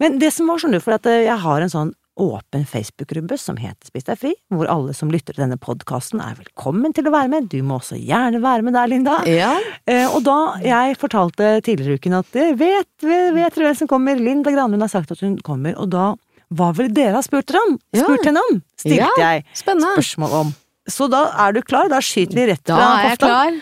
Men 0.00 0.18
det 0.18 0.32
som 0.32 0.46
var 0.46 0.58
sånn, 0.58 0.80
for 0.80 0.92
at 0.92 1.06
eh, 1.06 1.24
jeg 1.26 1.38
har 1.38 1.60
en 1.60 1.68
sånn 1.68 1.92
åpen 2.20 2.62
Facebook-gruppe 2.66 3.36
som 3.40 3.56
heter 3.58 3.88
Spis 3.88 4.04
deg 4.06 4.18
fri, 4.20 4.32
hvor 4.54 4.68
alle 4.70 4.94
som 4.94 5.10
lytter 5.10 5.34
til 5.34 5.42
denne 5.44 5.58
podkasten 5.58 6.20
er 6.22 6.36
velkommen 6.38 6.94
til 6.94 7.08
å 7.08 7.12
være 7.14 7.28
med. 7.32 7.48
Du 7.50 7.58
må 7.66 7.80
også 7.80 7.98
gjerne 7.98 8.38
være 8.44 8.62
med 8.62 8.74
der, 8.78 8.86
Linda. 8.92 9.16
Ja, 9.26 9.54
Eh, 9.86 10.06
og 10.14 10.22
da 10.24 10.56
jeg 10.64 10.96
fortalte 10.96 11.60
tidligere 11.66 11.98
i 11.98 11.98
uken 12.00 12.14
at 12.20 12.26
jeg 12.32 12.54
vet, 12.56 12.86
vet, 13.02 13.34
vet 13.34 13.54
dere 13.58 13.66
hvem 13.66 13.76
som 13.76 13.88
kommer, 13.90 14.16
Linda 14.16 14.50
Granlund 14.54 14.80
har 14.86 14.88
sagt 14.88 15.10
at 15.12 15.20
hun 15.20 15.36
kommer, 15.44 15.74
og 15.76 15.90
da 15.92 16.14
hva 16.54 16.70
ville 16.76 16.92
dere 16.94 17.18
ha 17.18 17.22
spurt 17.26 17.50
om? 17.58 17.78
Ja. 17.92 18.04
Spurt 18.06 18.24
henne 18.30 18.40
om, 18.50 18.62
stilte 18.78 19.10
Ja. 19.18 19.32
jeg 19.34 19.44
spørsmål 19.58 20.32
om. 20.40 20.54
Så 20.88 21.08
da 21.10 21.26
er 21.46 21.52
du 21.52 21.60
klar, 21.62 21.88
da 21.88 21.98
skyter 22.04 22.34
vi 22.36 22.46
rett 22.52 22.62
fra 22.64 22.76
Da 22.76 22.88
er 22.94 23.02
jeg 23.02 23.10
hofta. 23.18 23.26
klar. 23.26 23.60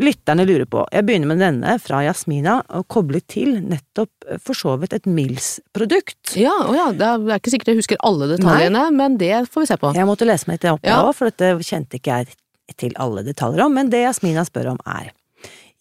Lytterne 0.00 0.46
lurer 0.48 0.64
på, 0.72 0.86
jeg 0.88 1.04
begynner 1.04 1.28
med 1.28 1.42
denne 1.42 1.74
fra 1.82 1.98
Jasmina, 2.00 2.54
og 2.78 2.86
kobler 2.88 3.20
til 3.28 3.58
nettopp 3.60 4.24
eh, 4.24 4.38
for 4.40 4.56
så 4.56 4.78
vidt 4.80 4.94
et 4.96 5.04
Mills-produkt. 5.04 6.32
Ja, 6.40 6.54
ja, 6.72 6.86
det 6.96 7.08
er 7.10 7.34
ikke 7.36 7.52
sikkert 7.52 7.74
jeg 7.74 7.82
husker 7.82 8.00
alle 8.08 8.30
detaljene, 8.30 8.86
men 8.96 9.18
det 9.20 9.34
får 9.52 9.66
vi 9.66 9.68
se 9.68 9.76
på. 9.82 9.90
Jeg 9.98 10.08
måtte 10.08 10.28
lese 10.28 10.48
meg 10.48 10.56
litt 10.56 10.70
opp 10.72 10.88
Ja. 10.88 11.02
ja. 11.02 11.12
for 11.12 11.28
dette 11.28 11.52
kjente 11.68 12.00
ikke 12.00 12.22
jeg 12.22 12.32
til 12.80 12.96
alle 12.96 13.24
detaljer 13.26 13.66
om, 13.66 13.76
men 13.76 13.92
det 13.92 14.00
Jasmina 14.06 14.46
spør 14.48 14.72
om 14.72 14.80
er 14.88 15.10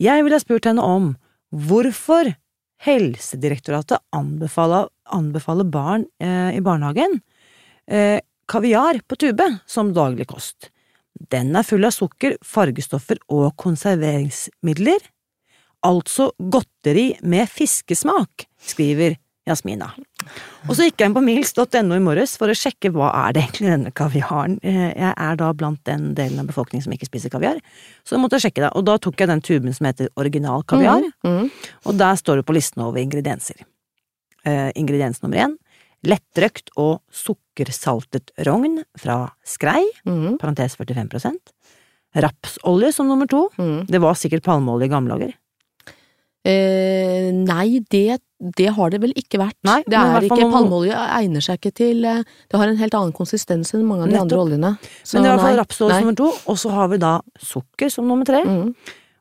Jeg 0.01 0.25
ville 0.25 0.35
ha 0.35 0.43
spurt 0.43 0.67
henne 0.67 0.83
om 0.83 1.13
hvorfor 1.55 2.33
Helsedirektoratet 2.81 4.01
anbefaler, 4.17 4.89
anbefaler 5.13 5.67
barn 5.71 6.07
eh, 6.19 6.57
i 6.57 6.61
barnehagen 6.65 7.19
eh, 7.87 8.19
kaviar 8.49 8.99
på 9.07 9.15
tube 9.21 9.45
som 9.69 9.93
daglig 9.95 10.27
kost. 10.27 10.71
Den 11.31 11.55
er 11.55 11.65
full 11.67 11.83
av 11.85 11.91
sukker, 11.95 12.37
fargestoffer 12.45 13.19
og 13.29 13.55
konserveringsmidler. 13.59 15.01
Altså 15.85 16.29
godteri 16.37 17.15
med 17.25 17.49
fiskesmak, 17.49 18.45
skriver 18.61 19.15
Jasmina. 19.49 19.87
Og 20.69 20.75
så 20.77 20.85
gikk 20.85 21.01
jeg 21.01 21.09
inn 21.09 21.15
på 21.15 21.23
mils.no 21.25 21.95
i 21.97 22.03
morges 22.03 22.35
for 22.37 22.53
å 22.53 22.55
sjekke 22.57 22.91
hva 22.93 23.07
er 23.23 23.33
det 23.33 23.41
egentlig 23.41 23.71
denne 23.71 23.91
kaviaren 23.97 24.59
Eh, 24.61 24.93
Jeg 24.93 25.13
er 25.17 25.39
da 25.39 25.49
blant 25.57 25.81
den 25.89 26.13
delen 26.13 26.39
av 26.39 26.45
befolkningen 26.51 26.85
som 26.85 26.93
ikke 26.93 27.09
spiser 27.09 27.33
kaviar, 27.33 27.57
så 28.05 28.15
jeg 28.15 28.21
måtte 28.21 28.37
jeg 28.37 28.51
sjekke 28.51 28.67
det. 28.67 28.71
Og 28.77 28.85
da 28.85 28.99
tok 29.01 29.17
jeg 29.17 29.27
den 29.31 29.41
tuben 29.41 29.73
som 29.73 29.89
heter 29.89 30.09
original 30.15 30.63
kaviar, 30.63 31.01
Mm, 31.23 31.49
og 31.85 31.97
der 31.97 32.15
står 32.15 32.35
det 32.37 32.45
på 32.45 32.53
listen 32.53 32.83
over 32.85 33.01
ingredienser. 33.01 33.65
Eh, 34.45 34.71
ingrediens 34.75 35.21
nummer 35.23 35.37
én 35.37 35.57
lettrøkt 36.05 36.69
og 36.77 37.01
sukkersaltet 37.55 38.31
rogn 38.47 38.83
fra 38.97 39.29
skrei, 39.45 39.83
mm, 40.05 40.37
parentes 40.39 40.75
45% 40.77 41.35
rapsolje 42.15 42.91
som 42.93 43.07
nummer 43.07 43.27
to. 43.27 43.49
mm. 43.57 43.85
Det 43.87 43.99
var 44.01 44.13
sikkert 44.15 44.43
palmeolje 44.43 44.85
i 44.85 44.89
gamle 44.89 45.15
dager. 45.17 45.33
Eh, 46.43 47.29
nei, 47.31 47.79
det, 47.91 48.17
det 48.57 48.71
har 48.73 48.89
det 48.89 48.99
vel 49.03 49.13
ikke 49.13 49.37
vært. 49.37 49.55
Nei, 49.63 49.83
det 49.85 49.93
er 49.95 50.21
ikke, 50.25 50.39
noen- 50.41 50.51
Palmeolje 50.51 50.95
egner 51.19 51.41
seg 51.45 51.59
ikke 51.59 51.71
til 51.77 52.03
eh, 52.03 52.23
Det 52.49 52.57
har 52.57 52.67
en 52.67 52.77
helt 52.79 52.95
annen 52.97 53.13
konsistens 53.13 53.73
enn 53.75 53.85
mange 53.85 54.03
av 54.07 54.09
de 54.09 54.17
andre 54.17 54.37
oljene. 54.41 54.71
Så 55.05 55.15
Men 55.19 55.23
det 55.23 55.29
er 55.29 55.33
i 55.33 55.37
hvert 55.37 55.45
fall 55.45 55.59
rapsolje 55.61 55.91
nei. 55.93 55.99
som 55.99 56.07
nummer 56.07 56.17
to, 56.17 56.31
og 56.49 56.57
så 56.57 56.71
har 56.73 56.87
vi 56.89 56.97
da 56.97 57.13
sukker 57.39 57.91
som 57.93 58.07
nummer 58.09 58.25
tre. 58.25 58.41
Mm, 58.43 58.73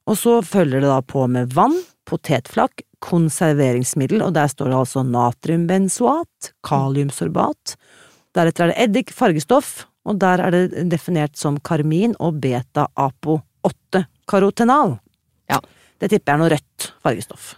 Og 0.09 0.17
så 0.17 0.41
følger 0.43 0.81
det 0.81 0.89
da 0.89 1.01
på 1.03 1.29
med 1.29 1.53
vann, 1.53 1.77
potetflakk, 2.09 2.81
konserveringsmiddel, 3.01 4.23
og 4.25 4.33
der 4.35 4.49
står 4.49 4.73
det 4.73 4.79
altså 4.81 5.05
natriumbenzoat, 5.07 6.53
kaliumsorbat. 6.67 7.77
Deretter 8.37 8.69
er 8.69 8.73
det 8.73 8.83
eddik, 8.87 9.15
fargestoff, 9.15 9.87
og 10.07 10.21
der 10.23 10.41
er 10.45 10.55
det 10.55 10.85
definert 10.91 11.37
som 11.39 11.59
karmin 11.67 12.15
og 12.23 12.39
beta-apo 12.43 13.41
8 13.67 14.05
beta-karotenal. 14.31 14.99
Ja. 15.51 15.59
Det 16.01 16.11
tipper 16.11 16.33
jeg 16.33 16.37
er 16.37 16.41
noe 16.41 16.53
rødt 16.55 16.93
fargestoff. 17.03 17.55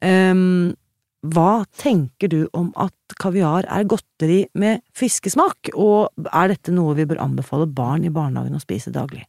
Um, 0.00 0.72
hva 1.20 1.64
tenker 1.76 2.30
du 2.32 2.46
om 2.56 2.70
at 2.80 3.16
kaviar 3.20 3.66
er 3.68 3.84
godteri 3.84 4.46
med 4.56 4.80
fiskesmak, 4.96 5.74
og 5.74 6.08
er 6.32 6.54
dette 6.54 6.72
noe 6.72 6.94
vi 6.96 7.04
bør 7.04 7.20
anbefale 7.26 7.66
barn 7.68 8.06
i 8.06 8.12
barnehagen 8.12 8.56
å 8.56 8.62
spise 8.62 8.92
daglig? 8.94 9.26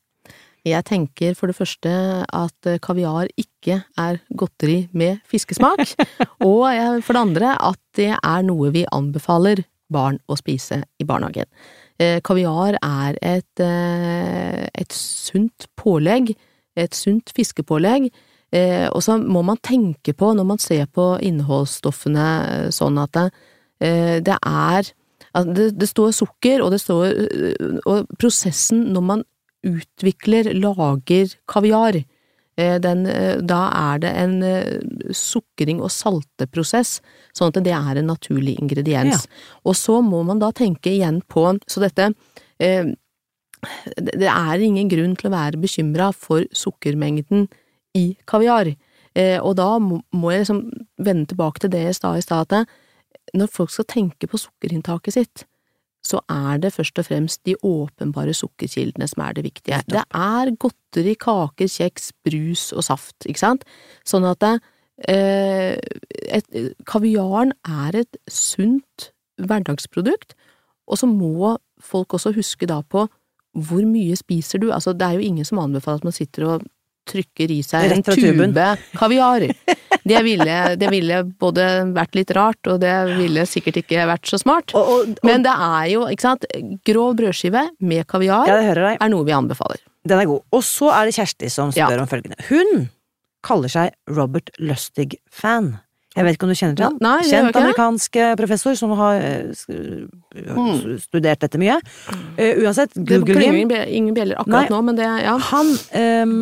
Jeg 0.63 0.85
tenker 0.85 1.33
for 1.33 1.49
det 1.49 1.57
første 1.57 1.91
at 2.21 2.67
kaviar 2.85 3.27
ikke 3.33 3.79
er 3.97 4.19
godteri 4.37 4.85
med 4.93 5.19
fiskesmak, 5.27 5.81
og 6.45 7.01
for 7.01 7.17
det 7.17 7.23
andre 7.25 7.55
at 7.57 7.81
det 7.97 8.13
er 8.13 8.45
noe 8.45 8.69
vi 8.71 8.85
anbefaler 8.93 9.65
barn 9.91 10.19
å 10.29 10.37
spise 10.39 10.81
i 10.99 11.07
barnehagen. 11.07 11.49
Eh, 12.01 12.19
kaviar 12.25 12.77
er 12.81 13.17
et, 13.21 13.59
eh, 13.59 14.67
et 14.73 14.91
sunt 14.91 15.67
pålegg, 15.77 16.33
et 16.75 16.95
sunt 16.95 17.31
fiskepålegg, 17.35 18.09
eh, 18.51 18.87
og 18.89 19.01
så 19.03 19.19
må 19.21 19.43
man 19.43 19.57
tenke 19.57 20.13
på 20.13 20.33
når 20.33 20.45
man 20.45 20.57
ser 20.57 20.87
på 20.87 21.19
innholdsstoffene 21.21 22.71
sånn 22.71 22.97
at 22.97 23.11
det, 23.11 24.23
det 24.23 24.37
er 24.45 24.83
det, 25.31 25.77
det 25.79 25.87
står 25.89 26.11
sukker, 26.11 26.61
og 26.61 26.71
det 26.71 26.81
står 26.81 27.13
Og 27.87 28.07
prosessen 28.19 28.91
når 28.93 29.01
man 29.01 29.23
utvikler, 29.63 30.53
lager 30.53 31.35
kaviar, 31.47 32.03
den, 32.81 33.05
eh, 33.09 33.37
da 33.41 33.61
er 33.75 34.01
det 34.03 34.11
en 34.17 34.35
eh, 34.43 34.79
sukring- 35.15 35.81
og 35.81 35.91
salteprosess, 35.93 36.99
sånn 37.37 37.51
at 37.51 37.63
det 37.65 37.73
er 37.75 37.99
en 37.99 38.09
naturlig 38.11 38.57
ingrediens. 38.61 39.27
Og 39.65 39.77
så 39.79 39.99
må 40.05 40.23
man 40.27 40.41
da 40.41 40.51
tenke 40.51 40.91
igjen 40.93 41.21
på 41.27 41.47
Så 41.67 41.81
dette 41.81 42.13
eh, 42.59 42.93
Det 43.97 44.29
er 44.29 44.61
ingen 44.61 44.89
grunn 44.89 45.15
til 45.15 45.29
å 45.29 45.35
være 45.35 45.61
bekymra 45.61 46.11
for 46.13 46.45
sukkermengden 46.53 47.47
i 47.97 48.15
kaviar. 48.25 48.71
Eh, 49.13 49.37
og 49.39 49.55
da 49.59 49.75
må 49.79 50.31
jeg 50.31 50.45
liksom 50.45 50.63
vende 50.97 51.27
tilbake 51.29 51.61
til 51.61 51.73
det 51.73 51.83
jeg 51.85 51.99
sa 51.99 52.15
i 52.15 52.23
stad, 52.25 52.51
at 52.51 53.35
når 53.37 53.51
folk 53.51 53.71
skal 53.71 53.87
tenke 53.89 54.27
på 54.27 54.39
sukkerinntaket 54.39 55.13
sitt, 55.13 55.45
så 56.11 56.19
er 56.31 56.59
det 56.61 56.73
først 56.75 56.99
og 56.99 57.07
fremst 57.07 57.41
de 57.47 57.55
åpenbare 57.65 58.33
sukkerkildene 58.35 59.07
som 59.09 59.23
er 59.25 59.37
det 59.37 59.45
viktige. 59.47 59.81
Det 59.89 60.03
er 60.03 60.53
godteri, 60.61 61.15
kaker, 61.19 61.69
kjeks, 61.71 62.11
brus 62.25 62.69
og 62.75 62.85
saft, 62.89 63.17
ikke 63.25 63.43
sant? 63.43 63.65
Sånn 64.07 64.27
at 64.27 64.41
det, 64.43 64.53
eh, 65.07 65.77
et, 66.27 66.75
kaviaren 66.89 67.55
er 67.67 68.01
et 68.03 68.21
sunt 68.29 69.11
hverdagsprodukt, 69.41 70.35
og 70.87 70.99
så 70.99 71.07
må 71.07 71.55
folk 71.81 72.13
også 72.17 72.33
huske 72.35 72.67
da 72.69 72.81
på 72.83 73.07
hvor 73.51 73.83
mye 73.83 74.15
spiser 74.15 74.61
du? 74.61 74.69
Altså, 74.71 74.93
det 74.95 75.07
er 75.07 75.17
jo 75.17 75.27
ingen 75.27 75.47
som 75.47 75.59
anbefaler 75.59 75.99
at 75.99 76.07
man 76.07 76.15
sitter 76.15 76.47
og 76.47 76.67
trykker 77.09 77.51
i 77.53 77.59
seg 77.65 77.95
en 77.95 78.03
tube 78.05 78.67
kaviar. 78.97 79.47
Det 80.01 80.21
ville, 80.25 80.55
det 80.81 80.89
ville 80.89 81.19
både 81.41 81.65
vært 81.93 82.15
litt 82.17 82.31
rart, 82.33 82.59
og 82.71 82.79
det 82.81 82.93
ville 83.19 83.43
sikkert 83.49 83.81
ikke 83.83 84.07
vært 84.09 84.29
så 84.29 84.39
smart. 84.41 84.73
Og, 84.73 84.81
og, 84.81 85.11
og, 85.13 85.27
Men 85.27 85.45
det 85.45 85.53
er 85.53 85.91
jo, 85.93 86.07
ikke 86.09 86.25
sant, 86.25 86.47
grov 86.87 87.13
brødskive 87.19 87.67
med 87.85 88.07
kaviar 88.09 88.49
ja, 88.49 88.57
er 88.95 89.13
noe 89.13 89.27
vi 89.27 89.35
anbefaler. 89.35 89.83
Den 90.07 90.23
er 90.23 90.29
god. 90.29 90.41
Og 90.57 90.65
så 90.65 90.89
er 90.95 91.05
det 91.07 91.15
Kjersti 91.19 91.51
som 91.53 91.69
spør 91.73 91.99
Ja. 91.99 92.01
om 92.01 92.09
følgende. 92.09 92.41
Hun 92.49 92.89
kaller 93.45 93.69
seg 93.69 93.95
Robert 94.09 94.49
Lustig-fan. 94.57 95.75
Jeg 96.11 96.27
vet 96.27 96.35
ikke 96.35 96.43
om 96.43 96.51
du 96.51 96.57
kjenner 96.59 96.75
til 96.75 96.85
han? 96.89 96.97
Nei, 96.99 97.19
Kjent 97.23 97.55
amerikansk 97.55 98.17
eh, 98.19 98.33
professor 98.35 98.75
som 98.75 98.91
har 98.99 99.21
eh, 99.23 99.53
studert 100.99 101.39
dette 101.39 101.61
mye. 101.61 101.77
Uh, 102.35 102.65
uansett, 102.65 102.97
google 102.97 103.39
him. 103.39 103.71
ingen 103.71 104.11
bjeller 104.17 104.41
akkurat 104.41 104.67
Nei. 104.67 104.73
nå, 104.73 104.81
men 104.89 104.99
det, 104.99 105.07
ja. 105.23 105.37
Han 105.53 105.71
ehm, 105.95 106.41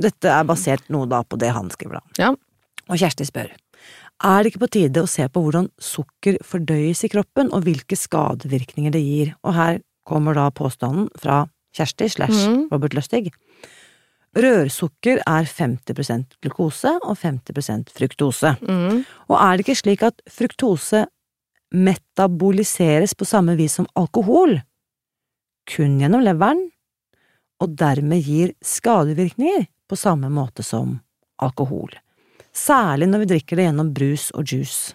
Dette 0.00 0.30
er 0.32 0.46
basert 0.48 0.86
noe 0.92 1.08
da 1.10 1.22
på 1.22 1.38
det 1.40 1.52
han 1.54 1.70
skriver, 1.72 2.00
da. 2.00 2.18
Ja. 2.18 2.30
Og 2.90 2.98
Kjersti 2.98 3.26
spør. 3.28 3.50
Er 4.20 4.42
det 4.42 4.52
ikke 4.52 4.66
på 4.66 4.72
tide 4.76 5.00
å 5.00 5.08
se 5.08 5.24
på 5.32 5.40
hvordan 5.40 5.70
sukker 5.80 6.36
fordøyes 6.44 7.04
i 7.06 7.10
kroppen, 7.12 7.52
og 7.56 7.64
hvilke 7.64 7.96
skadevirkninger 7.96 8.92
det 8.92 9.00
gir? 9.04 9.34
Og 9.44 9.54
her 9.56 9.80
kommer 10.08 10.36
da 10.36 10.50
påstanden 10.50 11.08
fra 11.20 11.46
Kjersti 11.76 12.08
slash 12.10 12.46
Mhm. 12.48 12.68
Robert 12.72 12.94
Lustig. 12.94 13.30
Rørsukker 14.36 15.22
er 15.26 15.44
50% 15.44 16.36
glukose 16.42 16.92
og 17.02 17.16
50% 17.18 17.90
fruktose. 17.90 18.56
Mm. 18.62 19.04
Og 19.28 19.36
er 19.36 19.56
det 19.56 19.66
ikke 19.66 19.80
slik 19.82 20.02
at 20.06 20.20
fruktose 20.30 21.06
metaboliseres 21.74 23.14
på 23.14 23.26
samme 23.26 23.56
vis 23.58 23.74
som 23.78 23.88
alkohol, 23.98 24.60
kun 25.70 25.98
gjennom 25.98 26.22
leveren, 26.22 26.70
og 27.60 27.74
dermed 27.76 28.22
gir 28.24 28.54
skadevirkninger 28.62 29.66
på 29.90 29.98
samme 29.98 30.30
måte 30.32 30.62
som 30.66 30.98
alkohol, 31.42 31.90
særlig 32.54 33.10
når 33.10 33.24
vi 33.24 33.30
drikker 33.34 33.58
det 33.58 33.68
gjennom 33.68 33.92
brus 33.96 34.28
og 34.36 34.46
juice. 34.46 34.94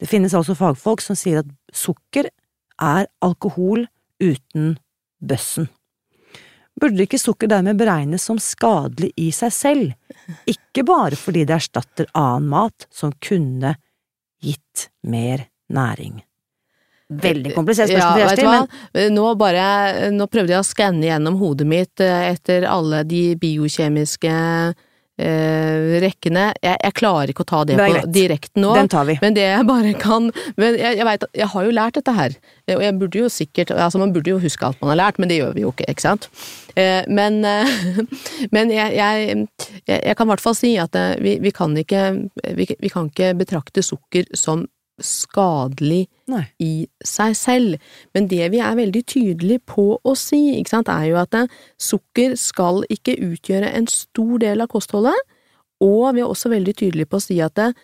Det 0.00 0.10
finnes 0.10 0.34
altså 0.34 0.56
fagfolk 0.58 1.04
som 1.04 1.16
sier 1.18 1.44
at 1.44 1.50
sukker 1.74 2.28
er 2.82 3.06
alkohol 3.22 3.86
uten 4.22 4.74
bøssen. 5.22 5.70
Burde 6.80 7.06
ikke 7.06 7.20
sukker 7.22 7.50
dermed 7.50 7.78
beregnes 7.78 8.24
som 8.26 8.40
skadelig 8.42 9.12
i 9.20 9.28
seg 9.34 9.54
selv, 9.54 9.92
ikke 10.50 10.82
bare 10.86 11.18
fordi 11.18 11.44
det 11.46 11.60
erstatter 11.60 12.10
annen 12.18 12.50
mat 12.50 12.88
som 12.90 13.14
kunne 13.22 13.76
gitt 14.42 14.88
mer 15.06 15.46
næring? 15.70 16.18
Veldig 17.12 17.52
komplisert 17.54 17.90
spørsmål, 17.92 18.22
Ja, 18.22 18.30
Kjersti, 18.32 18.46
men? 18.48 19.12
Nå 19.14 19.26
bare, 19.36 19.66
nå 20.14 20.24
prøvde 20.32 20.54
jeg 20.56 20.62
å 20.62 20.66
skanne 20.66 21.04
gjennom 21.04 21.36
hodet 21.36 21.66
mitt 21.68 22.00
eh, 22.00 22.30
etter 22.32 22.64
alle 22.64 23.02
de 23.04 23.34
biokjemiske 23.36 24.32
eh, 25.18 26.00
rekkene. 26.02 26.46
Jeg, 26.64 26.78
jeg 26.80 26.94
klarer 26.96 27.30
ikke 27.30 27.44
å 27.44 27.48
ta 27.50 27.60
det, 27.68 27.76
Det 27.78 27.86
på 27.92 28.10
direkten 28.14 28.64
nå. 28.64 28.72
den 28.78 28.90
tar 28.90 29.06
vi. 29.08 29.18
Men 29.22 29.36
det 29.36 29.44
jeg 29.46 29.68
bare 29.68 29.92
kan 30.00 30.30
Men 30.56 30.78
jeg, 30.80 30.98
jeg 30.98 31.06
vet 31.10 31.26
jeg 31.44 31.50
har 31.52 31.68
jo 31.68 31.74
lært 31.76 31.98
dette 32.00 32.14
her, 32.16 32.36
og 32.74 32.82
jeg 32.86 32.98
burde 32.98 33.22
jo 33.24 33.30
sikkert 33.32 33.70
Altså, 33.76 34.00
man 34.02 34.14
burde 34.16 34.32
jo 34.32 34.40
huske 34.42 34.66
alt 34.66 34.80
man 34.82 34.94
har 34.94 35.02
lært, 35.04 35.20
men 35.20 35.30
det 35.30 35.38
gjør 35.42 35.54
vi 35.56 35.66
jo 35.66 35.72
ikke, 35.74 35.88
ikke 35.92 36.06
sant? 36.08 36.28
Eh, 36.74 37.04
Men, 37.06 37.42
eh, 37.44 37.74
men 38.54 38.72
jeg, 38.74 38.96
jeg, 38.96 39.46
jeg, 39.86 40.00
jeg 40.00 40.16
kan 40.16 40.26
i 40.26 40.32
hvert 40.32 40.44
fall 40.48 40.56
si 40.58 40.74
at 40.80 40.96
eh, 40.98 41.14
vi, 41.22 41.36
vi 41.44 41.52
kan 41.54 41.76
ikke 41.78 42.06
vi, 42.56 42.68
vi 42.80 42.90
kan 42.92 43.12
ikke 43.12 43.34
betrakte 43.44 43.84
sukker 43.84 44.32
som 44.34 44.64
skadelig 45.02 46.06
Nei. 46.30 46.44
i 46.62 46.72
seg 47.04 47.34
selv. 47.38 47.78
Men 48.14 48.28
det 48.30 48.50
vi 48.52 48.60
er 48.62 48.76
veldig 48.78 49.02
tydelige 49.10 49.64
på 49.74 49.86
å 49.98 50.14
si, 50.18 50.54
ikke 50.58 50.76
sant, 50.76 50.92
er 50.92 51.08
jo 51.10 51.18
at 51.20 51.36
sukker 51.80 52.36
skal 52.40 52.84
ikke 52.92 53.16
utgjøre 53.26 53.72
en 53.74 53.88
stor 53.90 54.38
del 54.42 54.64
av 54.64 54.70
kostholdet, 54.72 55.18
og 55.82 56.14
vi 56.14 56.22
er 56.22 56.30
også 56.30 56.52
veldig 56.52 56.76
tydelige 56.78 57.10
på 57.10 57.18
å 57.18 57.24
si 57.24 57.40
at 57.44 57.58
eh, 57.60 57.74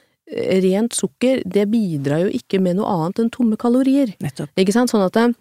rent 0.62 0.94
sukker, 0.96 1.42
det 1.44 1.66
bidrar 1.72 2.24
jo 2.24 2.34
ikke 2.38 2.60
med 2.62 2.78
noe 2.78 2.90
annet 2.94 3.24
enn 3.24 3.32
tomme 3.34 3.58
kalorier. 3.60 4.14
Nettopp. 4.22 4.52
Ikke 4.60 4.74
sant? 4.76 4.92
Sånn 4.92 5.04
at 5.04 5.18
det, 5.18 5.32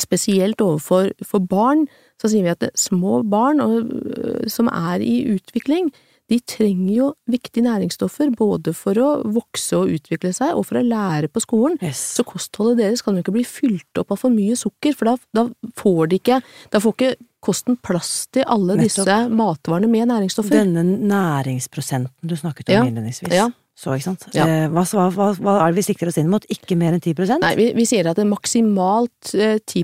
spesielt 0.00 0.62
overfor 0.64 1.10
for 1.26 1.44
barn, 1.44 1.84
så 2.20 2.30
sier 2.32 2.46
vi 2.46 2.54
at 2.54 2.64
små 2.78 3.20
barn 3.28 3.60
og, 3.60 3.92
øh, 3.92 4.48
som 4.48 4.70
er 4.72 5.04
i 5.04 5.20
utvikling, 5.34 5.92
de 6.32 6.38
trenger 6.48 6.92
jo 6.96 7.08
viktige 7.28 7.64
næringsstoffer 7.66 8.30
både 8.38 8.72
for 8.76 8.96
å 9.02 9.10
vokse 9.34 9.76
og 9.76 9.90
utvikle 9.92 10.32
seg, 10.32 10.54
og 10.56 10.64
for 10.68 10.80
å 10.80 10.84
lære 10.86 11.28
på 11.28 11.42
skolen. 11.44 11.76
Yes. 11.84 12.00
Så 12.16 12.24
kostholdet 12.24 12.80
deres 12.80 13.04
kan 13.04 13.18
jo 13.18 13.20
ikke 13.24 13.34
bli 13.36 13.44
fylt 13.44 14.00
opp 14.00 14.14
av 14.16 14.22
for 14.22 14.32
mye 14.32 14.56
sukker, 14.56 14.96
for 14.96 15.12
da, 15.12 15.16
da 15.36 15.46
får 15.76 16.08
de 16.08 16.20
ikke 16.22 16.40
Da 16.72 16.80
får 16.80 16.94
ikke 16.96 17.12
kosten 17.42 17.76
plass 17.82 18.28
til 18.32 18.44
alle 18.46 18.76
Nettopp. 18.78 19.04
disse 19.04 19.16
matvarene 19.34 19.88
med 19.90 20.08
næringsstoffer. 20.08 20.62
Denne 20.62 20.84
næringsprosenten 21.10 22.28
du 22.30 22.36
snakket 22.38 22.68
om 22.70 22.74
Ja. 22.74 22.84
innledningsvis. 22.88 23.32
Ja. 23.34 23.48
Så, 23.82 23.90
ikke 23.96 24.04
sant? 24.12 24.24
Ja. 24.36 24.44
Eh, 24.46 24.68
Hva, 24.70 24.84
hva, 24.86 25.08
hva, 25.10 25.24
hva 25.42 25.52
er 25.64 25.72
det 25.72 25.80
vi 25.80 25.84
sikter 25.88 26.06
oss 26.06 26.18
inn 26.20 26.28
mot? 26.30 26.44
Ikke 26.54 26.76
mer 26.78 26.94
enn 26.94 27.02
10 27.02 27.40
Nei, 27.42 27.50
vi, 27.58 27.64
vi 27.74 27.86
sier 27.88 28.06
at 28.06 28.14
det 28.18 28.22
er 28.22 28.28
maksimalt 28.30 29.32
eh, 29.34 29.56
10 29.58 29.82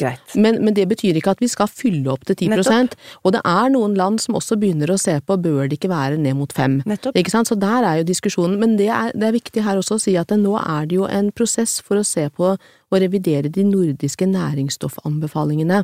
Greit. 0.00 0.36
Men, 0.40 0.62
men 0.64 0.72
det 0.76 0.86
betyr 0.88 1.18
ikke 1.20 1.34
at 1.34 1.42
vi 1.44 1.50
skal 1.52 1.68
fylle 1.68 2.08
opp 2.14 2.24
til 2.24 2.38
10 2.38 2.54
Nettopp. 2.54 2.96
Og 3.20 3.34
det 3.36 3.42
er 3.44 3.68
noen 3.74 3.98
land 3.98 4.22
som 4.24 4.38
også 4.38 4.56
begynner 4.60 4.94
å 4.94 4.96
se 5.00 5.18
på 5.20 5.36
bør 5.44 5.68
det 5.68 5.76
ikke 5.76 5.92
være 5.92 6.16
ned 6.24 6.38
mot 6.40 6.56
5 6.56 6.80
Nettopp. 6.88 7.18
Ikke 7.20 7.34
sant? 7.34 7.50
Så 7.52 7.58
der 7.60 7.84
er 7.84 8.00
jo 8.00 8.08
diskusjonen. 8.08 8.56
Men 8.62 8.78
det 8.80 8.88
er, 8.88 9.12
det 9.12 9.28
er 9.28 9.36
viktig 9.36 9.66
her 9.66 9.82
også 9.82 9.98
å 9.98 10.04
si 10.06 10.16
at 10.16 10.32
det, 10.32 10.40
nå 10.40 10.56
er 10.62 10.88
det 10.88 11.02
jo 11.02 11.10
en 11.10 11.28
prosess 11.36 11.82
for 11.84 12.00
å 12.00 12.06
se 12.06 12.30
på 12.32 12.54
å 12.56 13.02
revidere 13.04 13.52
de 13.52 13.66
nordiske 13.68 14.24
næringsstoffanbefalingene. 14.30 15.82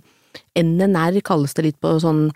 NNR 0.57 1.21
kalles 1.27 1.53
det 1.59 1.67
litt 1.67 1.81
på 1.83 1.99
sånn 2.01 2.31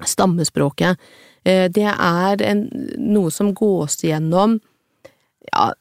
stammespråket. 0.00 0.96
Eh, 1.44 1.68
Det 1.72 1.88
er 1.88 2.42
en, 2.46 2.68
noe 2.98 3.30
som 3.30 3.52
gås 3.54 4.02
gjennom 4.04 4.60
ja, 5.52 5.72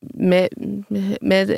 med, 0.00 0.48
med 1.20 1.50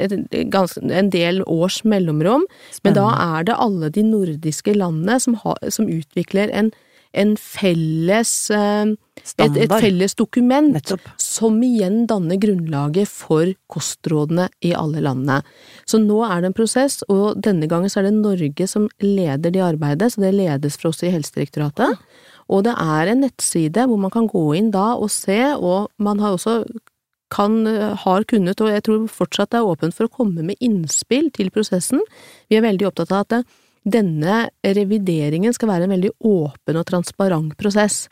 ganske, 0.52 0.80
en 0.80 1.10
del 1.12 1.42
års 1.48 1.82
mellomrom, 1.84 2.46
men 2.84 2.96
da 2.96 3.10
er 3.38 3.46
det 3.48 3.60
alle 3.60 3.90
de 3.92 4.04
nordiske 4.06 4.74
landene 4.76 5.20
som, 5.20 5.36
ha, 5.44 5.56
som 5.72 5.88
utvikler 5.88 6.52
en, 6.52 6.70
en 7.16 7.36
felles 7.40 8.34
eh, 8.52 8.92
et, 9.24 9.56
et 9.56 9.72
felles 9.72 10.16
dokument 10.18 10.74
Nettopp. 10.74 11.06
som 11.20 11.56
igjen 11.64 12.02
danner 12.10 12.36
grunnlaget 12.42 13.08
for 13.08 13.54
kostrådene 13.72 14.48
i 14.60 14.74
alle 14.76 15.00
landene. 15.04 15.40
Så 15.88 16.00
nå 16.02 16.20
er 16.26 16.42
det 16.42 16.50
en 16.50 16.58
prosess, 16.58 17.00
og 17.08 17.40
denne 17.40 17.68
gangen 17.70 17.92
så 17.92 18.02
er 18.02 18.10
det 18.10 18.18
Norge 18.18 18.68
som 18.68 18.90
leder 19.00 19.54
det 19.54 19.64
arbeidet, 19.64 20.12
så 20.12 20.26
det 20.26 20.34
ledes 20.36 20.76
for 20.80 20.92
oss 20.92 21.04
i 21.06 21.12
Helsedirektoratet. 21.14 21.96
Og 22.52 22.64
det 22.66 22.74
er 22.80 23.10
en 23.10 23.22
nettside 23.24 23.86
hvor 23.88 24.00
man 24.00 24.12
kan 24.12 24.28
gå 24.30 24.46
inn 24.58 24.72
da 24.74 24.92
og 24.98 25.12
se, 25.12 25.40
og 25.56 25.90
man 26.02 26.20
har 26.22 26.36
også 26.36 26.62
kan, 27.34 27.64
har 27.66 28.24
kunnet, 28.30 28.60
og 28.62 28.70
jeg 28.70 28.84
tror 28.86 29.06
fortsatt 29.10 29.50
det 29.54 29.60
er 29.60 29.68
åpent 29.68 29.96
for 29.96 30.06
å 30.06 30.16
komme 30.22 30.44
med 30.46 30.60
innspill 30.62 31.30
til 31.34 31.50
prosessen. 31.54 32.02
Vi 32.50 32.58
er 32.58 32.66
veldig 32.66 32.90
opptatt 32.90 33.14
av 33.14 33.24
at 33.24 33.54
denne 33.84 34.44
revideringen 34.64 35.54
skal 35.56 35.72
være 35.72 35.88
en 35.88 35.94
veldig 35.96 36.12
åpen 36.24 36.78
og 36.80 36.86
transparent 36.88 37.56
prosess. 37.60 38.04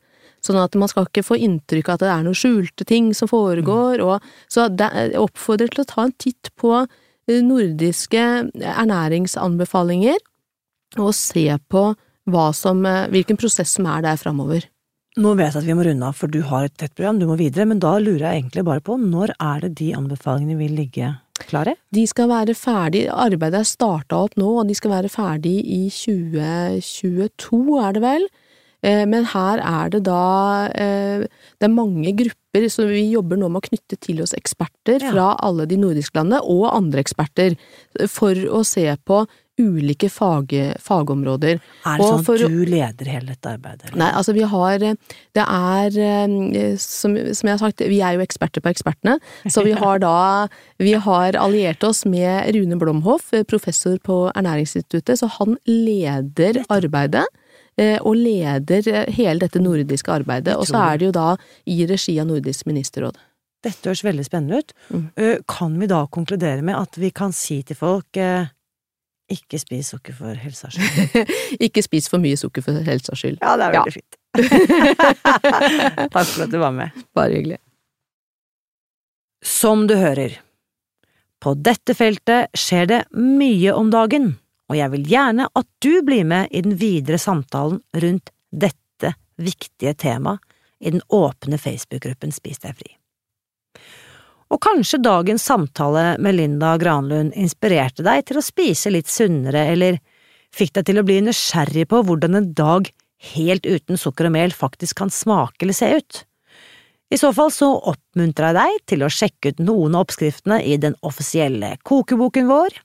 Sånn 0.43 0.59
at 0.59 0.74
man 0.78 0.91
skal 0.91 1.07
ikke 1.07 1.24
få 1.24 1.39
inntrykk 1.39 1.89
av 1.89 1.97
at 1.97 2.05
det 2.05 2.11
er 2.12 2.26
noen 2.26 2.39
skjulte 2.39 2.87
ting 2.89 3.12
som 3.14 3.30
foregår, 3.30 4.03
og 4.03 4.24
så 4.51 4.66
jeg 4.66 5.14
oppfordrer 5.20 5.70
til 5.70 5.85
å 5.85 5.89
ta 5.89 6.07
en 6.09 6.16
titt 6.18 6.51
på 6.59 6.74
eh, 6.83 7.39
nordiske 7.47 8.24
ernæringsanbefalinger, 8.59 10.18
og 11.01 11.14
se 11.16 11.47
på 11.72 11.93
som, 12.55 12.87
eh, 12.87 13.09
hvilken 13.09 13.37
prosess 13.37 13.70
som 13.70 13.87
er 13.87 14.03
der 14.03 14.16
framover. 14.16 14.64
Nå 15.18 15.37
vet 15.37 15.53
jeg 15.53 15.62
at 15.62 15.66
vi 15.68 15.75
må 15.75 15.85
runde 15.85 16.07
av, 16.07 16.14
for 16.14 16.27
du 16.27 16.41
har 16.41 16.64
et 16.64 16.77
tett 16.77 16.95
program, 16.95 17.18
du 17.18 17.27
må 17.27 17.37
videre, 17.37 17.66
men 17.66 17.79
da 17.79 17.99
lurer 17.99 18.33
jeg 18.33 18.43
egentlig 18.43 18.64
bare 18.64 18.81
på, 18.81 18.97
når 18.97 19.35
er 19.39 19.61
det 19.61 19.75
de 19.75 19.93
anbefalingene 19.93 20.57
vil 20.57 20.73
ligge 20.73 21.18
klare? 21.45 21.75
De 21.93 22.07
skal 22.07 22.31
være 22.31 22.55
ferdig, 22.55 23.09
arbeidet 23.12 23.61
er 23.61 23.68
starta 23.68 24.23
opp 24.25 24.39
nå, 24.41 24.61
og 24.62 24.68
de 24.68 24.75
skal 24.75 24.95
være 24.95 25.11
ferdig 25.12 25.59
i 25.66 25.83
2022, 25.93 27.77
er 27.83 27.93
det 27.93 28.03
vel? 28.03 28.27
Eh, 28.83 29.05
men 29.07 29.29
her 29.31 29.61
er 29.62 29.93
det 29.93 30.01
da 30.09 30.68
eh, 30.75 31.23
Det 31.61 31.68
er 31.68 31.70
mange 31.70 32.11
grupper, 32.18 32.66
så 32.66 32.89
vi 32.89 33.05
jobber 33.12 33.39
nå 33.39 33.49
med 33.53 33.62
å 33.62 33.68
knytte 33.68 33.99
til 34.03 34.25
oss 34.25 34.35
eksperter 34.35 35.05
fra 35.12 35.37
alle 35.39 35.68
de 35.70 35.79
nordiske 35.79 36.18
landene, 36.18 36.43
og 36.43 36.73
andre 36.73 37.05
eksperter, 37.05 37.55
for 38.11 38.33
å 38.33 38.64
se 38.66 38.89
på 39.07 39.23
ulike 39.62 40.08
fag, 40.12 40.52
fagområder. 40.82 41.60
Er 41.86 42.00
det 42.00 42.08
sånn 42.08 42.22
at 42.22 42.52
du 42.52 42.62
leder 42.68 43.10
hele 43.12 43.34
dette 43.34 43.52
arbeidet? 43.54 43.88
Eller? 43.88 43.98
Nei, 44.02 44.10
altså 44.18 44.34
vi 44.36 44.46
har 44.48 44.82
Det 44.82 45.44
er 45.44 45.98
eh, 46.06 46.76
som, 46.80 47.16
som, 47.16 47.48
jeg 47.48 47.54
har 47.54 47.62
sagt, 47.62 47.84
vi 47.88 48.00
er 48.04 48.16
jo 48.16 48.24
eksperter 48.24 48.64
på 48.64 48.72
ekspertene. 48.72 49.18
Så 49.46 49.64
vi 49.66 49.76
har 49.82 50.02
da 50.02 50.48
Vi 50.82 50.94
har 51.06 51.38
alliert 51.38 51.84
oss 51.84 52.04
med 52.04 52.54
Rune 52.56 52.78
Blomhoff, 52.80 53.30
professor 53.48 53.98
på 54.02 54.24
Ernæringsinstituttet, 54.34 55.20
så 55.20 55.30
han 55.38 55.56
leder 55.66 56.62
arbeidet. 56.72 57.26
Eh, 57.80 57.96
og 58.04 58.18
leder 58.20 59.06
hele 59.16 59.40
dette 59.40 59.60
nordiske 59.62 60.12
arbeidet. 60.12 60.56
Og 60.60 60.68
så 60.68 60.80
er 60.90 60.98
det 61.00 61.08
jo 61.08 61.14
da 61.16 61.28
i 61.72 61.78
regi 61.88 62.18
av 62.20 62.28
Nordisk 62.28 62.68
ministerråd. 62.68 63.16
Dette 63.62 63.88
høres 63.88 64.02
veldig 64.04 64.24
spennende 64.26 64.60
ut. 64.60 64.74
Mm. 64.90 65.04
Eh, 65.16 65.38
kan 65.48 65.78
vi 65.80 65.88
da 65.90 66.02
konkludere 66.10 66.64
med 66.66 66.76
at 66.76 66.98
vi 66.98 67.12
kan 67.14 67.32
si 67.36 67.62
til 67.62 67.78
folk 67.78 68.18
ikke 69.31 69.61
spis 69.61 69.93
sukker 69.93 70.16
for 70.16 70.39
helsa 70.39 70.70
skyld. 70.75 71.33
ikke 71.62 71.85
spis 71.85 72.09
for 72.11 72.23
mye 72.23 72.39
sukker 72.39 72.64
for 72.64 72.83
helsa 72.87 73.16
skyld. 73.18 73.39
Ja, 73.43 73.57
det 73.57 73.68
er 73.68 73.77
veldig 73.77 73.93
ja. 73.93 74.01
fint. 74.01 74.18
Takk 76.14 76.29
for 76.29 76.47
at 76.47 76.53
du 76.53 76.59
var 76.62 76.75
med. 76.77 77.03
Bare 77.16 77.37
hyggelig. 77.37 77.61
Som 79.43 79.87
du 79.91 79.97
hører, 79.99 80.39
på 81.43 81.57
dette 81.59 81.97
feltet 81.99 82.53
skjer 82.55 82.87
det 82.87 83.01
mye 83.18 83.75
om 83.75 83.91
dagen, 83.91 84.37
og 84.70 84.79
jeg 84.79 84.93
vil 84.95 85.09
gjerne 85.11 85.49
at 85.59 85.68
du 85.83 85.99
blir 86.07 86.25
med 86.29 86.53
i 86.55 86.62
den 86.62 86.77
videre 86.79 87.18
samtalen 87.18 87.81
rundt 88.05 88.31
dette 88.51 89.14
viktige 89.43 89.97
temaet 89.99 90.39
i 90.83 90.91
den 90.95 91.03
åpne 91.11 91.59
Facebook-gruppen 91.59 92.35
Spis 92.35 92.62
deg 92.62 92.79
fri. 92.79 92.95
Og 94.53 94.61
kanskje 94.61 95.00
dagens 95.00 95.44
samtale 95.48 96.18
med 96.20 96.36
Linda 96.36 96.74
Granlund 96.80 97.32
inspirerte 97.38 98.05
deg 98.05 98.26
til 98.28 98.38
å 98.38 98.44
spise 98.44 98.92
litt 98.92 99.09
sunnere, 99.09 99.64
eller 99.72 99.96
fikk 100.53 100.74
deg 100.76 100.90
til 100.90 101.00
å 101.00 101.07
bli 101.09 101.22
nysgjerrig 101.24 101.86
på 101.88 102.03
hvordan 102.05 102.36
en 102.36 102.50
dag 102.57 102.90
helt 103.32 103.64
uten 103.64 103.96
sukker 103.96 104.28
og 104.28 104.34
mel 104.34 104.53
faktisk 104.53 104.98
kan 105.00 105.12
smake 105.12 105.64
eller 105.64 105.76
se 105.76 105.88
ut. 105.96 106.22
I 107.12 107.18
så 107.20 107.30
fall 107.36 107.53
så 107.53 107.68
oppmuntrer 107.92 108.53
jeg 108.53 108.59
deg 108.59 108.84
til 108.92 109.05
å 109.05 109.11
sjekke 109.12 109.53
ut 109.53 109.62
noen 109.64 109.96
av 109.96 110.07
oppskriftene 110.07 110.61
i 110.64 110.78
den 110.80 110.96
offisielle 111.05 111.74
kokeboken 111.88 112.48
vår. 112.48 112.76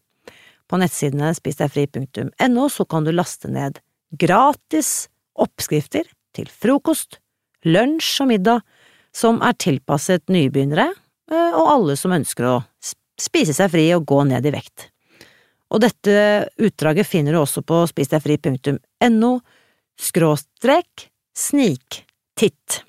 På 0.68 0.80
nettsidene 0.80 1.32
spisdegfri.no 1.36 2.68
så 2.72 2.86
kan 2.88 3.08
du 3.08 3.14
laste 3.16 3.52
ned 3.52 3.80
gratis 4.20 5.08
oppskrifter 5.40 6.08
til 6.36 6.48
frokost, 6.52 7.20
lunsj 7.68 8.24
og 8.24 8.32
middag 8.32 8.64
som 9.16 9.40
er 9.44 9.56
tilpasset 9.60 10.28
nybegynnere 10.32 10.90
og 11.32 11.66
alle 11.68 11.98
som 12.00 12.14
ønsker 12.16 12.48
å 12.48 12.58
spise 13.20 13.56
seg 13.56 13.72
fri 13.74 13.88
og 13.96 14.06
gå 14.08 14.22
ned 14.30 14.46
i 14.48 14.54
vekt. 14.54 14.90
Og 15.74 15.82
dette 15.84 16.48
utdraget 16.64 17.08
finner 17.08 17.36
du 17.36 17.42
også 17.42 17.64
på 17.68 17.82
spisdegfri.no 17.92 19.32
skråstrek 20.00 21.08
sniktitt. 21.36 22.84